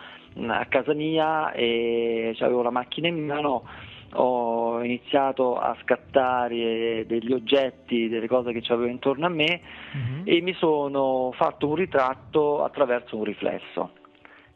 a 0.48 0.66
casa 0.66 0.92
mia 0.92 1.52
e 1.52 2.36
avevo 2.40 2.62
la 2.62 2.70
macchina 2.70 3.08
in 3.08 3.24
mano 3.24 3.64
ho 4.12 4.82
iniziato 4.82 5.58
a 5.58 5.76
scattare 5.82 7.04
degli 7.06 7.32
oggetti, 7.32 8.08
delle 8.08 8.28
cose 8.28 8.52
che 8.52 8.72
avevo 8.72 8.88
intorno 8.88 9.26
a 9.26 9.30
me 9.30 9.60
uh-huh. 9.92 10.22
e 10.24 10.40
mi 10.40 10.52
sono 10.54 11.32
fatto 11.34 11.68
un 11.68 11.74
ritratto 11.74 12.64
attraverso 12.64 13.16
un 13.16 13.24
riflesso. 13.24 13.90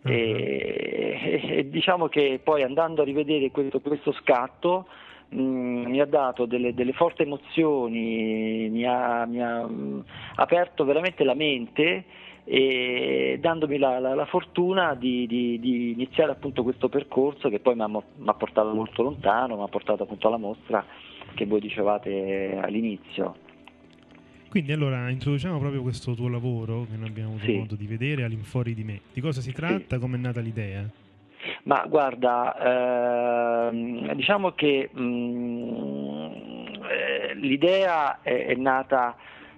Uh-huh. 0.02 0.10
E, 0.10 1.40
e, 1.42 1.68
diciamo 1.68 2.08
che 2.08 2.40
poi 2.42 2.62
andando 2.62 3.02
a 3.02 3.04
rivedere 3.04 3.50
questo, 3.50 3.80
questo 3.80 4.12
scatto 4.12 4.86
mh, 5.28 5.42
mm, 5.42 5.84
mi 5.86 6.00
ha 6.00 6.06
dato 6.06 6.46
delle, 6.46 6.72
delle 6.72 6.92
forti 6.92 7.22
emozioni, 7.22 8.68
mi 8.70 8.84
ha, 8.84 9.26
mi 9.26 9.42
ha 9.42 9.66
mh, 9.66 9.72
mm, 9.72 10.00
aperto 10.36 10.84
veramente 10.84 11.24
la 11.24 11.34
mente 11.34 12.04
e 12.44 13.38
dandomi 13.40 13.78
la, 13.78 13.98
la, 13.98 14.14
la 14.14 14.26
fortuna 14.26 14.94
di, 14.94 15.26
di, 15.26 15.58
di, 15.60 15.92
iniziare 15.92 16.32
appunto 16.32 16.62
questo 16.62 16.88
percorso 16.88 17.48
che 17.48 17.60
poi 17.60 17.74
mi 17.74 17.82
ha, 17.82 18.34
portato 18.34 18.72
molto 18.72 19.02
lontano, 19.02 19.56
mi 19.56 19.62
ha 19.62 19.68
portato 19.68 20.02
appunto 20.02 20.26
alla 20.26 20.36
mostra 20.36 20.84
che 21.34 21.46
voi 21.46 21.60
dicevate 21.60 22.58
all'inizio. 22.60 23.48
Quindi 24.48 24.72
allora 24.72 25.08
introduciamo 25.10 25.58
proprio 25.60 25.80
questo 25.80 26.14
tuo 26.14 26.28
lavoro 26.28 26.84
che 26.90 26.96
non 26.96 27.06
abbiamo 27.06 27.30
avuto 27.30 27.44
sì. 27.44 27.56
modo 27.56 27.76
di 27.76 27.86
vedere 27.86 28.24
all'infuori 28.24 28.74
di 28.74 28.82
me. 28.82 29.00
Di 29.12 29.20
cosa 29.20 29.40
si 29.40 29.52
tratta? 29.52 29.94
Sì. 29.94 30.00
Come 30.00 30.16
è 30.16 30.20
nata 30.20 30.40
l'idea? 30.40 30.84
Ma 31.64 31.86
guarda, 31.86 33.68
ehm, 33.68 34.12
diciamo 34.14 34.52
che 34.52 34.90
mh, 34.92 35.00
mm, 35.00 36.32
eh, 36.82 37.34
l'idea 37.34 38.22
è, 38.22 38.46
è 38.46 38.54
nata 38.54 39.16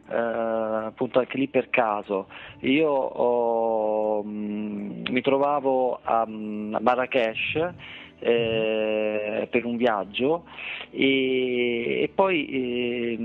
eh, 0.09 0.17
appunto 0.17 1.19
anche 1.19 1.39
lì 1.39 1.49
per 1.49 1.71
caso. 1.71 2.29
Io 2.61 4.23
mm, 4.25 5.05
mi 5.11 5.21
trovavo 5.21 6.01
a, 6.03 6.21
a 6.21 6.27
Marrakesh 6.27 7.71
eh, 8.19 9.49
per 9.51 9.65
un 9.65 9.77
viaggio 9.77 10.45
e, 10.91 12.03
e 12.03 12.11
poi 12.15 12.47
eh, 12.47 13.19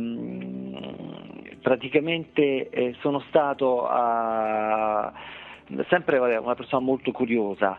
praticamente 1.61 2.95
sono 2.99 3.19
stato 3.27 3.87
a, 3.87 5.11
sempre 5.89 6.17
una 6.19 6.55
persona 6.55 6.81
molto 6.83 7.11
curiosa 7.11 7.77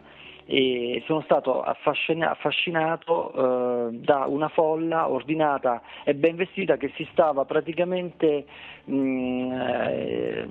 e 0.50 1.02
sono 1.04 1.20
stato 1.20 1.60
affascina- 1.60 2.30
affascinato 2.30 3.90
eh, 3.90 3.98
da 3.98 4.24
una 4.26 4.48
folla 4.48 5.10
ordinata 5.10 5.82
e 6.04 6.14
ben 6.14 6.36
vestita 6.36 6.78
che 6.78 6.90
si 6.96 7.06
stava 7.12 7.44
praticamente 7.44 8.46
mh, 8.84 8.94
mm, 8.94 9.52
eh, 9.52 10.48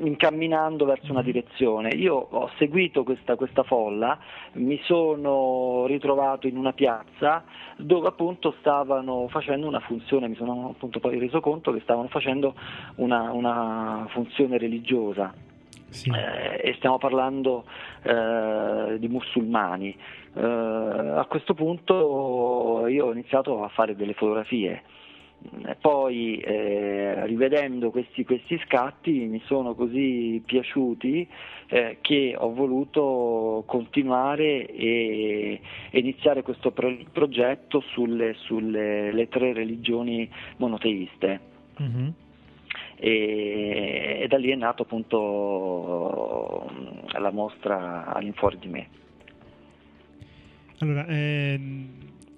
incamminando 0.00 0.84
verso 0.84 1.12
una 1.12 1.22
direzione. 1.22 1.90
Io 1.90 2.16
ho 2.16 2.50
seguito 2.58 3.04
questa, 3.04 3.36
questa, 3.36 3.62
folla, 3.62 4.18
mi 4.54 4.80
sono 4.82 5.84
ritrovato 5.86 6.48
in 6.48 6.56
una 6.56 6.72
piazza 6.72 7.44
dove 7.76 8.08
appunto 8.08 8.56
stavano 8.58 9.28
facendo 9.28 9.68
una 9.68 9.80
funzione, 9.80 10.26
mi 10.26 10.34
sono 10.34 10.70
appunto 10.74 10.98
poi 10.98 11.16
reso 11.16 11.38
conto 11.38 11.72
che 11.72 11.80
stavano 11.82 12.08
facendo 12.08 12.54
una, 12.96 13.30
una 13.30 14.04
funzione 14.10 14.58
religiosa 14.58 15.32
sì. 15.88 16.10
eh, 16.10 16.60
e 16.62 16.74
stiamo 16.74 16.98
parlando 16.98 17.64
eh, 18.02 18.96
di 18.98 19.08
musulmani. 19.08 19.96
Eh, 20.34 20.40
a 20.42 21.24
questo 21.28 21.54
punto 21.54 22.86
io 22.88 23.06
ho 23.06 23.12
iniziato 23.12 23.64
a 23.64 23.68
fare 23.68 23.96
delle 23.96 24.14
fotografie. 24.14 24.82
Poi 25.80 26.38
eh, 26.38 27.24
rivedendo 27.26 27.90
questi, 27.90 28.24
questi, 28.24 28.60
scatti 28.66 29.12
mi 29.12 29.40
sono 29.46 29.74
così 29.76 30.42
piaciuti 30.44 31.28
eh, 31.68 31.98
che 32.00 32.34
ho 32.36 32.52
voluto 32.52 33.62
continuare 33.64 34.66
e, 34.66 35.60
e 35.90 35.98
iniziare 36.00 36.42
questo 36.42 36.72
pro- 36.72 37.04
progetto 37.12 37.80
sulle, 37.92 38.34
sulle 38.34 39.28
tre 39.30 39.52
religioni 39.52 40.28
monoteiste. 40.56 41.40
Mm-hmm 41.80 42.08
e, 42.98 44.20
e, 44.22 44.26
da 44.28 44.36
lì 44.36 44.50
è 44.50 44.56
nato 44.56 44.82
appunto 44.82 46.70
la 47.18 47.30
mostra 47.30 48.06
all'infuori 48.12 48.58
di 48.58 48.68
me. 48.68 48.88
Allora, 50.80 51.06
eh, 51.06 51.58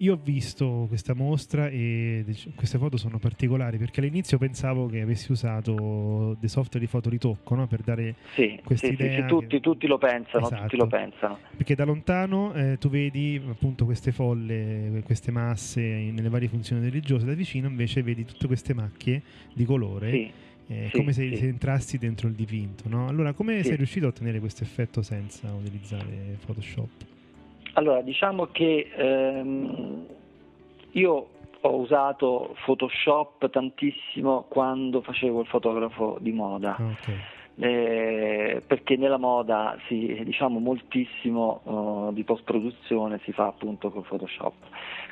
io 0.03 0.15
ho 0.15 0.19
visto 0.23 0.87
questa 0.89 1.15
mostra 1.15 1.69
e 1.69 2.25
queste 2.55 2.79
foto 2.79 2.97
sono 2.97 3.19
particolari 3.19 3.77
perché 3.77 4.01
all'inizio 4.01 4.39
pensavo 4.39 4.87
che 4.87 5.03
avessi 5.03 5.31
usato 5.31 6.37
dei 6.41 6.49
software 6.49 6.83
di 6.83 6.91
fotoritocco 6.91 7.55
no? 7.55 7.67
per 7.67 7.83
dare 7.83 8.15
sì, 8.33 8.59
questa 8.65 8.87
sì, 8.87 8.95
idea. 8.95 9.23
Sì, 9.23 9.27
tutti, 9.27 9.47
che... 9.47 9.61
tutti, 9.61 9.87
lo 9.87 9.99
pensano, 9.99 10.47
esatto. 10.47 10.63
tutti 10.63 10.77
lo 10.77 10.87
pensano. 10.87 11.39
Perché 11.55 11.75
da 11.75 11.85
lontano 11.85 12.55
eh, 12.55 12.79
tu 12.79 12.89
vedi 12.89 13.43
appunto 13.47 13.85
queste 13.85 14.11
folle, 14.11 15.03
queste 15.05 15.31
masse 15.31 15.83
nelle 15.83 16.31
varie 16.31 16.49
funzioni 16.49 16.83
religiose, 16.83 17.27
da 17.27 17.35
vicino 17.35 17.69
invece 17.69 18.03
vedi 18.03 18.25
tutte 18.25 18.47
queste 18.47 18.73
macchie 18.73 19.21
di 19.53 19.67
colore. 19.67 20.11
Sì. 20.11 20.33
Eh, 20.71 20.89
sì, 20.93 20.99
come 20.99 21.13
se, 21.13 21.29
sì. 21.31 21.37
se, 21.37 21.47
entrassi 21.49 21.99
dentro 21.99 22.29
il 22.29 22.35
dipinto, 22.35 22.85
no? 22.89 23.09
Allora, 23.09 23.33
come 23.33 23.57
Sì. 23.63 23.69
sei 23.69 23.77
riuscito 23.77 24.07
a 24.07 24.11
ottenere 24.11 24.39
questo 24.39 24.63
effetto 24.63 25.03
senza 25.03 25.53
utilizzare 25.53 26.39
Photoshop? 26.47 26.89
Allora, 27.73 28.03
diciamo 28.03 28.47
che 28.53 28.89
ehm, 28.95 30.07
io 30.93 31.29
ho 31.61 31.77
usato 31.77 32.57
Photoshop 32.65 33.51
tantissimo 33.51 34.47
quando 34.49 35.03
facevo 35.03 35.41
il 35.41 35.47
fotografo 35.47 36.19
di 36.21 36.33
moda. 36.33 36.77
Ah, 36.77 36.85
ok. 36.85 37.13
Eh, 37.63 38.63
perché 38.65 38.97
nella 38.97 39.19
moda 39.19 39.77
si, 39.87 40.19
diciamo 40.25 40.61
moltissimo 40.61 42.09
eh, 42.11 42.15
di 42.15 42.23
post 42.25 42.45
produzione 42.45 43.21
si 43.25 43.33
fa 43.33 43.49
appunto 43.49 43.91
con 43.91 44.03
Photoshop. 44.03 44.55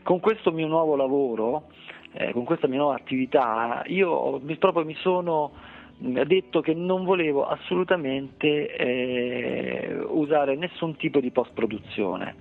Con 0.04 0.20
questo 0.20 0.52
mio 0.52 0.68
nuovo 0.68 0.94
lavoro, 0.94 1.64
eh, 2.18 2.32
con 2.32 2.42
questa 2.44 2.66
mia 2.66 2.78
nuova 2.78 2.96
attività, 2.96 3.82
io 3.86 4.40
mi- 4.42 4.56
proprio 4.56 4.84
mi 4.84 4.94
sono 4.96 5.52
mh, 5.98 6.22
detto 6.22 6.60
che 6.60 6.74
non 6.74 7.04
volevo 7.04 7.46
assolutamente 7.46 8.74
eh, 8.76 9.96
usare 10.08 10.56
nessun 10.56 10.96
tipo 10.96 11.20
di 11.20 11.30
post 11.30 11.52
produzione. 11.52 12.34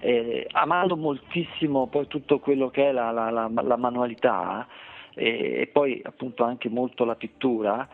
Eh, 0.00 0.46
amando 0.52 0.96
moltissimo 0.96 1.86
poi 1.86 2.06
tutto 2.08 2.38
quello 2.40 2.70
che 2.70 2.88
è 2.88 2.92
la, 2.92 3.10
la- 3.12 3.30
la- 3.30 3.50
la 3.52 3.76
manualità 3.76 4.66
eh, 5.14 5.60
e 5.60 5.66
poi 5.70 6.00
appunto 6.02 6.42
anche 6.42 6.68
molto 6.68 7.04
la 7.04 7.14
pittura, 7.14 7.88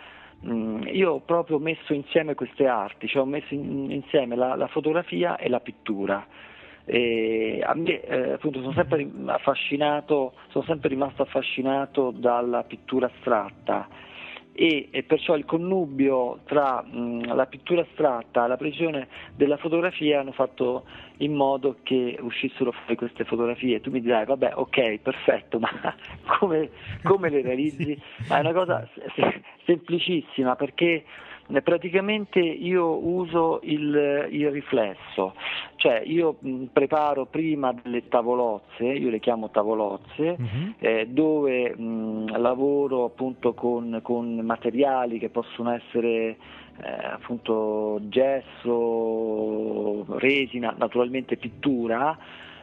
Mm, 0.46 0.82
io 0.92 1.12
ho 1.12 1.20
proprio 1.20 1.58
messo 1.58 1.94
insieme 1.94 2.34
queste 2.34 2.66
arti, 2.66 3.08
cioè 3.08 3.22
ho 3.22 3.24
messo 3.24 3.54
in- 3.54 3.90
insieme 3.90 4.36
la, 4.36 4.54
la 4.54 4.66
fotografia 4.66 5.36
e 5.38 5.48
la 5.48 5.60
pittura. 5.60 6.24
E 6.88 7.60
a 7.66 7.74
me 7.74 8.00
eh, 8.00 8.32
appunto 8.32 8.60
sono 8.60 8.72
sempre 8.72 9.08
affascinato, 9.26 10.34
sono 10.50 10.64
sempre 10.64 10.88
rimasto 10.88 11.22
affascinato 11.22 12.12
dalla 12.12 12.62
pittura 12.62 13.06
astratta 13.06 13.88
e, 14.58 14.88
e 14.90 15.02
perciò 15.02 15.36
il 15.36 15.44
connubio 15.44 16.40
tra 16.46 16.82
mh, 16.82 17.34
la 17.34 17.44
pittura 17.44 17.82
astratta 17.82 18.46
e 18.46 18.48
la 18.48 18.56
precisione 18.56 19.08
della 19.34 19.58
fotografia 19.58 20.20
hanno 20.20 20.32
fatto 20.32 20.86
in 21.18 21.34
modo 21.34 21.76
che 21.82 22.16
uscissero 22.20 22.72
fuori 22.72 22.96
queste 22.96 23.24
fotografie. 23.24 23.82
Tu 23.82 23.90
mi 23.90 24.00
dirai, 24.00 24.24
vabbè, 24.24 24.52
ok, 24.54 24.98
perfetto, 25.00 25.58
ma 25.60 25.68
come, 26.38 26.70
come 27.02 27.28
le 27.28 27.42
realizzi? 27.42 28.00
Ma 28.28 28.38
è 28.38 28.40
una 28.40 28.54
cosa 28.54 28.88
se- 29.14 29.42
semplicissima 29.66 30.56
perché 30.56 31.04
praticamente 31.62 32.40
io 32.40 32.96
uso 33.06 33.60
il, 33.62 34.26
il 34.30 34.50
riflesso, 34.50 35.34
cioè 35.76 36.02
io 36.04 36.36
mh, 36.40 36.64
preparo 36.72 37.26
prima 37.26 37.72
delle 37.72 38.08
tavolozze, 38.08 38.84
io 38.84 39.10
le 39.10 39.20
chiamo 39.20 39.50
tavolozze, 39.50 40.36
Mhm. 40.38 40.74
eh, 40.78 41.06
dove 41.08 41.76
mh, 41.76 42.38
lavoro 42.38 43.04
appunto 43.04 43.54
con, 43.54 44.00
con 44.02 44.34
materiali 44.40 45.18
che 45.18 45.28
possono 45.28 45.70
essere 45.72 46.36
eh, 46.82 47.06
appunto 47.12 48.00
gesso, 48.08 50.04
resina, 50.18 50.74
naturalmente 50.76 51.36
pittura 51.36 52.16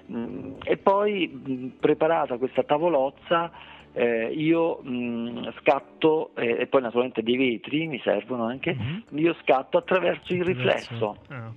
mh, 0.05 0.49
e 0.63 0.77
poi 0.77 1.27
mh, 1.27 1.65
preparata 1.79 2.37
questa 2.37 2.63
tavolozza 2.63 3.51
eh, 3.93 4.31
io 4.33 4.79
mh, 4.81 5.53
scatto 5.59 6.31
eh, 6.35 6.61
e 6.61 6.67
poi 6.67 6.81
naturalmente 6.81 7.21
dei 7.23 7.37
vetri 7.37 7.87
mi 7.87 7.99
servono 8.03 8.45
anche, 8.45 8.75
Mhm. 8.75 9.19
io 9.19 9.35
scatto 9.41 9.77
attraverso 9.77 10.33
il 10.33 10.43
riflesso 10.43 11.17
Ah, 11.29 11.51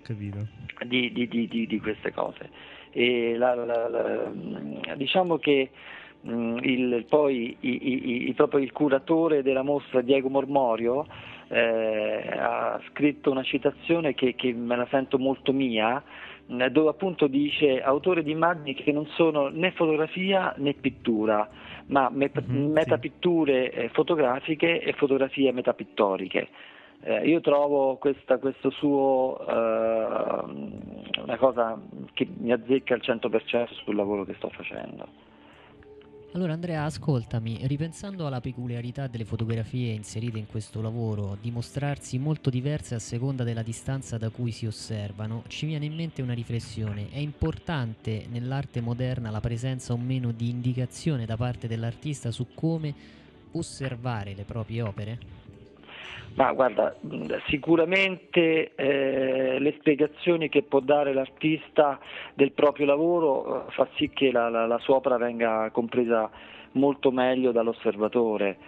di, 0.84 1.12
di- 1.12 1.28
di- 1.28 1.49
di- 1.49 1.66
di 1.66 1.80
queste 1.80 2.12
cose. 2.12 2.51
E 2.91 3.37
la- 3.37 3.55
la- 3.55 3.89
la- 3.89 4.95
diciamo 4.95 5.39
che 5.39 5.70
mh, 6.20 6.57
il, 6.62 7.07
poi 7.09 7.57
i- 7.61 7.78
i- 7.93 8.28
i- 8.28 8.34
proprio 8.34 8.61
il 8.61 8.72
curatore 8.72 9.43
della 9.43 9.62
mostra, 9.62 10.01
Diego 10.01 10.28
Mormorio, 10.28 11.07
eh, 11.49 12.26
ha 12.37 12.80
scritto 12.91 13.30
una 13.30 13.45
citazione 13.45 14.14
che, 14.14 14.34
che 14.34 14.53
me 14.53 14.74
la 14.76 14.87
sento 14.91 15.18
molto 15.18 15.53
mia, 15.53 16.03
dove 16.47 16.89
appunto 16.89 17.27
dice 17.27 17.83
autore 17.83 18.23
di 18.23 18.31
immagini 18.31 18.75
che 18.75 18.93
non 18.93 19.07
sono 19.07 19.49
né 19.49 19.73
fotografia 19.73 20.55
né 20.59 20.75
pittura, 20.75 21.49
ma 21.87 22.09
me- 22.11 22.31
Mhm, 22.33 22.71
metapitture 22.71 23.73
eh, 23.73 23.89
fotografiche 23.89 24.81
e 24.81 24.93
fotografie 24.93 25.53
metapittoriche. 25.53 26.49
Eh, 27.03 27.29
io 27.29 27.41
trovo 27.41 27.97
questa, 27.97 28.39
questo 28.39 28.71
suo 28.71 29.39
eh, 29.47 29.53
una 31.23 31.37
cosa 31.37 31.81
che 32.15 32.27
mi 32.39 32.53
azzecca 32.53 32.95
al 32.95 33.03
100% 33.03 33.73
sul 33.85 33.95
lavoro 33.97 34.25
che 34.25 34.35
sto 34.35 34.49
facendo. 34.49 35.07
Allora 36.37 36.53
Andrea, 36.53 36.84
ascoltami, 36.84 37.61
ripensando 37.62 38.26
alla 38.26 38.43
peculiarità 38.43 39.07
delle 39.07 39.24
fotografie 39.24 39.95
inserite 39.95 40.37
in 40.37 40.47
questo 40.47 40.82
lavoro, 40.82 41.39
di 41.41 41.51
mostrarsi 41.51 42.18
molto 42.18 42.51
diverse 42.51 42.95
a 42.95 42.99
seconda 42.99 43.43
della 43.43 43.62
distanza 43.62 44.18
da 44.18 44.28
cui 44.28 44.53
si 44.53 44.66
osservano, 44.66 45.45
ci 45.47 45.64
viene 45.64 45.87
in 45.87 45.95
mente 45.95 46.20
una 46.20 46.34
riflessione. 46.34 47.09
È 47.09 47.16
importante 47.16 48.26
nell'arte 48.28 48.82
moderna 48.82 49.30
la 49.30 49.41
presenza 49.41 49.95
o 49.95 49.97
meno 49.97 50.30
di 50.30 50.51
indicazione 50.51 51.24
da 51.24 51.39
parte 51.39 51.68
dell'artista 51.68 52.30
su 52.30 52.49
come 52.53 52.95
osservare 53.53 54.34
le 54.34 54.45
proprie 54.45 54.82
opere? 54.82 55.36
Ma 56.37 56.53
guarda, 56.53 56.95
sicuramente 57.47 58.72
eh, 58.74 59.59
le 59.59 59.74
spiegazioni 59.78 60.51
che 60.51 60.62
può 60.62 60.80
dare 60.80 61.14
l'artista 61.14 61.99
del 62.34 62.53
proprio 62.53 62.84
lavoro 62.84 63.66
eh, 63.66 63.72
fa 63.72 63.89
sì 63.95 64.11
che 64.11 64.30
la, 64.30 64.51
la- 64.51 64.66
la 64.66 64.78
sua 64.78 64.97
opera 64.97 65.16
venga 65.16 65.70
compresa 65.70 66.28
molto 66.72 67.11
meglio 67.11 67.53
dall'osservatore. 67.53 68.59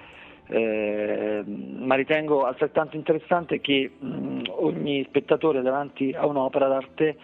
Eh, 0.50 1.44
ma 1.44 1.94
ritengo 1.94 2.46
altrettanto 2.46 2.96
interessante 2.96 3.60
che 3.60 3.90
mh, 3.98 4.44
ogni 4.48 5.04
spettatore 5.04 5.60
davanti 5.60 6.14
a 6.16 6.24
un'opera 6.26 6.68
d'arte 6.68 7.18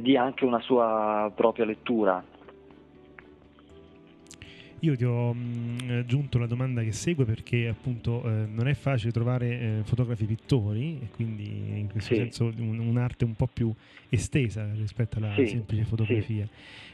dia 0.00 0.22
anche 0.22 0.46
una 0.46 0.60
sua 0.60 1.30
propria 1.34 1.66
lettura. 1.66 2.24
Io 4.82 4.96
ti 4.96 5.04
ho 5.04 5.34
mh, 5.34 5.98
aggiunto 6.00 6.38
la 6.38 6.46
domanda 6.46 6.82
che 6.82 6.92
segue 6.92 7.26
perché 7.26 7.68
appunto 7.68 8.22
eh, 8.24 8.46
non 8.46 8.66
è 8.66 8.72
facile 8.72 9.12
trovare 9.12 9.60
eh, 9.60 9.80
fotografi 9.84 10.24
pittori 10.24 10.98
e 11.02 11.08
quindi 11.14 11.44
in 11.78 11.88
questo 11.90 12.14
Sì. 12.14 12.20
senso 12.20 12.50
un- 12.56 12.78
un'arte 12.78 13.24
un 13.26 13.34
po' 13.34 13.46
più 13.46 13.70
estesa 14.08 14.66
rispetto 14.72 15.18
alla 15.18 15.34
Sì, 15.36 15.48
semplice 15.48 15.84
fotografia. 15.84 16.48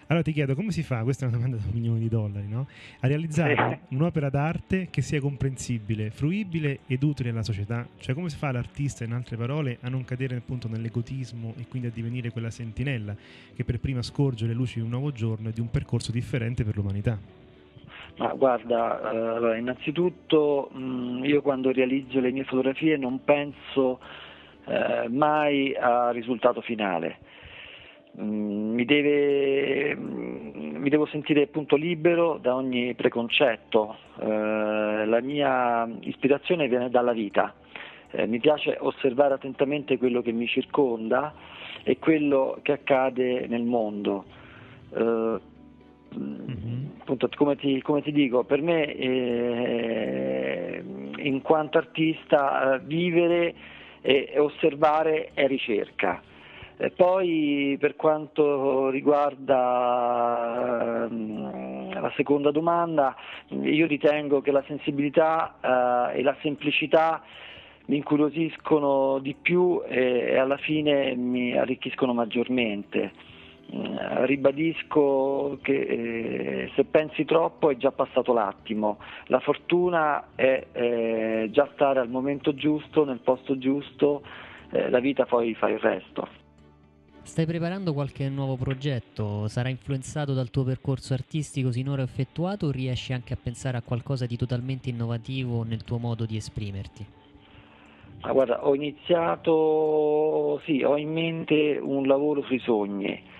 Allora 0.08 0.24
ti 0.24 0.32
chiedo 0.32 0.56
come 0.56 0.72
si 0.72 0.82
fa, 0.82 1.02
questa 1.04 1.26
è 1.26 1.28
una 1.28 1.36
domanda 1.36 1.58
da 1.58 1.62
un 1.68 1.74
milione 1.74 2.00
di 2.00 2.08
dollari, 2.08 2.48
no? 2.48 2.66
a 3.00 3.06
realizzare 3.06 3.80
un'opera 3.90 4.30
d'arte 4.30 4.88
che 4.90 5.00
sia 5.02 5.20
comprensibile, 5.20 6.10
fruibile 6.10 6.80
ed 6.88 7.04
utile 7.04 7.30
alla 7.30 7.44
società? 7.44 7.86
Cioè 8.00 8.14
come 8.16 8.30
si 8.30 8.36
fa 8.36 8.50
l'artista, 8.50 9.04
in 9.04 9.12
altre 9.12 9.36
parole, 9.36 9.78
a 9.82 9.88
non 9.88 10.04
cadere 10.04 10.34
appunto 10.34 10.66
nell'egotismo 10.66 11.54
e 11.56 11.66
quindi 11.68 11.86
a 11.86 11.92
divenire 11.92 12.30
quella 12.30 12.50
sentinella 12.50 13.14
che 13.54 13.62
per 13.64 13.78
prima 13.78 14.02
scorge 14.02 14.46
le 14.46 14.54
luci 14.54 14.74
di 14.80 14.80
un 14.84 14.90
nuovo 14.90 15.12
giorno 15.12 15.50
e 15.50 15.52
di 15.52 15.60
un 15.60 15.70
percorso 15.70 16.10
differente 16.10 16.64
per 16.64 16.76
l'umanità? 16.76 17.45
Ma 18.18 18.28
guarda, 18.34 19.00
eh, 19.12 19.16
allora, 19.16 19.56
innanzitutto 19.56 20.70
mh, 20.72 21.24
io 21.24 21.42
quando 21.42 21.70
realizzo 21.70 22.18
le 22.20 22.30
mie 22.32 22.44
fotografie 22.44 22.96
non 22.96 23.22
penso 23.24 24.00
eh, 24.66 25.06
mai 25.08 25.74
al 25.74 26.14
risultato 26.14 26.60
finale. 26.62 27.18
Mm, 28.18 28.72
Mi, 28.74 28.84
deve- 28.86 29.94
mm, 29.94 30.76
mi 30.76 30.88
devo 30.88 31.04
sentire 31.06 31.42
appunto 31.42 31.76
libero 31.76 32.38
da 32.40 32.54
ogni 32.54 32.94
preconcetto. 32.94 33.96
Eh, 34.18 35.04
la 35.04 35.20
mia 35.20 35.86
ispirazione 36.00 36.68
viene 36.68 36.88
dalla 36.88 37.12
vita. 37.12 37.52
Eh, 38.12 38.26
mi 38.26 38.38
piace 38.40 38.78
osservare 38.80 39.34
attentamente 39.34 39.98
quello 39.98 40.22
che 40.22 40.32
mi 40.32 40.46
circonda 40.46 41.34
e 41.82 41.98
quello 41.98 42.58
che 42.62 42.72
accade 42.72 43.46
nel 43.46 43.62
mondo. 43.64 44.24
Mhm. 46.14 46.75
Appunto, 47.06 47.28
come 47.36 47.54
ti, 47.54 47.80
come 47.82 48.02
ti 48.02 48.10
dico, 48.10 48.42
per 48.42 48.60
me 48.60 48.92
eh, 48.92 50.82
in 51.18 51.40
quanto 51.40 51.78
artista 51.78 52.74
eh, 52.74 52.80
vivere 52.80 53.54
e, 54.00 54.34
osservare 54.38 55.30
è 55.32 55.46
ricerca. 55.46 56.20
E 56.78 56.90
poi 56.90 57.76
per 57.78 57.94
quanto 57.94 58.90
riguarda 58.90 61.06
ehm, 61.08 62.00
la 62.00 62.12
seconda 62.16 62.50
domanda, 62.50 63.14
io 63.50 63.86
ritengo 63.86 64.40
che 64.42 64.50
la 64.50 64.64
sensibilità 64.66 66.10
eh, 66.12 66.18
e 66.18 66.22
la 66.22 66.34
semplicità 66.42 67.22
mi 67.86 67.98
incuriosiscono 67.98 69.20
di 69.20 69.36
più 69.40 69.80
e, 69.86 70.30
e 70.30 70.38
alla 70.38 70.56
fine 70.56 71.14
mi 71.14 71.56
arricchiscono 71.56 72.12
maggiormente. 72.12 73.12
Mm, 73.74 73.96
ribadisco 74.26 75.58
che 75.60 75.74
eh, 75.74 76.70
se 76.76 76.84
pensi 76.84 77.24
troppo 77.24 77.70
è 77.70 77.76
già 77.76 77.90
passato 77.90 78.32
l'attimo, 78.32 78.98
la 79.26 79.40
fortuna 79.40 80.28
è 80.36 80.66
eh, 80.70 81.48
già 81.50 81.68
stare 81.74 81.98
al 81.98 82.08
momento 82.08 82.54
giusto, 82.54 83.04
nel 83.04 83.18
posto 83.18 83.58
giusto, 83.58 84.22
eh, 84.70 84.88
la 84.88 85.00
vita 85.00 85.24
poi 85.24 85.54
fa 85.54 85.68
il 85.68 85.80
resto. 85.80 86.44
Stai 87.22 87.44
preparando 87.44 87.92
qualche 87.92 88.28
nuovo 88.28 88.54
progetto? 88.54 89.48
Sarà 89.48 89.68
influenzato 89.68 90.32
dal 90.32 90.50
tuo 90.50 90.62
percorso 90.62 91.12
artistico 91.12 91.72
sinora 91.72 92.02
effettuato 92.02 92.66
o 92.66 92.70
riesci 92.70 93.12
anche 93.12 93.32
a 93.32 93.38
pensare 93.42 93.76
a 93.76 93.82
qualcosa 93.82 94.26
di 94.26 94.36
totalmente 94.36 94.90
innovativo 94.90 95.64
nel 95.64 95.82
tuo 95.82 95.98
modo 95.98 96.24
di 96.24 96.36
esprimerti? 96.36 97.04
Ah, 98.20 98.32
guarda, 98.32 98.64
ho 98.64 98.76
iniziato, 98.76 100.60
sì, 100.64 100.84
ho 100.84 100.96
in 100.96 101.12
mente 101.12 101.78
un 101.82 102.06
lavoro 102.06 102.42
sui 102.42 102.60
sogni. 102.60 103.34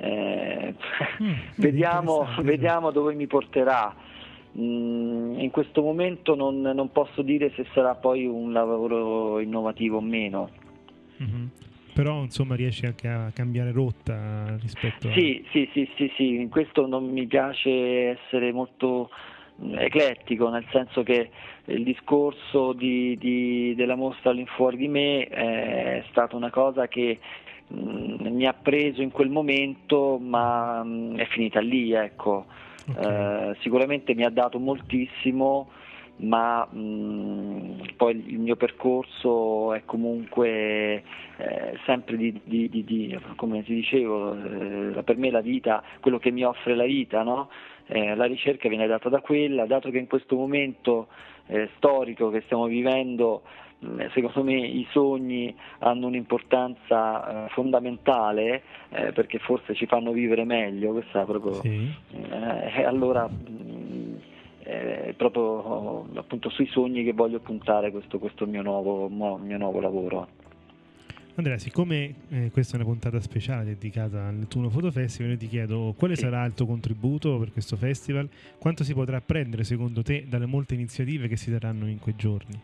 Eh, 0.00 0.74
mm, 1.22 1.32
vediamo, 1.56 2.26
vediamo 2.42 2.90
dove 2.90 3.14
mi 3.14 3.26
porterà. 3.26 3.94
Mm, 4.58 5.38
in 5.38 5.50
questo 5.50 5.82
momento 5.82 6.34
non, 6.34 6.60
non, 6.60 6.90
posso 6.90 7.22
dire 7.22 7.52
se 7.54 7.66
sarà 7.72 7.94
poi 7.94 8.26
un 8.26 8.52
lavoro 8.52 9.38
innovativo 9.40 9.98
o 9.98 10.00
meno. 10.00 10.50
Mm-hmm 11.22 11.46
però 11.92 12.22
insomma 12.22 12.54
riesci 12.54 12.86
anche 12.86 13.08
a 13.08 13.30
cambiare 13.34 13.72
rotta 13.72 14.56
rispetto 14.60 15.10
sì, 15.12 15.42
a... 15.44 15.50
Sì, 15.50 15.68
sì, 15.72 15.90
sì, 15.96 16.12
sì, 16.16 16.34
in 16.36 16.48
questo 16.48 16.86
non 16.86 17.10
mi 17.10 17.26
piace 17.26 18.10
essere 18.10 18.52
molto 18.52 19.10
mm, 19.62 19.74
eclettico, 19.76 20.48
nel 20.48 20.64
senso 20.70 21.02
che 21.02 21.30
il 21.66 21.82
discorso 21.82 22.72
di, 22.72 23.16
di, 23.18 23.74
della 23.74 23.96
mostra 23.96 24.30
all'infuori 24.30 24.76
di 24.76 24.88
me 24.88 25.24
è 25.26 26.04
stata 26.10 26.36
una 26.36 26.50
cosa 26.50 26.88
che 26.88 27.18
mi 27.70 28.46
ha 28.46 28.52
preso 28.52 29.02
in 29.02 29.10
quel 29.10 29.30
momento, 29.30 30.18
ma 30.18 30.82
mm, 30.84 31.16
è 31.16 31.26
finita 31.26 31.60
lì, 31.60 31.92
ecco. 31.92 32.46
Okay. 32.90 33.50
Eh, 33.50 33.56
sicuramente 33.60 34.14
mi 34.14 34.24
ha 34.24 34.30
dato 34.30 34.58
moltissimo 34.58 35.68
ma 36.22 36.66
mh, 36.66 37.94
poi 37.96 38.22
il 38.26 38.38
mio 38.38 38.56
percorso 38.56 39.72
è 39.72 39.84
comunque 39.84 41.02
eh, 41.36 41.78
sempre 41.86 42.16
di, 42.16 42.38
di, 42.44 42.68
di, 42.68 42.84
di, 42.84 43.18
come 43.36 43.62
ti 43.62 43.74
dicevo, 43.74 44.34
eh, 44.34 45.02
per 45.02 45.16
me 45.16 45.30
la 45.30 45.40
vita, 45.40 45.82
quello 46.00 46.18
che 46.18 46.30
mi 46.30 46.44
offre 46.44 46.74
la 46.74 46.84
vita, 46.84 47.22
no? 47.22 47.48
eh, 47.86 48.14
la 48.14 48.26
ricerca 48.26 48.68
viene 48.68 48.86
data 48.86 49.08
da 49.08 49.20
quella, 49.20 49.66
dato 49.66 49.90
che 49.90 49.98
in 49.98 50.06
questo 50.06 50.36
momento 50.36 51.08
eh, 51.46 51.68
storico 51.76 52.30
che 52.30 52.42
stiamo 52.42 52.66
vivendo, 52.66 53.42
secondo 54.12 54.44
me 54.44 54.58
i 54.58 54.86
sogni 54.90 55.54
hanno 55.78 56.06
un'importanza 56.06 57.46
eh, 57.46 57.48
fondamentale 57.50 58.62
eh, 58.90 59.12
perché 59.12 59.38
forse 59.38 59.74
ci 59.74 59.86
fanno 59.86 60.12
vivere 60.12 60.44
meglio, 60.44 60.92
questa 60.92 61.24
proprio, 61.24 61.54
sì. 61.54 61.90
allora 62.84 63.28
è 64.62 65.14
proprio 65.16 66.06
appunto 66.14 66.48
sui 66.50 66.66
sogni 66.66 67.02
che 67.02 67.12
voglio 67.12 67.40
puntare 67.40 67.90
questo, 67.90 68.18
questo 68.18 68.46
mio, 68.46 68.62
nuovo, 68.62 69.08
mio 69.08 69.56
nuovo 69.56 69.80
lavoro. 69.80 70.28
Andrea, 71.36 71.56
siccome 71.58 72.14
eh, 72.28 72.50
questa 72.50 72.76
è 72.76 72.80
una 72.80 72.88
puntata 72.88 73.18
speciale 73.20 73.64
dedicata 73.64 74.26
al 74.26 74.34
Nettuno 74.34 74.68
Photo 74.68 74.90
Festival, 74.90 75.32
io 75.32 75.38
ti 75.38 75.48
chiedo 75.48 75.94
quale 75.96 76.14
sì. 76.14 76.22
sarà 76.22 76.44
il 76.44 76.52
tuo 76.52 76.66
contributo 76.66 77.38
per 77.38 77.50
questo 77.52 77.76
festival, 77.76 78.28
quanto 78.58 78.84
si 78.84 78.92
potrà 78.92 79.20
prendere 79.20 79.64
secondo 79.64 80.02
te 80.02 80.26
dalle 80.28 80.46
molte 80.46 80.74
iniziative 80.74 81.28
che 81.28 81.36
si 81.36 81.50
daranno 81.50 81.88
in 81.88 81.98
quei 81.98 82.14
giorni? 82.16 82.60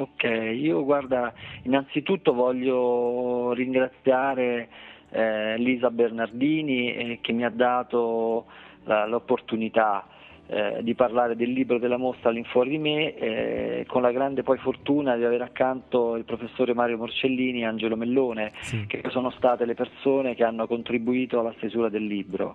Ok, 0.00 0.22
io 0.22 0.84
guarda, 0.84 1.32
innanzitutto 1.64 2.32
voglio 2.32 3.52
ringraziare 3.52 4.68
eh, 5.10 5.58
Lisa 5.58 5.90
Bernardini 5.90 6.94
eh, 6.94 7.18
che 7.20 7.32
mi 7.32 7.44
ha 7.44 7.50
dato 7.50 8.46
la, 8.84 9.06
l'opportunità 9.06 10.06
eh, 10.46 10.78
di 10.82 10.94
parlare 10.94 11.34
del 11.34 11.50
libro 11.50 11.80
della 11.80 11.96
mostra 11.96 12.30
all'infuori 12.30 12.70
di 12.70 12.78
me, 12.78 13.14
eh, 13.16 13.84
con 13.88 14.02
la 14.02 14.12
grande 14.12 14.44
poi 14.44 14.58
fortuna 14.58 15.16
di 15.16 15.24
avere 15.24 15.42
accanto 15.42 16.14
il 16.14 16.24
professore 16.24 16.74
Mario 16.74 16.96
Morcellini 16.96 17.62
e 17.62 17.64
Angelo 17.64 17.96
Mellone, 17.96 18.52
sì. 18.60 18.86
che 18.86 19.02
sono 19.08 19.30
state 19.30 19.64
le 19.64 19.74
persone 19.74 20.36
che 20.36 20.44
hanno 20.44 20.68
contribuito 20.68 21.40
alla 21.40 21.54
stesura 21.56 21.88
del 21.88 22.06
libro. 22.06 22.54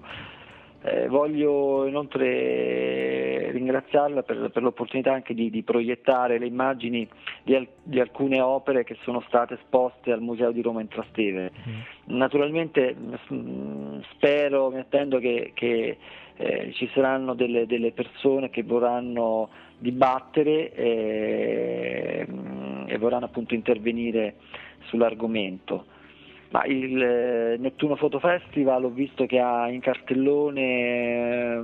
Eh, 0.86 1.08
voglio 1.08 1.88
inoltre 1.88 3.52
ringraziarla 3.52 4.22
per, 4.24 4.50
per 4.52 4.62
l'opportunità 4.62 5.14
anche 5.14 5.34
di, 5.34 5.50
di, 5.50 5.64
proiettare 5.64 6.38
le 6.38 6.46
immagini 6.46 7.08
di, 7.42 7.56
al, 7.56 7.66
di, 7.82 8.02
alcune 8.02 8.42
opere 8.42 8.84
che 8.84 8.98
sono 9.04 9.24
state 9.28 9.54
esposte 9.54 10.12
al 10.12 10.20
Museo 10.20 10.52
di 10.52 10.62
Roma 10.62 10.82
in 10.82 10.90
Trasteve. 10.90 11.52
Mm. 11.70 12.18
Naturalmente 12.18 12.98
spero, 14.12 14.72
mi 14.72 14.80
attendo 14.80 15.20
che, 15.20 15.52
che 15.54 15.98
eh, 16.36 16.72
ci 16.74 16.90
saranno 16.94 17.34
delle, 17.34 17.66
delle, 17.66 17.94
persone 17.94 18.50
che 18.50 18.64
vorranno 18.64 19.50
dibattere 19.78 20.74
e, 20.74 22.28
mm, 22.30 22.88
e 22.88 22.98
vorranno 22.98 23.26
appunto 23.26 23.54
intervenire 23.54 24.36
sull'argomento. 24.88 25.86
Ma 26.54 26.66
il 26.66 27.01
eh, 27.01 27.58
Nettuno 27.58 27.95
Photo 27.95 28.20
Festival 28.20 28.84
ho 28.84 28.91
visto 28.91 29.26
che 29.26 29.39
ha 29.39 29.68
in 29.70 29.80
cartellone 29.80 30.62
eh, 31.56 31.62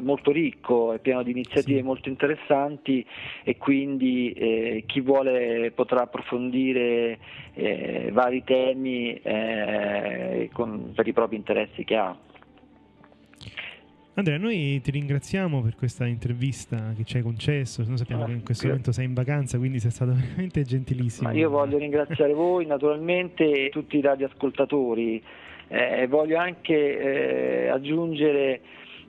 molto 0.00 0.32
ricco, 0.32 0.92
è 0.92 0.98
pieno 0.98 1.22
di 1.22 1.30
iniziative 1.30 1.78
sì. 1.78 1.84
molto 1.84 2.08
interessanti 2.08 3.06
e 3.44 3.56
quindi 3.58 4.32
eh, 4.32 4.82
chi 4.86 5.00
vuole 5.00 5.70
potrà 5.70 6.02
approfondire 6.02 7.18
eh, 7.54 8.10
vari 8.12 8.42
temi 8.42 9.14
eh, 9.22 10.50
con, 10.52 10.90
per 10.92 11.06
i 11.06 11.12
propri 11.12 11.36
interessi 11.36 11.84
che 11.84 11.94
ha. 11.94 12.16
Andrea, 14.14 14.38
noi 14.38 14.80
ti 14.82 14.90
ringraziamo 14.90 15.62
per 15.62 15.76
questa 15.76 16.04
intervista 16.04 16.92
che 16.96 17.04
ci 17.04 17.16
hai 17.16 17.22
concesso. 17.22 17.84
Noi 17.86 17.96
sappiamo 17.96 18.24
ah, 18.24 18.26
che 18.26 18.32
in 18.32 18.42
questo 18.42 18.66
grazie. 18.66 18.68
momento 18.68 18.92
sei 18.92 19.04
in 19.04 19.14
vacanza, 19.14 19.56
quindi 19.58 19.78
sei 19.78 19.90
stato 19.90 20.12
veramente 20.18 20.62
gentilissimo. 20.62 21.28
Ma 21.28 21.34
io 21.34 21.48
voglio 21.48 21.78
ringraziare 21.78 22.32
voi, 22.32 22.66
naturalmente, 22.66 23.66
e 23.66 23.68
tutti 23.70 23.96
i 23.96 24.00
radioascoltatori. 24.00 25.22
Eh, 25.68 26.06
voglio 26.08 26.36
anche 26.38 27.64
eh, 27.64 27.68
aggiungere 27.68 28.60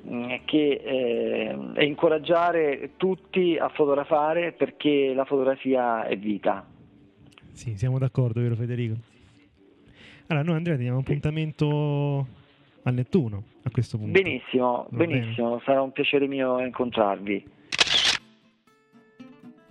mm, 0.08 0.34
che, 0.45 0.82
eh, 0.84 1.58
e 1.74 1.86
incoraggiare 1.86 2.91
tutti 2.97 3.58
a 3.60 3.70
fotografare 3.70 4.52
perché 4.52 5.14
la 5.16 5.26
fotografia 5.26 6.06
è 6.06 6.16
vita. 6.16 6.66
Sì, 7.52 7.76
siamo 7.76 7.97
d'accordo, 7.97 8.39
vero 8.39 8.56
Federico? 8.56 8.95
Allora, 10.28 10.45
noi 10.45 10.56
Andrea 10.56 10.78
diamo 10.78 10.99
appuntamento 10.99 12.39
al 12.84 12.94
Nettuno 12.94 13.44
a 13.64 13.70
questo 13.70 13.98
punto. 13.98 14.20
Benissimo, 14.20 14.88
Va 14.90 14.98
benissimo, 14.98 15.50
bene. 15.50 15.62
sarà 15.66 15.82
un 15.82 15.92
piacere 15.92 16.28
mio 16.28 16.60
incontrarvi. 16.60 17.60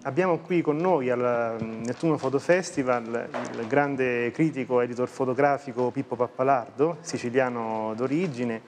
Abbiamo 0.02 0.38
qui 0.38 0.62
con 0.62 0.76
noi 0.76 1.10
al 1.10 1.58
Nettuno 1.60 2.16
Photo 2.16 2.38
Festival 2.38 3.28
il 3.52 3.66
grande 3.66 4.30
critico 4.30 4.80
editor 4.80 5.06
fotografico 5.08 5.90
Pippo 5.90 6.16
Pappalardo, 6.16 6.96
siciliano 7.00 7.92
d'origine, 7.94 8.62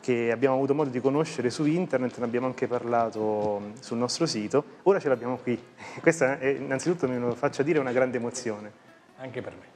che 0.00 0.32
abbiamo 0.32 0.56
avuto 0.56 0.74
modo 0.74 0.90
di 0.90 1.00
conoscere 1.00 1.50
su 1.50 1.64
internet, 1.64 2.18
ne 2.18 2.24
abbiamo 2.24 2.46
anche 2.46 2.66
parlato 2.66 3.72
sul 3.80 3.98
nostro 3.98 4.26
sito. 4.26 4.64
Ora 4.82 4.98
ce 4.98 5.08
l'abbiamo 5.08 5.36
qui. 5.36 5.56
Questa 6.02 6.40
è, 6.40 6.48
innanzitutto 6.48 7.08
mi 7.08 7.20
lo 7.20 7.34
faccia 7.36 7.62
dire, 7.62 7.78
una 7.78 7.92
grande 7.92 8.16
emozione. 8.16 8.72
Anche 9.18 9.42
per 9.42 9.52
me. 9.52 9.73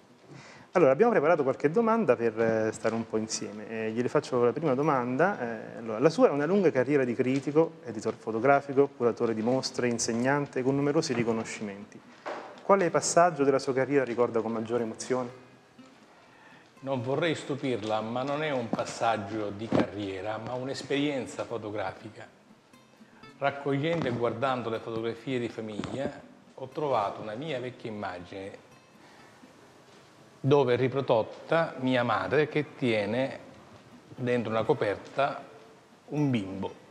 Allora, 0.73 0.93
abbiamo 0.93 1.13
preparato 1.13 1.43
qualche 1.43 1.71
domanda 1.71 2.15
per 2.15 2.39
eh, 2.39 2.73
stare 2.73 2.95
un 2.95 3.09
po' 3.09 3.17
insieme. 3.17 3.69
Eh, 3.69 3.91
gliele 3.91 4.09
faccio 4.09 4.45
la 4.45 4.53
prima 4.53 4.75
domanda. 4.75 5.41
Eh, 5.41 5.79
allora, 5.79 5.99
la 5.99 6.11
sua 6.11 6.29
è 6.29 6.31
una 6.31 6.45
lunga 6.45 6.71
carriera 6.71 7.05
di 7.05 7.15
critico, 7.15 7.77
editor 7.85 8.13
fotografico, 8.15 8.91
curatore 8.95 9.33
di 9.33 9.41
mostre, 9.41 9.89
insegnante, 9.89 10.63
con 10.63 10.77
numerosi 10.77 11.15
riconoscimenti. 11.15 11.99
Quale 12.63 12.91
passaggio 12.91 13.45
della 13.45 13.59
sua 13.59 13.73
carriera 13.73 14.05
ricorda 14.05 14.43
con 14.43 14.53
maggiore 14.53 14.83
emozione? 14.83 15.29
Non 16.81 17.01
vorrei 17.01 17.35
stupirla, 17.35 18.03
ma 18.03 18.23
non 18.23 18.43
è 18.43 18.51
un 18.51 18.69
passaggio 18.69 19.49
di 19.49 19.67
carriera, 19.69 20.37
ma 20.37 20.53
un'esperienza 20.53 21.45
fotografica. 21.45 22.27
Raccogliendo 23.39 24.07
e 24.07 24.11
guardando 24.11 24.69
le 24.69 24.81
fotografie 24.81 25.39
di 25.39 25.49
famiglia, 25.49 26.21
ho 26.55 26.69
trovato 26.69 27.23
una 27.23 27.35
mia 27.35 27.59
vecchia 27.59 27.91
immagine 27.91 28.67
dove 30.41 30.75
è 30.75 30.77
riprodotta 30.77 31.75
mia 31.81 32.05
madre 32.05 32.49
che 32.49 32.75
tiene 32.77 33.47
dentro 34.15 34.51
una 34.51 34.63
coperta 34.63 35.45
un 36.09 36.31
bimbo. 36.31 36.87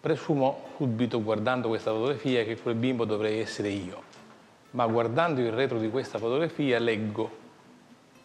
Presumo 0.00 0.68
subito 0.76 1.22
guardando 1.22 1.68
questa 1.68 1.90
fotografia 1.90 2.44
che 2.44 2.56
quel 2.56 2.74
bimbo 2.74 3.04
dovrei 3.04 3.40
essere 3.40 3.68
io, 3.68 4.02
ma 4.70 4.86
guardando 4.86 5.40
il 5.40 5.52
retro 5.52 5.78
di 5.78 5.90
questa 5.90 6.18
fotografia 6.18 6.78
leggo 6.78 7.38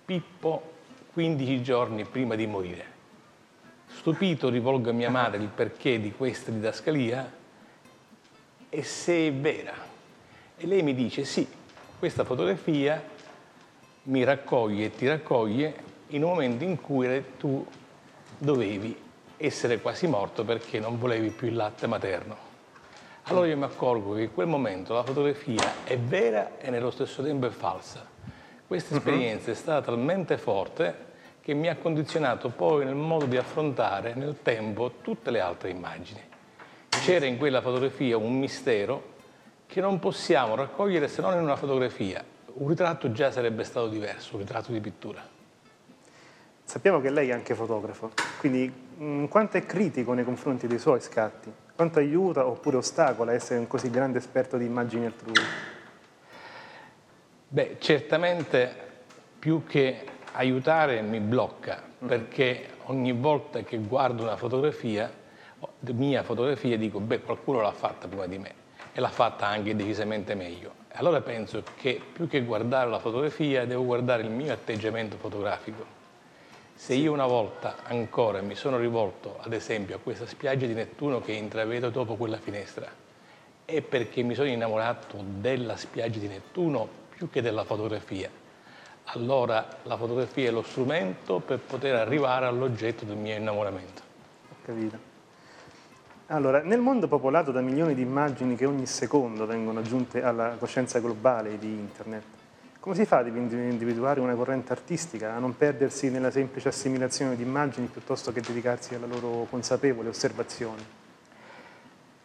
Pippo 0.05 0.73
15 1.13 1.63
giorni 1.63 2.05
prima 2.05 2.35
di 2.35 2.45
morire. 2.45 2.93
Stupito 3.87 4.49
rivolgo 4.49 4.91
a 4.91 4.93
mia 4.93 5.09
madre 5.09 5.41
il 5.41 5.49
perché 5.49 5.99
di 5.99 6.13
questa 6.13 6.51
didascalia 6.51 7.33
e 8.69 8.83
se 8.83 9.27
è 9.27 9.33
vera. 9.33 9.73
E 10.57 10.67
lei 10.67 10.83
mi 10.83 10.93
dice 10.93 11.25
sì, 11.25 11.47
questa 11.97 12.23
fotografia 12.23 13.01
mi 14.07 14.23
raccoglie 14.23 14.85
e 14.85 14.95
ti 14.95 15.07
raccoglie 15.07 15.73
in 16.09 16.23
un 16.23 16.29
momento 16.31 16.63
in 16.63 16.79
cui 16.79 17.23
tu 17.37 17.65
dovevi 18.37 18.95
essere 19.37 19.79
quasi 19.81 20.07
morto 20.07 20.43
perché 20.43 20.79
non 20.79 20.97
volevi 20.99 21.29
più 21.29 21.47
il 21.47 21.55
latte 21.55 21.87
materno. 21.87 22.37
Allora 23.23 23.47
io 23.47 23.57
mi 23.57 23.63
accorgo 23.63 24.13
che 24.13 24.21
in 24.23 24.33
quel 24.33 24.47
momento 24.47 24.93
la 24.93 25.03
fotografia 25.03 25.83
è 25.83 25.97
vera 25.97 26.57
e 26.59 26.69
nello 26.69 26.91
stesso 26.91 27.23
tempo 27.23 27.47
è 27.47 27.49
falsa. 27.49 28.05
Questa 28.67 28.93
Mhm. 28.93 28.99
esperienza 28.99 29.51
è 29.51 29.55
stata 29.55 29.85
talmente 29.87 30.37
forte 30.37 31.13
che 31.41 31.53
mi 31.53 31.67
ha 31.67 31.75
condizionato 31.75 32.49
poi 32.49 32.85
nel 32.85 32.95
modo 32.95 33.25
di 33.25 33.37
affrontare 33.37 34.13
nel 34.13 34.37
tempo 34.41 34.93
tutte 35.01 35.31
le 35.31 35.39
altre 35.39 35.69
immagini. 35.69 36.21
C'era 36.89 37.25
in 37.25 37.37
quella 37.37 37.61
fotografia 37.61 38.17
un 38.17 38.37
mistero 38.37 39.13
che 39.67 39.81
non 39.81 39.99
possiamo 39.99 40.55
raccogliere 40.55 41.07
se 41.07 41.21
non 41.21 41.33
in 41.33 41.41
una 41.41 41.55
fotografia. 41.55 42.23
Un 42.57 42.69
ritratto 42.69 43.11
già 43.11 43.31
sarebbe 43.31 43.65
stato 43.65 43.89
diverso, 43.89 44.35
un 44.35 44.39
ritratto 44.39 44.71
di 44.71 44.79
pittura. 44.79 45.21
Sappiamo 46.63 47.01
che 47.01 47.09
lei 47.09 47.29
è 47.29 47.33
anche 47.33 47.53
fotografo, 47.53 48.11
quindi 48.39 48.71
mh, 48.97 49.25
quanto 49.25 49.57
è 49.57 49.65
critico 49.65 50.13
nei 50.13 50.23
confronti 50.23 50.65
dei 50.65 50.79
suoi 50.79 51.01
scatti? 51.01 51.51
Quanto 51.75 51.99
aiuta 51.99 52.47
oppure 52.47 52.77
ostacola 52.77 53.33
essere 53.33 53.59
un 53.59 53.67
così 53.67 53.89
grande 53.89 54.19
esperto 54.19 54.55
di 54.55 54.63
immagini 54.63 55.05
altrui? 55.05 55.33
Beh, 57.49 57.75
certamente 57.79 58.73
più 59.37 59.65
che 59.65 60.05
aiutare 60.31 61.01
mi 61.01 61.19
blocca, 61.19 61.83
perché 61.99 62.69
ogni 62.85 63.11
volta 63.11 63.63
che 63.63 63.77
guardo 63.79 64.23
una 64.23 64.37
fotografia, 64.37 65.11
mia 65.79 66.23
fotografia, 66.23 66.77
dico, 66.77 67.01
beh, 67.01 67.19
qualcuno 67.19 67.59
l'ha 67.59 67.73
fatta 67.73 68.07
prima 68.07 68.27
di 68.27 68.37
me 68.37 68.53
e 68.93 69.01
l'ha 69.01 69.09
fatta 69.09 69.45
anche 69.45 69.75
decisamente 69.75 70.35
meglio. 70.35 70.83
Allora 70.97 71.19
penso 71.19 71.61
che 71.75 72.01
più 72.13 72.27
che 72.27 72.41
guardare 72.43 72.89
la 72.89 72.99
fotografia, 72.99 73.65
devo 73.65 73.83
guardare 73.83 74.23
il 74.23 74.29
mio 74.29 74.53
atteggiamento 74.53 75.17
fotografico. 75.17 75.85
Se 76.73 76.93
io 76.93 77.11
una 77.11 77.25
volta 77.25 77.77
ancora 77.83 78.41
mi 78.41 78.55
sono 78.55 78.77
rivolto, 78.77 79.37
ad 79.41 79.51
esempio, 79.51 79.97
a 79.97 79.99
questa 79.99 80.25
spiaggia 80.25 80.65
di 80.65 80.73
Nettuno 80.73 81.19
che 81.19 81.33
intravedo 81.33 81.89
dopo 81.89 82.15
quella 82.15 82.37
finestra, 82.37 82.89
è 83.65 83.81
perché 83.81 84.23
mi 84.23 84.35
sono 84.35 84.47
innamorato 84.47 85.21
della 85.21 85.75
spiaggia 85.75 86.19
di 86.19 86.27
Nettuno 86.27 86.87
più 87.09 87.29
che 87.29 87.41
della 87.41 87.65
fotografia. 87.65 88.29
Allora 89.05 89.67
la 89.83 89.97
fotografia 89.97 90.47
è 90.47 90.51
lo 90.51 90.63
strumento 90.63 91.39
per 91.39 91.59
poter 91.59 91.95
arrivare 91.95 92.45
all'oggetto 92.45 93.03
del 93.03 93.17
mio 93.17 93.35
innamoramento. 93.35 94.01
Ho 94.49 94.55
capito. 94.63 95.14
Allora, 96.29 96.63
nel 96.63 96.79
mondo 96.79 97.07
popolato 97.07 97.51
da 97.51 97.61
milioni 97.61 97.93
di 97.93 98.01
immagini 98.01 98.55
che 98.55 98.65
ogni 98.65 98.87
secondo 98.87 99.45
vengono 99.45 99.79
aggiunte 99.79 100.23
alla 100.23 100.55
coscienza 100.57 100.99
globale 100.99 101.59
di 101.59 101.67
Internet, 101.67 102.23
come 102.79 102.95
si 102.95 103.05
fa 103.05 103.19
ad 103.19 103.27
individuare 103.27 104.19
una 104.19 104.33
corrente 104.33 104.71
artistica, 104.71 105.35
a 105.35 105.39
non 105.39 105.55
perdersi 105.55 106.09
nella 106.09 106.31
semplice 106.31 106.69
assimilazione 106.69 107.35
di 107.35 107.43
immagini 107.43 107.85
piuttosto 107.85 108.31
che 108.31 108.41
dedicarsi 108.41 108.95
alla 108.95 109.05
loro 109.05 109.45
consapevole 109.51 110.09
osservazione? 110.09 111.03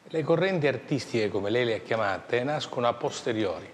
Le 0.04 0.22
correnti 0.22 0.66
artistiche, 0.66 1.28
come 1.28 1.50
lei 1.50 1.66
le 1.66 1.74
ha 1.74 1.80
chiamate, 1.80 2.42
nascono 2.42 2.88
a 2.88 2.94
posteriori, 2.94 3.68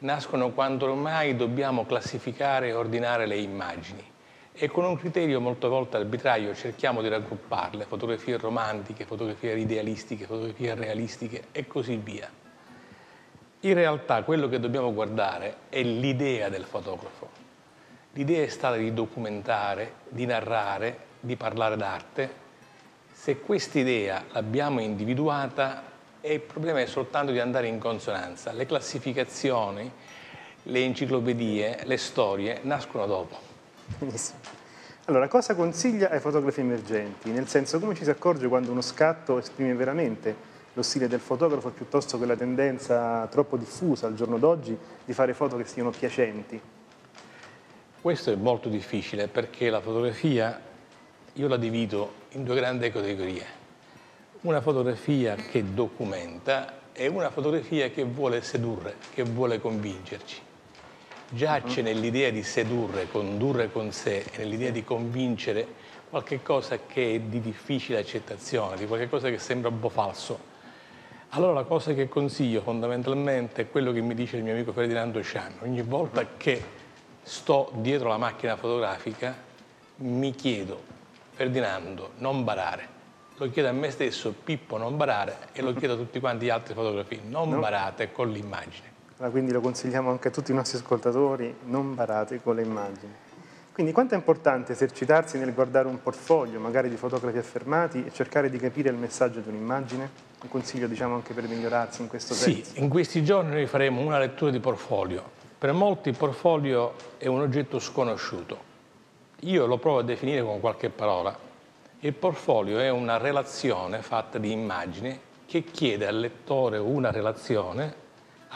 nascono 0.00 0.50
quando 0.50 0.88
ormai 0.88 1.34
dobbiamo 1.34 1.84
classificare 1.86 2.68
e 2.68 2.72
ordinare 2.72 3.26
le 3.26 3.36
immagini 3.36 4.14
e 4.58 4.68
con 4.70 4.84
un 4.84 4.96
criterio 4.96 5.38
molte 5.38 5.68
volte 5.68 5.98
arbitrario 5.98 6.54
cerchiamo 6.54 7.02
di 7.02 7.08
raggrupparle, 7.08 7.84
fotografie 7.84 8.38
romantiche, 8.38 9.04
fotografie 9.04 9.54
idealistiche, 9.58 10.24
fotografie 10.24 10.74
realistiche 10.74 11.44
e 11.52 11.66
così 11.66 11.96
via. 11.96 12.30
In 13.60 13.74
realtà 13.74 14.22
quello 14.22 14.48
che 14.48 14.58
dobbiamo 14.58 14.94
guardare 14.94 15.56
è 15.68 15.82
l'idea 15.82 16.48
del 16.48 16.64
fotografo. 16.64 17.28
L'idea 18.14 18.44
è 18.44 18.48
stata 18.48 18.76
di 18.76 18.94
documentare, 18.94 19.92
di 20.08 20.24
narrare, 20.24 20.98
di 21.20 21.36
parlare 21.36 21.76
d'arte. 21.76 22.44
Se 23.12 23.40
quest'idea 23.40 24.24
l'abbiamo 24.32 24.80
individuata, 24.80 25.82
il 26.22 26.40
problema 26.40 26.80
è 26.80 26.86
soltanto 26.86 27.30
di 27.30 27.40
andare 27.40 27.66
in 27.66 27.78
consonanza. 27.78 28.52
Le 28.52 28.64
classificazioni, 28.64 29.90
le 30.62 30.84
enciclopedie, 30.84 31.80
le 31.84 31.96
storie 31.98 32.60
nascono 32.62 33.04
dopo. 33.04 33.45
Benissimo. 33.98 34.38
Allora, 35.06 35.28
cosa 35.28 35.54
consiglia 35.54 36.10
ai 36.10 36.18
fotografi 36.18 36.60
emergenti? 36.60 37.30
Nel 37.30 37.46
senso, 37.46 37.78
come 37.78 37.94
ci 37.94 38.02
si 38.02 38.10
accorge 38.10 38.48
quando 38.48 38.72
uno 38.72 38.80
scatto 38.80 39.38
esprime 39.38 39.72
veramente 39.74 40.54
lo 40.72 40.82
stile 40.82 41.06
del 41.06 41.20
fotografo 41.20 41.70
piuttosto 41.70 42.18
che 42.18 42.26
la 42.26 42.36
tendenza 42.36 43.26
troppo 43.28 43.56
diffusa 43.56 44.08
al 44.08 44.14
giorno 44.14 44.36
d'oggi 44.36 44.76
di 45.04 45.12
fare 45.12 45.32
foto 45.32 45.56
che 45.56 45.64
siano 45.64 45.90
piacenti? 45.90 46.60
Questo 48.00 48.32
è 48.32 48.34
molto 48.36 48.68
difficile 48.68 49.28
perché 49.28 49.70
la 49.70 49.80
fotografia 49.80 50.60
io 51.32 51.48
la 51.48 51.56
divido 51.56 52.12
in 52.30 52.44
due 52.44 52.56
grandi 52.56 52.90
categorie. 52.90 53.44
Una 54.42 54.60
fotografia 54.60 55.34
che 55.34 55.72
documenta 55.72 56.80
e 56.92 57.06
una 57.06 57.30
fotografia 57.30 57.90
che 57.90 58.04
vuole 58.04 58.42
sedurre, 58.42 58.96
che 59.14 59.22
vuole 59.22 59.60
convincerci. 59.60 60.45
Già 61.28 61.60
c'è 61.60 61.82
nell'idea 61.82 62.30
di 62.30 62.42
sedurre, 62.44 63.08
condurre 63.10 63.70
con 63.70 63.90
sé 63.90 64.24
e 64.30 64.38
nell'idea 64.38 64.70
di 64.70 64.84
convincere 64.84 65.66
qualche 66.08 66.40
cosa 66.40 66.78
che 66.86 67.16
è 67.16 67.18
di 67.20 67.40
difficile 67.40 67.98
accettazione, 67.98 68.76
di 68.76 68.86
qualche 68.86 69.08
cosa 69.08 69.28
che 69.28 69.38
sembra 69.38 69.68
un 69.68 69.80
po' 69.80 69.88
falso. 69.88 70.38
Allora 71.30 71.52
la 71.52 71.64
cosa 71.64 71.92
che 71.94 72.08
consiglio 72.08 72.60
fondamentalmente 72.60 73.62
è 73.62 73.70
quello 73.70 73.90
che 73.92 74.00
mi 74.00 74.14
dice 74.14 74.36
il 74.36 74.44
mio 74.44 74.52
amico 74.52 74.72
Ferdinando 74.72 75.20
Scian. 75.20 75.54
Ogni 75.62 75.82
volta 75.82 76.24
che 76.36 76.62
sto 77.22 77.70
dietro 77.74 78.08
la 78.08 78.18
macchina 78.18 78.56
fotografica 78.56 79.36
mi 79.96 80.30
chiedo, 80.30 80.80
Ferdinando, 81.34 82.12
non 82.18 82.44
barare. 82.44 82.94
Lo 83.38 83.50
chiedo 83.50 83.68
a 83.68 83.72
me 83.72 83.90
stesso, 83.90 84.32
Pippo, 84.32 84.78
non 84.78 84.96
barare, 84.96 85.48
e 85.52 85.60
lo 85.60 85.74
chiedo 85.74 85.94
a 85.94 85.96
tutti 85.96 86.20
quanti 86.20 86.46
gli 86.46 86.50
altri 86.50 86.72
fotografi, 86.72 87.20
non 87.24 87.50
No. 87.50 87.58
barate 87.58 88.12
con 88.12 88.30
l'immagine. 88.30 88.95
Allora, 89.16 89.30
quindi 89.30 89.52
lo 89.52 89.60
consigliamo 89.60 90.10
anche 90.10 90.28
a 90.28 90.30
tutti 90.30 90.50
i 90.52 90.54
nostri 90.54 90.76
ascoltatori, 90.78 91.54
non 91.64 91.94
barate 91.94 92.42
con 92.42 92.54
le 92.54 92.62
immagini. 92.62 93.14
Quindi 93.72 93.92
quanto 93.92 94.14
è 94.14 94.16
importante 94.16 94.72
esercitarsi 94.72 95.38
nel 95.38 95.54
guardare 95.54 95.88
un 95.88 96.02
portfolio, 96.02 96.60
magari 96.60 96.88
di 96.90 96.96
fotografi 96.96 97.38
affermati, 97.38 98.04
e 98.06 98.12
cercare 98.12 98.50
di 98.50 98.58
capire 98.58 98.90
il 98.90 98.96
messaggio 98.96 99.40
di 99.40 99.48
un'immagine? 99.48 100.10
Un 100.42 100.48
consiglio, 100.50 100.86
diciamo, 100.86 101.14
anche 101.14 101.32
per 101.32 101.48
migliorarsi 101.48 102.02
in 102.02 102.08
questo 102.08 102.34
Sì, 102.34 102.54
senso. 102.62 102.72
in 102.80 102.88
questi 102.90 103.24
giorni 103.24 103.52
noi 103.52 103.66
faremo 103.66 104.02
una 104.02 104.18
lettura 104.18 104.50
di 104.50 104.60
portfolio. 104.60 105.22
Per 105.58 105.72
molti 105.72 106.10
il 106.10 106.16
portfolio 106.16 106.92
è 107.16 107.26
un 107.26 107.40
oggetto 107.40 107.78
sconosciuto. 107.78 108.74
Io 109.40 109.64
lo 109.66 109.78
provo 109.78 109.98
a 109.98 110.02
definire 110.02 110.42
con 110.42 110.60
qualche 110.60 110.90
parola. 110.90 111.36
Il 112.00 112.12
portfolio 112.12 112.78
è 112.78 112.90
una 112.90 113.16
relazione 113.16 114.02
fatta 114.02 114.36
di 114.36 114.52
immagini 114.52 115.18
che 115.46 115.64
chiede 115.64 116.06
al 116.06 116.18
lettore 116.18 116.76
una 116.76 117.10
relazione 117.10 118.04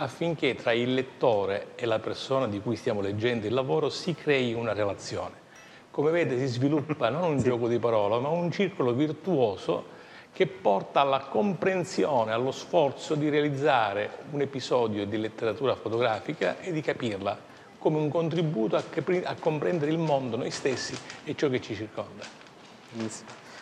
affinché 0.00 0.54
tra 0.54 0.72
il 0.72 0.94
lettore 0.94 1.72
e 1.74 1.84
la 1.84 1.98
persona 1.98 2.46
di 2.46 2.60
cui 2.60 2.74
stiamo 2.76 3.00
leggendo 3.00 3.46
il 3.46 3.52
lavoro 3.52 3.90
si 3.90 4.14
crei 4.14 4.54
una 4.54 4.72
relazione. 4.72 5.48
Come 5.90 6.10
vede 6.10 6.38
si 6.38 6.46
sviluppa 6.46 7.10
non 7.10 7.22
un 7.24 7.38
gioco 7.42 7.68
di 7.68 7.78
parole, 7.78 8.18
ma 8.18 8.28
un 8.28 8.50
circolo 8.50 8.92
virtuoso 8.92 9.98
che 10.32 10.46
porta 10.46 11.00
alla 11.00 11.18
comprensione, 11.18 12.32
allo 12.32 12.52
sforzo 12.52 13.14
di 13.14 13.28
realizzare 13.28 14.10
un 14.30 14.40
episodio 14.40 15.04
di 15.04 15.18
letteratura 15.18 15.74
fotografica 15.74 16.58
e 16.60 16.72
di 16.72 16.80
capirla 16.80 17.48
come 17.76 17.98
un 17.98 18.08
contributo 18.08 18.76
a, 18.76 18.82
capri- 18.88 19.24
a 19.24 19.34
comprendere 19.38 19.90
il 19.90 19.98
mondo, 19.98 20.36
noi 20.36 20.50
stessi 20.50 20.96
e 21.24 21.34
ciò 21.34 21.48
che 21.48 21.60
ci 21.60 21.74
circonda. 21.74 22.24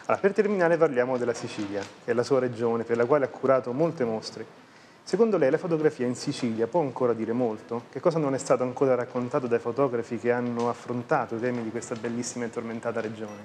Allora, 0.06 0.20
per 0.20 0.32
terminare 0.32 0.76
parliamo 0.76 1.16
della 1.16 1.34
Sicilia, 1.34 1.80
che 1.80 2.10
è 2.10 2.14
la 2.14 2.22
sua 2.22 2.38
regione, 2.38 2.84
per 2.84 2.96
la 2.96 3.06
quale 3.06 3.24
ha 3.26 3.28
curato 3.28 3.72
molte 3.72 4.04
mostre. 4.04 4.67
Secondo 5.08 5.38
lei 5.38 5.50
la 5.50 5.56
fotografia 5.56 6.04
in 6.04 6.14
Sicilia 6.14 6.66
può 6.66 6.82
ancora 6.82 7.14
dire 7.14 7.32
molto? 7.32 7.84
Che 7.90 7.98
cosa 7.98 8.18
non 8.18 8.34
è 8.34 8.38
stato 8.38 8.62
ancora 8.62 8.94
raccontato 8.94 9.46
dai 9.46 9.58
fotografi 9.58 10.18
che 10.18 10.30
hanno 10.30 10.68
affrontato 10.68 11.36
i 11.36 11.40
temi 11.40 11.62
di 11.62 11.70
questa 11.70 11.94
bellissima 11.94 12.44
e 12.44 12.50
tormentata 12.50 13.00
regione? 13.00 13.40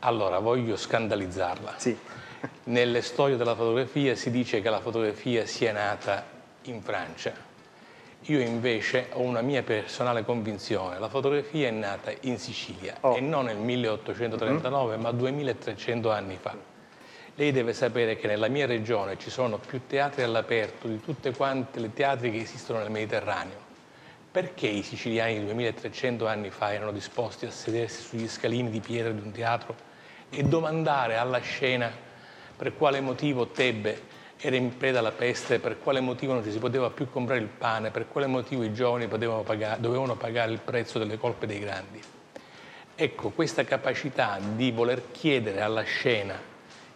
Allora, 0.00 0.40
voglio 0.40 0.74
scandalizzarla. 0.74 1.74
Sì. 1.76 1.96
Nelle 2.64 3.02
storie 3.02 3.36
della 3.36 3.54
fotografia 3.54 4.16
si 4.16 4.32
dice 4.32 4.60
che 4.60 4.68
la 4.68 4.80
fotografia 4.80 5.46
sia 5.46 5.70
nata 5.70 6.24
in 6.62 6.82
Francia. 6.82 7.34
Io 8.22 8.40
invece 8.40 9.10
ho 9.12 9.20
una 9.20 9.42
mia 9.42 9.62
personale 9.62 10.24
convinzione, 10.24 10.98
la 10.98 11.08
fotografia 11.08 11.68
è 11.68 11.70
nata 11.70 12.10
in 12.22 12.36
Sicilia 12.36 12.96
Oh. 13.02 13.14
e 13.14 13.20
non 13.20 13.44
nel 13.44 13.58
1839 13.58 14.96
ma 14.96 15.12
2300 15.12 16.10
anni 16.10 16.36
fa. 16.36 16.69
Lei 17.36 17.52
deve 17.52 17.72
sapere 17.72 18.16
che 18.16 18.26
nella 18.26 18.48
mia 18.48 18.66
regione 18.66 19.16
ci 19.18 19.30
sono 19.30 19.58
più 19.58 19.82
teatri 19.86 20.22
all'aperto 20.22 20.88
di 20.88 21.00
tutte 21.00 21.32
quante 21.32 21.80
le 21.80 21.92
teatri 21.92 22.30
che 22.30 22.40
esistono 22.40 22.80
nel 22.80 22.90
Mediterraneo. 22.90 23.68
Perché 24.30 24.66
i 24.66 24.82
siciliani 24.82 25.44
2300 25.44 26.26
anni 26.26 26.50
fa 26.50 26.72
erano 26.72 26.92
disposti 26.92 27.46
a 27.46 27.50
sedersi 27.50 28.02
sugli 28.02 28.28
scalini 28.28 28.70
di 28.70 28.80
pietra 28.80 29.10
di 29.10 29.20
un 29.20 29.32
teatro 29.32 29.74
e 30.28 30.42
domandare 30.42 31.16
alla 31.16 31.40
scena 31.40 31.90
per 32.56 32.76
quale 32.76 33.00
motivo 33.00 33.48
Tebbe 33.48 34.18
era 34.36 34.56
in 34.56 34.76
preda 34.76 34.98
alla 34.98 35.12
peste, 35.12 35.58
per 35.58 35.78
quale 35.78 36.00
motivo 36.00 36.32
non 36.32 36.42
ci 36.42 36.50
si 36.50 36.58
poteva 36.58 36.90
più 36.90 37.08
comprare 37.10 37.40
il 37.40 37.48
pane, 37.48 37.90
per 37.90 38.06
quale 38.08 38.26
motivo 38.26 38.62
i 38.62 38.72
giovani 38.72 39.06
pagare- 39.06 39.80
dovevano 39.80 40.16
pagare 40.16 40.52
il 40.52 40.60
prezzo 40.60 40.98
delle 40.98 41.18
colpe 41.18 41.46
dei 41.46 41.58
grandi. 41.58 42.00
ecco, 42.94 43.30
questa 43.30 43.64
capacità 43.64 44.38
di 44.40 44.70
voler 44.70 45.10
chiedere 45.10 45.60
alla 45.60 45.82
scena 45.82 46.49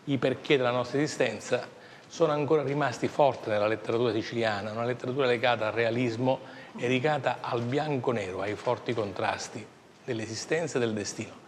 i 0.04 0.18
perché 0.18 0.56
della 0.56 0.70
nostra 0.70 1.00
esistenza 1.00 1.66
sono 2.06 2.32
ancora 2.32 2.62
rimasti 2.62 3.08
forti 3.08 3.48
nella 3.48 3.66
letteratura 3.66 4.12
siciliana, 4.12 4.70
una 4.70 4.84
letteratura 4.84 5.26
legata 5.26 5.66
al 5.66 5.72
realismo 5.72 6.40
e 6.76 6.88
legata 6.88 7.38
al 7.40 7.62
bianco-nero, 7.62 8.40
ai 8.40 8.54
forti 8.54 8.92
contrasti 8.92 9.66
dell'esistenza 10.04 10.76
e 10.76 10.80
del 10.80 10.92
destino. 10.92 11.42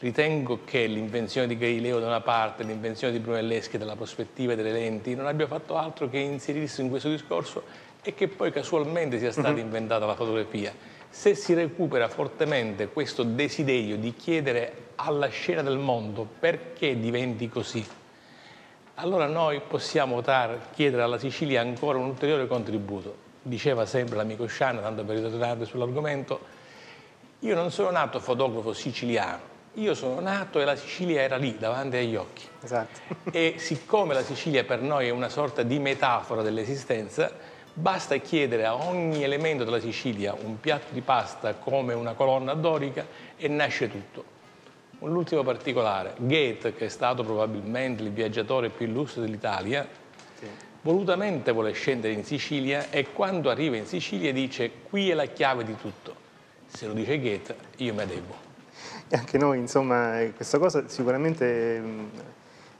Ritengo 0.00 0.60
che 0.64 0.86
l'invenzione 0.86 1.46
di 1.46 1.56
Galileo 1.56 2.00
da 2.00 2.06
una 2.06 2.20
parte, 2.20 2.64
l'invenzione 2.64 3.12
di 3.12 3.20
Brunelleschi 3.20 3.78
della 3.78 3.94
prospettiva 3.94 4.52
e 4.52 4.56
delle 4.56 4.72
lenti 4.72 5.14
non 5.14 5.26
abbia 5.26 5.46
fatto 5.46 5.76
altro 5.76 6.08
che 6.08 6.18
inserirsi 6.18 6.80
in 6.80 6.88
questo 6.88 7.08
discorso 7.08 7.62
e 8.02 8.14
che 8.14 8.28
poi 8.28 8.50
casualmente 8.50 9.18
sia 9.18 9.32
stata 9.32 9.58
inventata 9.58 10.04
la 10.04 10.14
fotografia. 10.14 10.74
Se 11.08 11.34
si 11.34 11.54
recupera 11.54 12.08
fortemente 12.08 12.88
questo 12.88 13.22
desiderio 13.22 13.96
di 13.96 14.14
chiedere 14.14 14.83
alla 14.96 15.28
scena 15.28 15.62
del 15.62 15.78
mondo 15.78 16.26
perché 16.38 16.98
diventi 16.98 17.48
così, 17.48 17.84
allora 18.96 19.26
noi 19.26 19.60
possiamo 19.60 20.20
dar, 20.20 20.70
chiedere 20.72 21.02
alla 21.02 21.18
Sicilia 21.18 21.60
ancora 21.60 21.98
un 21.98 22.04
ulteriore 22.06 22.46
contributo. 22.46 23.22
Diceva 23.42 23.86
sempre 23.86 24.16
l'amico 24.16 24.46
Sciana, 24.46 24.80
tanto 24.80 25.04
per 25.04 25.16
ritornare 25.16 25.64
sull'argomento, 25.64 26.40
io 27.40 27.54
non 27.54 27.70
sono 27.70 27.90
nato 27.90 28.20
fotografo 28.20 28.72
siciliano, 28.72 29.40
io 29.74 29.94
sono 29.94 30.20
nato 30.20 30.60
e 30.60 30.64
la 30.64 30.76
Sicilia 30.76 31.22
era 31.22 31.36
lì, 31.36 31.58
davanti 31.58 31.96
agli 31.96 32.14
occhi. 32.14 32.44
Esatto. 32.62 33.00
E 33.32 33.56
siccome 33.58 34.14
la 34.14 34.22
Sicilia 34.22 34.64
per 34.64 34.80
noi 34.80 35.08
è 35.08 35.10
una 35.10 35.28
sorta 35.28 35.62
di 35.62 35.78
metafora 35.78 36.42
dell'esistenza, 36.42 37.32
basta 37.74 38.16
chiedere 38.18 38.64
a 38.64 38.76
ogni 38.76 39.24
elemento 39.24 39.64
della 39.64 39.80
Sicilia 39.80 40.34
un 40.40 40.60
piatto 40.60 40.92
di 40.94 41.00
pasta 41.00 41.54
come 41.54 41.92
una 41.92 42.12
colonna 42.12 42.54
dorica 42.54 43.04
e 43.36 43.48
nasce 43.48 43.90
tutto. 43.90 44.33
L'ultimo 45.04 45.42
particolare, 45.42 46.14
Goethe, 46.16 46.74
che 46.74 46.86
è 46.86 46.88
stato 46.88 47.22
probabilmente 47.22 48.02
il 48.02 48.10
viaggiatore 48.10 48.70
più 48.70 48.86
illustre 48.86 49.22
dell'Italia, 49.22 49.86
Sì. 50.38 50.46
volutamente 50.82 51.52
vuole 51.52 51.72
scendere 51.72 52.12
in 52.12 52.24
Sicilia 52.24 52.90
e 52.90 53.12
quando 53.12 53.50
arriva 53.50 53.76
in 53.76 53.86
Sicilia 53.86 54.32
dice 54.32 54.70
qui 54.88 55.10
è 55.10 55.14
la 55.14 55.26
chiave 55.26 55.64
di 55.64 55.76
tutto. 55.76 56.14
Se 56.66 56.86
lo 56.86 56.92
dice 56.92 57.20
Goethe, 57.20 57.54
io 57.76 57.94
mi 57.94 58.00
adeguo. 58.00 58.34
E 59.08 59.16
anche 59.16 59.38
noi, 59.38 59.58
insomma, 59.58 60.18
questa 60.34 60.58
cosa 60.58 60.88
sicuramente 60.88 61.78
mh, 61.78 62.10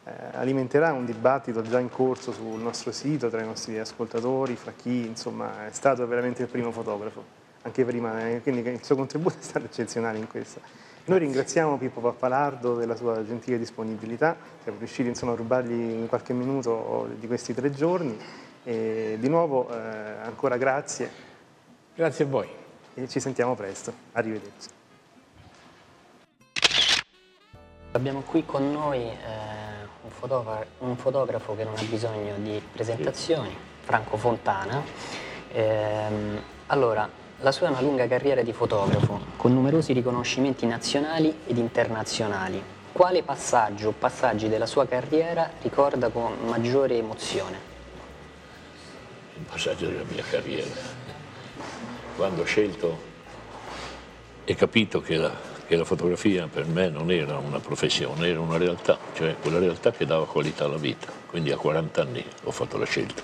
eh, 0.05 0.12
alimenterà 0.33 0.93
un 0.93 1.05
dibattito 1.05 1.62
già 1.62 1.79
in 1.79 1.91
corso 1.91 2.33
sul 2.33 2.61
nostro 2.61 2.91
sito 2.93 3.29
tra 3.29 3.41
i 3.43 3.45
nostri 3.45 3.79
ascoltatori, 3.79 4.57
fra 4.57 4.72
chi 4.75 5.07
insomma, 5.07 5.66
è 5.66 5.72
stato 5.72 6.07
veramente 6.07 6.43
il 6.43 6.49
primo 6.49 6.70
fotografo, 6.72 7.22
anche 7.62 7.85
prima, 7.85 8.29
eh, 8.29 8.41
quindi 8.43 8.68
il 8.68 8.83
suo 8.83 8.97
contributo 8.97 9.37
è 9.39 9.43
stato 9.43 9.66
eccezionale 9.66 10.18
in 10.18 10.27
questo. 10.27 10.61
Noi 11.07 11.19
ringraziamo 11.19 11.77
Pippo 11.77 12.01
Pappalardo 12.01 12.77
della 12.77 12.97
sua 12.97 13.23
gentile 13.27 13.59
disponibilità, 13.59 14.39
siamo 14.63 14.79
riusciti 14.79 15.07
insomma, 15.07 15.33
a 15.33 15.35
rubargli 15.35 16.07
qualche 16.07 16.33
minuto 16.33 17.11
di 17.19 17.27
questi 17.27 17.53
tre 17.53 17.71
giorni 17.71 18.19
e 18.65 19.19
di 19.21 19.29
nuovo 19.29 19.69
eh, 19.69 19.77
ancora 19.77 20.57
grazie. 20.57 21.11
Grazie 21.95 22.25
a 22.25 22.29
voi. 22.29 22.49
E 22.95 23.07
ci 23.07 23.21
sentiamo 23.21 23.55
presto. 23.55 23.93
Arrivederci. 24.13 24.69
Abbiamo 27.93 28.23
qui 28.23 28.47
con 28.47 28.73
noi 28.73 29.01
eh, 29.01 29.17
un, 30.05 30.11
fotogra- 30.11 30.65
un 30.79 30.97
fotografo 30.97 31.55
che 31.55 31.65
non 31.65 31.75
ha 31.77 31.83
bisogno 31.83 32.35
di 32.39 32.63
presentazioni, 32.73 33.55
Franco 33.83 34.17
Fontana. 34.17 34.83
Ehm, 35.53 36.43
allora, 36.69 37.07
la 37.45 37.53
sua 37.53 37.67
è 37.67 37.71
una 37.71 37.83
lunga 37.83 38.09
carriera 38.09 38.41
di 38.41 38.55
fotografo, 38.55 39.21
con 39.37 39.53
numerosi 39.53 39.93
riconoscimenti 39.93 40.65
nazionali 40.65 41.41
ed 41.47 41.59
internazionali. 41.59 42.63
Quale 42.91 43.23
passaggio 43.23 43.89
o 43.89 43.93
passaggi 43.93 44.49
della 44.49 44.65
sua 44.65 44.87
carriera 44.87 45.51
ricorda 45.61 46.09
con 46.09 46.33
maggiore 46.47 46.97
emozione? 46.97 47.73
un 49.37 49.45
passaggio 49.45 49.89
della 49.89 50.05
mia 50.09 50.23
carriera. 50.23 50.71
Quando 52.17 52.43
ho 52.43 52.45
scelto 52.45 52.99
e 54.45 54.55
capito 54.55 55.03
che 55.03 55.17
la, 55.17 55.33
che 55.67 55.77
la 55.77 55.85
fotografia 55.85 56.47
per 56.47 56.65
me 56.67 56.89
non 56.89 57.11
era 57.11 57.37
una 57.37 57.59
professione, 57.59 58.27
era 58.27 58.41
una 58.41 58.57
realtà, 58.57 58.97
cioè 59.13 59.37
quella 59.39 59.59
realtà 59.59 59.91
che 59.91 60.07
dava 60.07 60.25
qualità 60.25 60.65
alla 60.65 60.79
vita. 60.79 61.13
Quindi 61.27 61.51
a 61.51 61.59
40 61.59 62.01
anni 62.01 62.25
ho 62.45 62.51
fatto 62.51 62.79
la 62.79 62.87
scelta. 62.87 63.23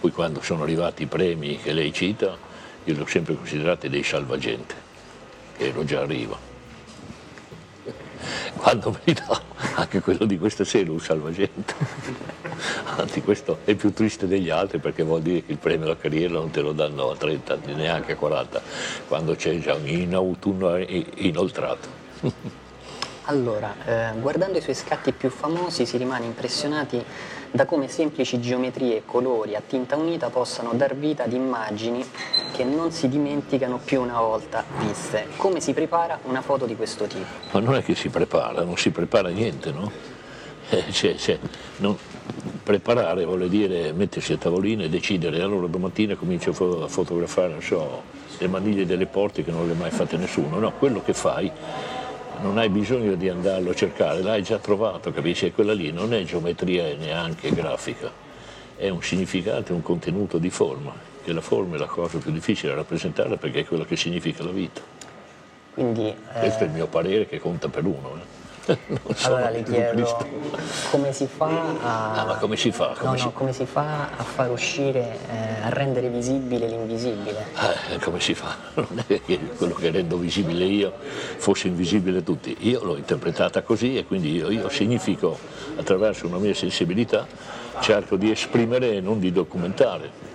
Poi 0.00 0.12
quando 0.12 0.40
sono 0.40 0.62
arrivati 0.62 1.02
i 1.02 1.06
premi 1.06 1.58
che 1.58 1.72
lei 1.72 1.92
cita, 1.92 2.52
io 2.84 2.94
li 2.94 3.00
ho 3.00 3.06
sempre 3.06 3.34
considerati 3.34 3.88
dei 3.88 4.02
salvagente, 4.02 4.74
che 5.56 5.68
ero 5.68 5.84
già 5.84 6.00
arriva. 6.00 6.52
Quando 8.56 8.90
verità 9.04 9.42
anche 9.74 10.00
quello 10.00 10.24
di 10.24 10.38
questa 10.38 10.64
sera 10.64 10.86
è 10.86 10.90
un 10.90 11.00
salvagente. 11.00 11.74
Anzi, 12.96 13.22
questo 13.22 13.58
è 13.64 13.74
più 13.74 13.92
triste 13.92 14.26
degli 14.26 14.50
altri 14.50 14.78
perché 14.78 15.02
vuol 15.02 15.22
dire 15.22 15.44
che 15.44 15.52
il 15.52 15.58
premio 15.58 15.86
alla 15.86 15.96
carriera 15.96 16.34
non 16.34 16.50
te 16.50 16.60
lo 16.60 16.72
danno 16.72 17.10
a 17.10 17.16
30 17.16 17.52
anni, 17.52 17.74
neanche 17.74 18.12
a 18.12 18.16
40, 18.16 18.62
quando 19.08 19.34
c'è 19.34 19.58
già 19.58 19.74
un 19.74 20.14
autunno 20.14 20.76
inoltrato. 20.76 22.02
Allora, 23.26 23.74
eh, 23.86 24.18
guardando 24.20 24.58
i 24.58 24.60
suoi 24.60 24.74
scatti 24.74 25.12
più 25.12 25.30
famosi 25.30 25.86
si 25.86 25.96
rimane 25.96 26.26
impressionati 26.26 27.02
da 27.54 27.66
come 27.66 27.86
semplici 27.86 28.40
geometrie 28.40 28.96
e 28.96 29.02
colori 29.06 29.54
a 29.54 29.62
tinta 29.64 29.94
unita 29.94 30.28
possano 30.28 30.72
dar 30.72 30.96
vita 30.96 31.22
ad 31.22 31.32
immagini 31.32 32.04
che 32.52 32.64
non 32.64 32.90
si 32.90 33.08
dimenticano 33.08 33.78
più 33.78 34.02
una 34.02 34.18
volta 34.18 34.64
viste. 34.80 35.28
Come 35.36 35.60
si 35.60 35.72
prepara 35.72 36.18
una 36.24 36.42
foto 36.42 36.66
di 36.66 36.74
questo 36.74 37.04
tipo? 37.04 37.24
Ma 37.52 37.60
non 37.60 37.76
è 37.76 37.84
che 37.84 37.94
si 37.94 38.08
prepara, 38.08 38.64
non 38.64 38.76
si 38.76 38.90
prepara 38.90 39.28
niente, 39.28 39.70
no? 39.70 39.88
Eh, 40.68 40.90
cioè, 40.90 41.14
cioè, 41.14 41.38
non- 41.76 41.96
preparare 42.64 43.24
vuol 43.24 43.48
dire 43.48 43.92
mettersi 43.92 44.32
a 44.32 44.36
tavolino 44.36 44.82
e 44.82 44.88
decidere, 44.88 45.40
allora 45.40 45.68
domattina 45.68 46.16
comincio 46.16 46.50
a 46.50 46.54
fo- 46.54 46.82
a 46.82 46.88
fotografare, 46.88 47.60
so, 47.60 48.02
le 48.36 48.48
maniglie 48.48 48.84
delle 48.84 49.06
porte 49.06 49.44
che 49.44 49.52
non 49.52 49.64
le 49.68 49.74
ha 49.74 49.76
mai 49.76 49.90
fatte 49.92 50.16
nessuno. 50.16 50.58
No, 50.58 50.72
quello 50.76 51.02
che 51.04 51.12
fai 51.12 51.48
non 52.40 52.58
hai 52.58 52.68
bisogno 52.68 53.14
di 53.14 53.28
andarlo 53.28 53.70
a 53.70 53.74
cercare, 53.74 54.22
l'hai 54.22 54.42
già 54.42 54.58
trovato, 54.58 55.12
capisci? 55.12 55.46
E 55.46 55.52
quella 55.52 55.72
lì 55.72 55.92
non 55.92 56.12
è 56.12 56.22
geometria 56.22 56.86
e 56.86 56.96
neanche 56.96 57.52
grafica, 57.52 58.10
è 58.76 58.88
un 58.88 59.02
significato, 59.02 59.72
un 59.72 59.82
contenuto 59.82 60.38
di 60.38 60.50
forma, 60.50 60.92
che 61.22 61.32
la 61.32 61.40
forma 61.40 61.76
è 61.76 61.78
la 61.78 61.86
cosa 61.86 62.18
più 62.18 62.30
difficile 62.30 62.70
da 62.70 62.76
rappresentare 62.76 63.36
perché 63.36 63.60
è 63.60 63.64
quello 63.64 63.84
che 63.84 63.96
significa 63.96 64.42
la 64.42 64.50
vita. 64.50 64.80
Quindi, 65.74 66.14
Questo 66.38 66.60
è 66.60 66.66
eh, 66.66 66.66
il 66.66 66.72
mio 66.72 66.86
parere 66.86 67.26
che 67.26 67.38
conta 67.40 67.68
per 67.68 67.84
uno. 67.84 68.16
eh. 68.16 68.33
Allora 69.22 69.50
le 69.50 69.62
chiedo 69.62 70.26
come 70.90 71.12
si 71.12 71.26
fa 71.26 71.48
a... 71.82 72.26
Ah, 72.28 72.36
come 72.36 72.56
si 72.56 72.72
fa? 72.72 72.94
Come 72.98 73.10
no, 73.12 73.16
si- 73.16 73.24
no, 73.24 73.30
come 73.32 73.52
si 73.52 73.66
fa 73.66 74.08
a 74.16 74.22
far 74.22 74.50
uscire, 74.50 75.18
eh, 75.30 75.62
a 75.64 75.68
rendere 75.68 76.08
visibile 76.08 76.66
l'invisibile? 76.66 77.46
Eh, 77.92 77.98
come 77.98 78.20
si 78.20 78.34
fa? 78.34 78.56
Non 78.74 79.02
è 79.06 79.20
che 79.24 79.38
quello 79.56 79.74
che 79.74 79.90
rendo 79.90 80.16
visibile 80.16 80.64
io 80.64 80.92
fosse 81.36 81.68
invisibile 81.68 82.18
a 82.18 82.22
tutti. 82.22 82.56
Io 82.60 82.82
l'ho 82.84 82.96
interpretata 82.96 83.62
così 83.62 83.96
e 83.96 84.04
quindi 84.06 84.34
io, 84.34 84.50
io 84.50 84.68
significo 84.68 85.38
attraverso 85.76 86.26
una 86.26 86.38
mia 86.38 86.54
sensibilità 86.54 87.26
cerco 87.80 88.16
di 88.16 88.30
esprimere 88.30 88.94
e 88.94 89.00
non 89.00 89.18
di 89.18 89.32
documentare. 89.32 90.32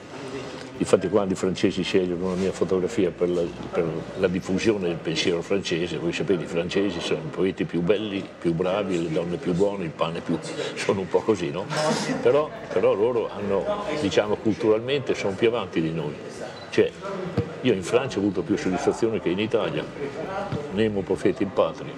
Infatti 0.79 1.09
quando 1.09 1.33
i 1.33 1.35
francesi 1.35 1.83
scegliono 1.83 2.29
la 2.29 2.35
mia 2.35 2.53
fotografia 2.53 3.11
per 3.11 3.29
la, 3.29 3.41
per 3.69 3.85
la 4.17 4.27
diffusione 4.29 4.87
del 4.87 4.95
pensiero 4.95 5.41
francese, 5.41 5.97
voi 5.97 6.13
sapete 6.13 6.43
i 6.43 6.47
francesi 6.47 7.01
sono 7.01 7.19
i 7.19 7.29
poeti 7.29 7.65
più 7.65 7.81
belli, 7.81 8.25
più 8.39 8.53
bravi, 8.53 9.03
le 9.03 9.11
donne 9.11 9.35
più 9.35 9.51
buone, 9.53 9.83
il 9.83 9.89
pane 9.89 10.21
più... 10.21 10.39
sono 10.75 11.01
un 11.01 11.09
po' 11.09 11.19
così, 11.19 11.51
no? 11.51 11.65
Però, 12.21 12.49
però 12.71 12.93
loro 12.93 13.29
hanno, 13.29 13.65
diciamo 13.99 14.35
culturalmente, 14.37 15.15
sono 15.15 15.33
più 15.33 15.49
avanti 15.49 15.81
di 15.81 15.91
noi. 15.91 16.15
Cioè, 16.69 16.89
io 17.61 17.73
in 17.73 17.83
Francia 17.83 18.17
ho 18.17 18.21
avuto 18.21 18.41
più 18.41 18.55
soddisfazione 18.55 19.19
che 19.19 19.27
in 19.27 19.39
Italia. 19.39 19.83
Nemo 20.71 21.01
profeti 21.01 21.43
in 21.43 21.51
patria. 21.51 21.91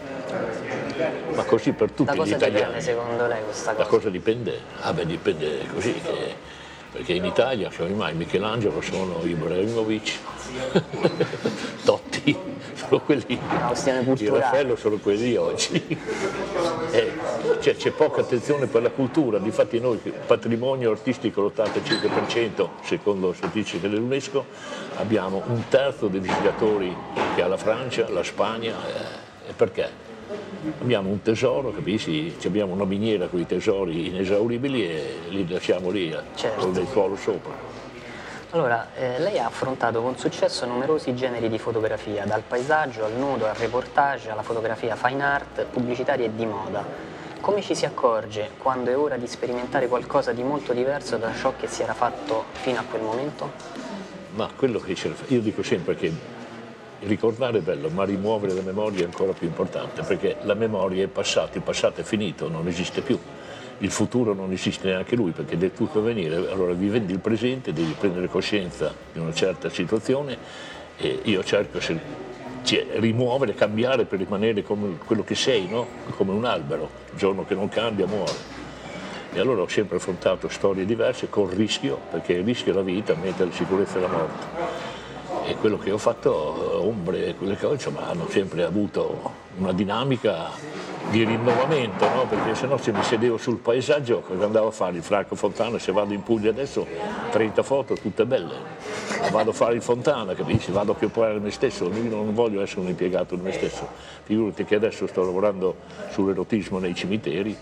Ma 1.35 1.43
così 1.43 1.71
per 1.73 1.91
tutti 1.91 2.13
gli 2.13 2.17
cosa 2.17 2.35
italiani. 2.35 2.55
dipende 2.57 2.81
secondo 2.81 3.27
lei 3.27 3.43
questa 3.43 3.71
Da 3.73 3.77
cosa? 3.83 3.89
cosa 3.89 4.09
dipende? 4.09 4.59
Ah 4.81 4.91
beh, 4.91 5.05
dipende 5.05 5.67
così, 5.71 5.93
che- 5.93 6.49
perché 6.91 7.13
in 7.13 7.23
Italia, 7.23 7.69
cioè, 7.69 7.89
ormai 7.89 8.13
Michelangelo 8.13 8.81
sono 8.81 9.21
Ibrahimovic, 9.23 10.17
Totti, 11.85 12.37
sono 12.73 12.99
quelli, 12.99 13.23
il 13.27 13.39
culturale. 14.03 14.39
Raffaello 14.41 14.75
sono 14.75 14.97
quelli 14.97 15.23
di 15.29 15.35
oggi. 15.37 15.99
Eh, 16.91 17.09
cioè, 17.61 17.77
c'è 17.77 17.91
poca 17.91 18.19
attenzione 18.19 18.67
per 18.67 18.81
la 18.81 18.89
cultura, 18.89 19.37
difatti 19.37 19.79
noi 19.79 19.97
patrimonio 20.27 20.91
artistico 20.91 21.41
l'85% 21.41 22.67
secondo 22.83 23.31
statistiche 23.31 23.89
dell'UNESCO, 23.89 24.45
abbiamo 24.97 25.41
un 25.47 25.63
terzo 25.69 26.07
dei 26.07 26.19
visitatori 26.19 26.93
che 27.33 27.41
ha 27.41 27.47
la 27.47 27.55
Francia, 27.55 28.09
la 28.09 28.23
Spagna, 28.23 28.75
eh, 28.75 29.49
e 29.51 29.53
perché? 29.55 30.10
Abbiamo 30.79 31.09
un 31.09 31.21
tesoro, 31.21 31.71
capisci? 31.71 32.35
Ci 32.39 32.47
Abbiamo 32.47 32.73
una 32.73 32.85
miniera 32.85 33.27
con 33.27 33.39
i 33.39 33.47
tesori 33.47 34.07
inesauribili 34.07 34.87
e 34.87 35.17
li 35.29 35.47
lasciamo 35.47 35.89
lì 35.89 36.11
eh, 36.11 36.19
Certo. 36.35 36.59
con 36.59 36.73
del 36.73 36.87
suolo 36.87 37.15
sopra. 37.15 37.51
Allora, 38.51 38.89
eh, 38.95 39.19
lei 39.19 39.39
ha 39.39 39.45
affrontato 39.45 40.01
con 40.01 40.17
successo 40.17 40.65
numerosi 40.65 41.15
generi 41.15 41.49
di 41.49 41.57
fotografia, 41.57 42.25
dal 42.25 42.43
paesaggio 42.45 43.05
al 43.05 43.13
nudo, 43.13 43.47
al 43.47 43.55
reportage, 43.55 44.29
alla 44.29 44.43
fotografia 44.43 44.95
fine 44.95 45.23
art, 45.23 45.63
pubblicitaria 45.65 46.25
e 46.25 46.35
di 46.35 46.45
moda. 46.45 46.85
Come 47.39 47.61
ci 47.61 47.73
si 47.73 47.85
accorge 47.85 48.51
quando 48.57 48.91
è 48.91 48.97
ora 48.97 49.17
di 49.17 49.25
sperimentare 49.25 49.87
qualcosa 49.87 50.31
di 50.31 50.43
molto 50.43 50.73
diverso 50.73 51.17
da 51.17 51.33
ciò 51.33 51.53
che 51.57 51.67
si 51.67 51.81
era 51.81 51.93
fatto 51.93 52.43
fino 52.51 52.77
a 52.79 52.83
quel 52.87 53.01
momento? 53.01 53.51
Ma 54.33 54.47
quello 54.55 54.79
che 54.79 54.93
c'era, 54.93 55.15
io 55.27 55.41
dico 55.41 55.63
sempre 55.63 55.95
che 55.95 56.11
ricordare 57.01 57.59
è 57.59 57.61
bello, 57.61 57.89
ma 57.89 58.03
rimuovere 58.03 58.53
la 58.53 58.61
memoria 58.61 59.01
è 59.01 59.05
ancora 59.05 59.33
più 59.33 59.47
importante, 59.47 60.01
perché 60.03 60.37
la 60.41 60.53
memoria 60.53 61.03
è 61.03 61.07
passato, 61.07 61.57
il 61.57 61.63
passato 61.63 62.01
è 62.01 62.03
finito, 62.03 62.49
non 62.49 62.67
esiste 62.67 63.01
più 63.01 63.19
il 63.81 63.91
futuro 63.91 64.33
non 64.33 64.51
esiste 64.51 64.87
neanche 64.87 65.15
lui 65.15 65.31
perché 65.31 65.57
deve 65.57 65.73
tutto 65.73 65.99
avvenire, 65.99 66.35
allora 66.35 66.73
vivendi 66.73 67.13
il 67.13 67.19
presente, 67.19 67.73
devi 67.73 67.95
prendere 67.97 68.27
coscienza 68.27 68.93
di 69.11 69.19
una 69.19 69.33
certa 69.33 69.69
situazione 69.69 70.37
e 70.97 71.19
io 71.23 71.43
cerco 71.43 71.79
di 71.79 71.99
cioè, 72.63 72.85
rimuovere, 72.99 73.55
cambiare 73.55 74.05
per 74.05 74.19
rimanere 74.19 74.61
come 74.61 74.97
quello 75.03 75.23
che 75.23 75.33
sei, 75.33 75.67
no? 75.67 75.87
come 76.15 76.31
un 76.31 76.45
albero, 76.45 76.89
il 77.11 77.17
giorno 77.17 77.43
che 77.43 77.55
non 77.55 77.69
cambia 77.69 78.05
muore. 78.05 78.59
E 79.33 79.39
allora 79.39 79.61
ho 79.61 79.67
sempre 79.67 79.97
affrontato 79.97 80.47
storie 80.47 80.85
diverse 80.85 81.27
col 81.27 81.49
rischio, 81.49 81.99
perché 82.11 82.33
il 82.33 82.43
rischio 82.43 82.73
è 82.73 82.75
la 82.75 82.81
vita, 82.81 83.15
mentre 83.15 83.45
la 83.45 83.51
sicurezza 83.51 83.97
è 83.97 84.01
la 84.01 84.07
morte. 84.07 85.00
E 85.45 85.55
quello 85.55 85.77
che 85.77 85.91
ho 85.91 85.97
fatto, 85.97 86.85
ombre 86.85 87.27
e 87.27 87.35
quelle 87.35 87.57
cose, 87.57 87.73
insomma, 87.73 88.07
hanno 88.07 88.27
sempre 88.29 88.63
avuto 88.63 89.31
una 89.57 89.73
dinamica 89.73 90.49
di 91.09 91.23
rinnovamento, 91.25 92.07
no? 92.09 92.25
perché 92.25 92.55
se 92.55 92.67
no 92.67 92.77
se 92.77 92.91
mi 92.91 93.03
sedevo 93.03 93.37
sul 93.37 93.57
paesaggio 93.57 94.21
cosa 94.21 94.45
andavo 94.45 94.67
a 94.67 94.71
fare 94.71 94.97
il 94.97 95.03
Franco 95.03 95.35
Fontana, 95.35 95.77
se 95.79 95.91
vado 95.91 96.13
in 96.13 96.23
Puglia 96.23 96.51
adesso 96.51 96.85
30 97.31 97.63
foto 97.63 97.95
tutte 97.95 98.25
belle, 98.25 98.53
vado 99.31 99.49
a 99.49 99.53
fare 99.53 99.75
il 99.75 99.81
Fontana, 99.81 100.33
capisci? 100.33 100.71
Vado 100.71 100.93
a 100.93 100.95
preoccupare 100.95 101.39
me 101.39 101.51
stesso, 101.51 101.85
io 101.85 102.09
non 102.09 102.33
voglio 102.33 102.61
essere 102.61 102.81
un 102.81 102.87
impiegato 102.87 103.35
di 103.35 103.41
me 103.41 103.51
stesso, 103.51 103.87
figurati 104.23 104.63
che 104.63 104.75
adesso 104.75 105.07
sto 105.07 105.23
lavorando 105.23 105.75
sull'erotismo 106.11 106.79
nei 106.79 106.95
cimiteri, 106.95 107.57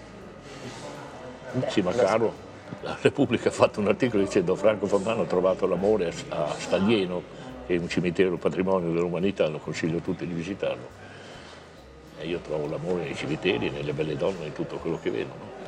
sì 1.68 1.82
ma 1.82 1.92
caro, 1.92 2.48
la 2.82 2.96
Repubblica 3.02 3.50
ha 3.50 3.52
fatto 3.52 3.80
un 3.80 3.88
articolo 3.88 4.22
dicendo 4.24 4.54
Franco 4.56 4.86
Fontana 4.86 5.24
ha 5.24 5.26
trovato 5.26 5.66
l'amore 5.66 6.14
a 6.30 6.54
Staglieno, 6.56 7.22
che 7.22 7.39
è 7.76 7.78
un 7.78 7.90
cimitero 7.90 8.38
patrimonio 8.38 8.92
dell'umanità, 8.92 9.48
lo 9.48 9.60
consiglio 9.60 9.98
a 9.98 10.02
tutti 10.02 10.26
di 10.26 10.34
visitarlo 10.34 11.08
e 12.20 12.28
io 12.28 12.40
trovo 12.40 12.68
l'amore 12.68 13.04
nei 13.04 13.16
cimiteri, 13.16 13.70
nelle 13.70 13.94
belle 13.94 14.18
donne, 14.18 14.46
in 14.46 14.54
tutto 14.54 14.78
quello 14.78 15.00
che 15.00 15.10
vedo. 15.10 15.59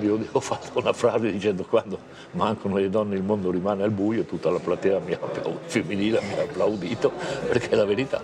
Io 0.00 0.18
ho 0.30 0.40
fatto 0.40 0.78
una 0.78 0.92
frase 0.92 1.30
dicendo 1.32 1.64
quando 1.64 1.98
mancano 2.32 2.76
le 2.76 2.88
donne 2.88 3.16
il 3.16 3.22
mondo 3.22 3.50
rimane 3.50 3.82
al 3.82 3.90
buio, 3.90 4.24
tutta 4.24 4.48
la 4.50 4.60
platea 4.60 5.00
mi 5.00 5.12
ha 5.12 5.18
femminile 5.66 6.20
mi 6.22 6.38
ha 6.38 6.42
applaudito, 6.42 7.12
perché 7.48 7.70
è 7.70 7.74
la 7.74 7.84
verità. 7.84 8.20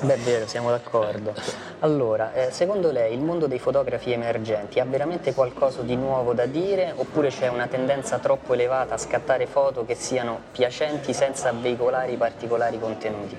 Beh, 0.00 0.14
è 0.14 0.18
vero, 0.18 0.46
siamo 0.46 0.70
d'accordo. 0.70 1.34
Allora, 1.80 2.32
eh, 2.34 2.50
secondo 2.52 2.90
lei 2.90 3.14
il 3.14 3.20
mondo 3.20 3.46
dei 3.46 3.58
fotografi 3.58 4.12
emergenti 4.12 4.78
ha 4.78 4.84
veramente 4.84 5.34
qualcosa 5.34 5.82
di 5.82 5.96
nuovo 5.96 6.34
da 6.34 6.46
dire 6.46 6.92
oppure 6.94 7.28
c'è 7.28 7.48
una 7.48 7.66
tendenza 7.66 8.18
troppo 8.18 8.54
elevata 8.54 8.94
a 8.94 8.98
scattare 8.98 9.46
foto 9.46 9.84
che 9.84 9.94
siano 9.94 10.38
piacenti 10.52 11.12
senza 11.12 11.52
veicolare 11.52 12.12
i 12.12 12.16
particolari 12.16 12.78
contenuti? 12.78 13.36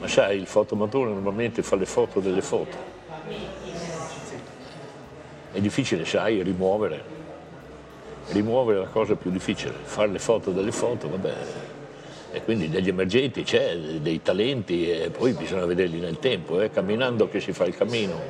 Ma 0.00 0.08
sai, 0.08 0.38
il 0.38 0.46
fotomatore 0.46 1.10
normalmente 1.10 1.62
fa 1.62 1.76
le 1.76 1.86
foto 1.86 2.20
delle 2.20 2.42
foto 2.42 2.96
è 5.52 5.60
difficile, 5.60 6.04
sai, 6.04 6.42
rimuovere. 6.42 7.16
Rimuovere 8.28 8.80
è 8.80 8.82
la 8.82 8.88
cosa 8.88 9.14
più 9.14 9.30
difficile, 9.30 9.72
fare 9.82 10.08
le 10.08 10.18
foto 10.18 10.50
delle 10.50 10.72
foto, 10.72 11.08
vabbè. 11.08 11.34
E 12.30 12.42
quindi 12.44 12.68
degli 12.68 12.88
emergenti 12.88 13.42
c'è, 13.42 13.74
dei 13.76 14.20
talenti 14.20 14.90
e 14.90 15.10
poi 15.10 15.32
bisogna 15.32 15.64
vederli 15.64 15.98
nel 15.98 16.18
tempo, 16.18 16.60
è 16.60 16.64
eh? 16.64 16.70
camminando 16.70 17.28
che 17.28 17.40
si 17.40 17.52
fa 17.52 17.64
il 17.64 17.74
cammino. 17.74 18.20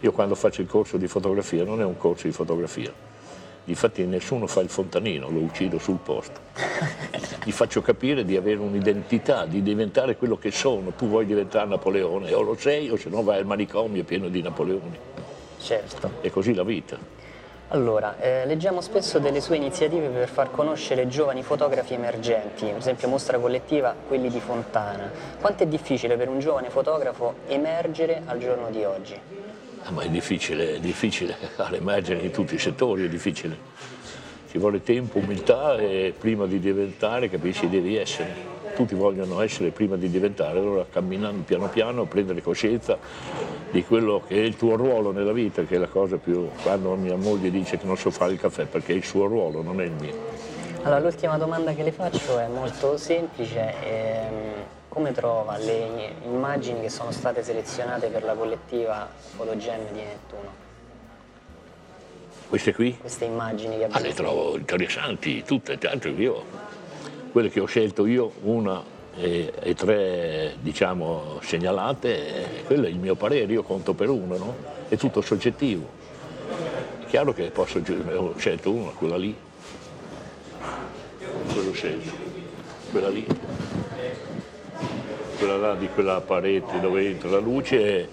Io 0.00 0.12
quando 0.12 0.36
faccio 0.36 0.60
il 0.60 0.68
corso 0.68 0.96
di 0.96 1.08
fotografia 1.08 1.64
non 1.64 1.80
è 1.80 1.84
un 1.84 1.96
corso 1.96 2.28
di 2.28 2.32
fotografia, 2.32 2.92
infatti 3.64 4.04
nessuno 4.04 4.46
fa 4.46 4.60
il 4.60 4.68
fontanino, 4.68 5.28
lo 5.28 5.40
uccido 5.40 5.78
sul 5.78 5.98
posto. 6.02 6.40
Gli 7.42 7.50
faccio 7.50 7.82
capire 7.82 8.24
di 8.24 8.36
avere 8.36 8.60
un'identità, 8.60 9.44
di 9.44 9.62
diventare 9.62 10.16
quello 10.16 10.36
che 10.36 10.52
sono. 10.52 10.92
Tu 10.92 11.08
vuoi 11.08 11.26
diventare 11.26 11.66
Napoleone, 11.66 12.32
o 12.32 12.42
lo 12.42 12.56
sei, 12.56 12.90
o 12.90 12.96
se 12.96 13.08
no 13.08 13.22
vai 13.22 13.38
al 13.38 13.46
manicomio 13.46 14.04
pieno 14.04 14.28
di 14.28 14.42
Napoleoni. 14.42 14.98
Certo. 15.66 16.12
È 16.20 16.30
così 16.30 16.54
la 16.54 16.62
vita. 16.62 16.96
Allora, 17.70 18.20
eh, 18.20 18.46
leggiamo 18.46 18.80
spesso 18.80 19.18
delle 19.18 19.40
sue 19.40 19.56
iniziative 19.56 20.06
per 20.06 20.28
far 20.28 20.52
conoscere 20.52 21.08
giovani 21.08 21.42
fotografi 21.42 21.94
emergenti, 21.94 22.66
per 22.66 22.76
esempio 22.76 23.08
mostra 23.08 23.36
collettiva 23.40 23.92
quelli 24.06 24.28
di 24.28 24.38
Fontana. 24.38 25.10
Quanto 25.40 25.64
è 25.64 25.66
difficile 25.66 26.16
per 26.16 26.28
un 26.28 26.38
giovane 26.38 26.70
fotografo 26.70 27.38
emergere 27.48 28.22
al 28.26 28.38
giorno 28.38 28.70
di 28.70 28.84
oggi? 28.84 29.18
Ah, 29.82 29.90
ma 29.90 30.02
è 30.02 30.08
difficile, 30.08 30.76
è 30.76 30.78
difficile 30.78 31.36
emergere 31.72 32.20
in 32.20 32.30
tutti 32.30 32.54
i 32.54 32.58
settori, 32.60 33.04
è 33.04 33.08
difficile. 33.08 33.56
Ci 34.48 34.58
vuole 34.58 34.84
tempo, 34.84 35.18
umiltà 35.18 35.76
e 35.78 36.14
prima 36.16 36.46
di 36.46 36.60
diventare 36.60 37.28
capisci 37.28 37.68
devi 37.68 37.96
essere 37.96 38.55
tutti 38.76 38.94
vogliono 38.94 39.40
essere 39.40 39.70
prima 39.70 39.96
di 39.96 40.10
diventare, 40.10 40.58
allora 40.58 40.84
camminando 40.88 41.42
piano 41.42 41.68
piano, 41.68 42.04
prendere 42.04 42.42
coscienza 42.42 42.98
di 43.70 43.82
quello 43.82 44.22
che 44.28 44.34
è 44.34 44.44
il 44.44 44.54
tuo 44.54 44.76
ruolo 44.76 45.12
nella 45.12 45.32
vita, 45.32 45.64
che 45.64 45.76
è 45.76 45.78
la 45.78 45.88
cosa 45.88 46.18
più... 46.18 46.48
quando 46.62 46.94
mia 46.94 47.16
moglie 47.16 47.50
dice 47.50 47.78
che 47.78 47.86
non 47.86 47.96
so 47.96 48.10
fare 48.10 48.34
il 48.34 48.38
caffè, 48.38 48.66
perché 48.66 48.92
è 48.92 48.96
il 48.96 49.04
suo 49.04 49.26
ruolo, 49.26 49.62
non 49.62 49.80
è 49.80 49.84
il 49.84 49.92
mio. 49.98 50.14
Allora, 50.82 51.00
l'ultima 51.00 51.38
domanda 51.38 51.72
che 51.72 51.82
le 51.82 51.90
faccio 51.90 52.38
è 52.38 52.46
molto 52.48 52.98
semplice. 52.98 53.74
Ehm, 53.82 54.52
come 54.88 55.12
trova 55.12 55.56
le 55.58 56.14
immagini 56.24 56.80
che 56.80 56.88
sono 56.88 57.10
state 57.10 57.42
selezionate 57.42 58.08
per 58.08 58.24
la 58.24 58.34
collettiva 58.34 59.08
Fotogem 59.36 59.92
di 59.92 60.00
Nettuno? 60.00 60.64
Queste 62.48 62.72
qui? 62.72 62.96
Queste 62.96 63.24
immagini 63.24 63.76
che 63.76 63.84
abbiamo. 63.84 64.04
Ah, 64.04 64.08
le 64.08 64.14
trovo 64.14 64.56
interessanti, 64.56 65.42
tutte, 65.42 65.76
tanto 65.76 66.08
io 66.08 66.65
quelle 67.36 67.50
che 67.50 67.60
ho 67.60 67.66
scelto 67.66 68.06
io, 68.06 68.32
una 68.44 68.82
e, 69.14 69.52
e 69.60 69.74
tre 69.74 70.54
diciamo, 70.58 71.38
segnalate, 71.42 72.62
quello 72.64 72.86
è 72.86 72.88
il 72.88 72.96
mio 72.96 73.14
parere, 73.14 73.52
io 73.52 73.62
conto 73.62 73.92
per 73.92 74.08
uno, 74.08 74.38
no? 74.38 74.56
è 74.88 74.96
tutto 74.96 75.20
soggettivo. 75.20 75.86
È 77.02 77.04
chiaro 77.04 77.34
che 77.34 77.50
posso, 77.50 77.82
ho 78.14 78.32
scelto 78.38 78.70
una, 78.70 78.88
quella 78.92 79.18
lì, 79.18 79.36
quello 81.52 81.72
scelto, 81.74 82.10
quella 82.90 83.10
lì, 83.10 83.26
quella 85.36 85.56
là 85.58 85.74
di 85.74 85.90
quella 85.92 86.22
parete 86.22 86.80
dove 86.80 87.06
entra 87.06 87.28
la 87.28 87.38
luce 87.38 88.08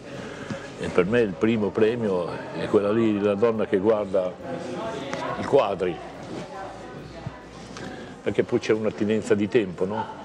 e 0.82 0.88
per 0.90 1.06
me 1.06 1.22
il 1.22 1.32
primo 1.32 1.70
premio 1.70 2.28
è 2.60 2.66
quella 2.66 2.92
lì, 2.92 3.22
la 3.22 3.36
donna 3.36 3.68
che 3.68 3.78
guarda 3.78 4.34
i 5.40 5.46
quadri 5.46 6.12
perché 8.24 8.44
poi 8.44 8.60
c'è 8.60 8.72
un'attinenza 8.72 9.36
di 9.36 9.50
tempo, 9.50 9.86
no? 9.86 10.22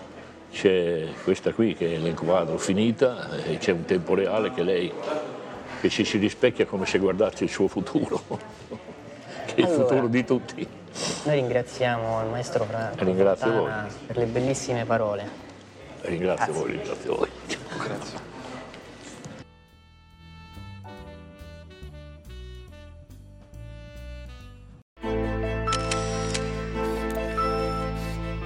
C'è 0.53 1.09
questa 1.25 1.53
qui 1.53 1.75
che 1.75 1.97
è 1.97 1.99
nel 1.99 2.15
quadro 2.15 2.57
finita 2.57 3.29
e 3.45 3.59
c'è 3.59 3.73
un 3.73 3.85
tempo 3.85 4.15
reale 4.15 4.53
che 4.53 4.63
lei 4.63 4.93
che 5.81 5.89
ci 5.91 6.05
si 6.05 6.17
rispecchia 6.17 6.65
come 6.65 6.87
se 6.87 6.99
guardasse 6.99 7.45
il 7.45 7.51
suo 7.51 7.69
futuro, 7.69 8.23
che 9.47 9.55
è 9.55 9.63
allora, 9.63 9.75
il 9.75 9.81
futuro 9.81 10.07
di 10.07 10.25
tutti. 10.25 10.67
Noi 11.25 11.35
ringraziamo 11.35 12.23
il 12.23 12.29
maestro 12.29 12.65
Franco 12.65 13.05
per 14.07 14.17
le 14.17 14.25
bellissime 14.25 14.85
parole. 14.85 15.47
Ringrazio 16.03 16.47
Grazie. 16.47 16.53
voi, 16.53 16.71
ringrazio 16.73 17.15
voi. 17.17 17.29
Grazie. 17.77 18.28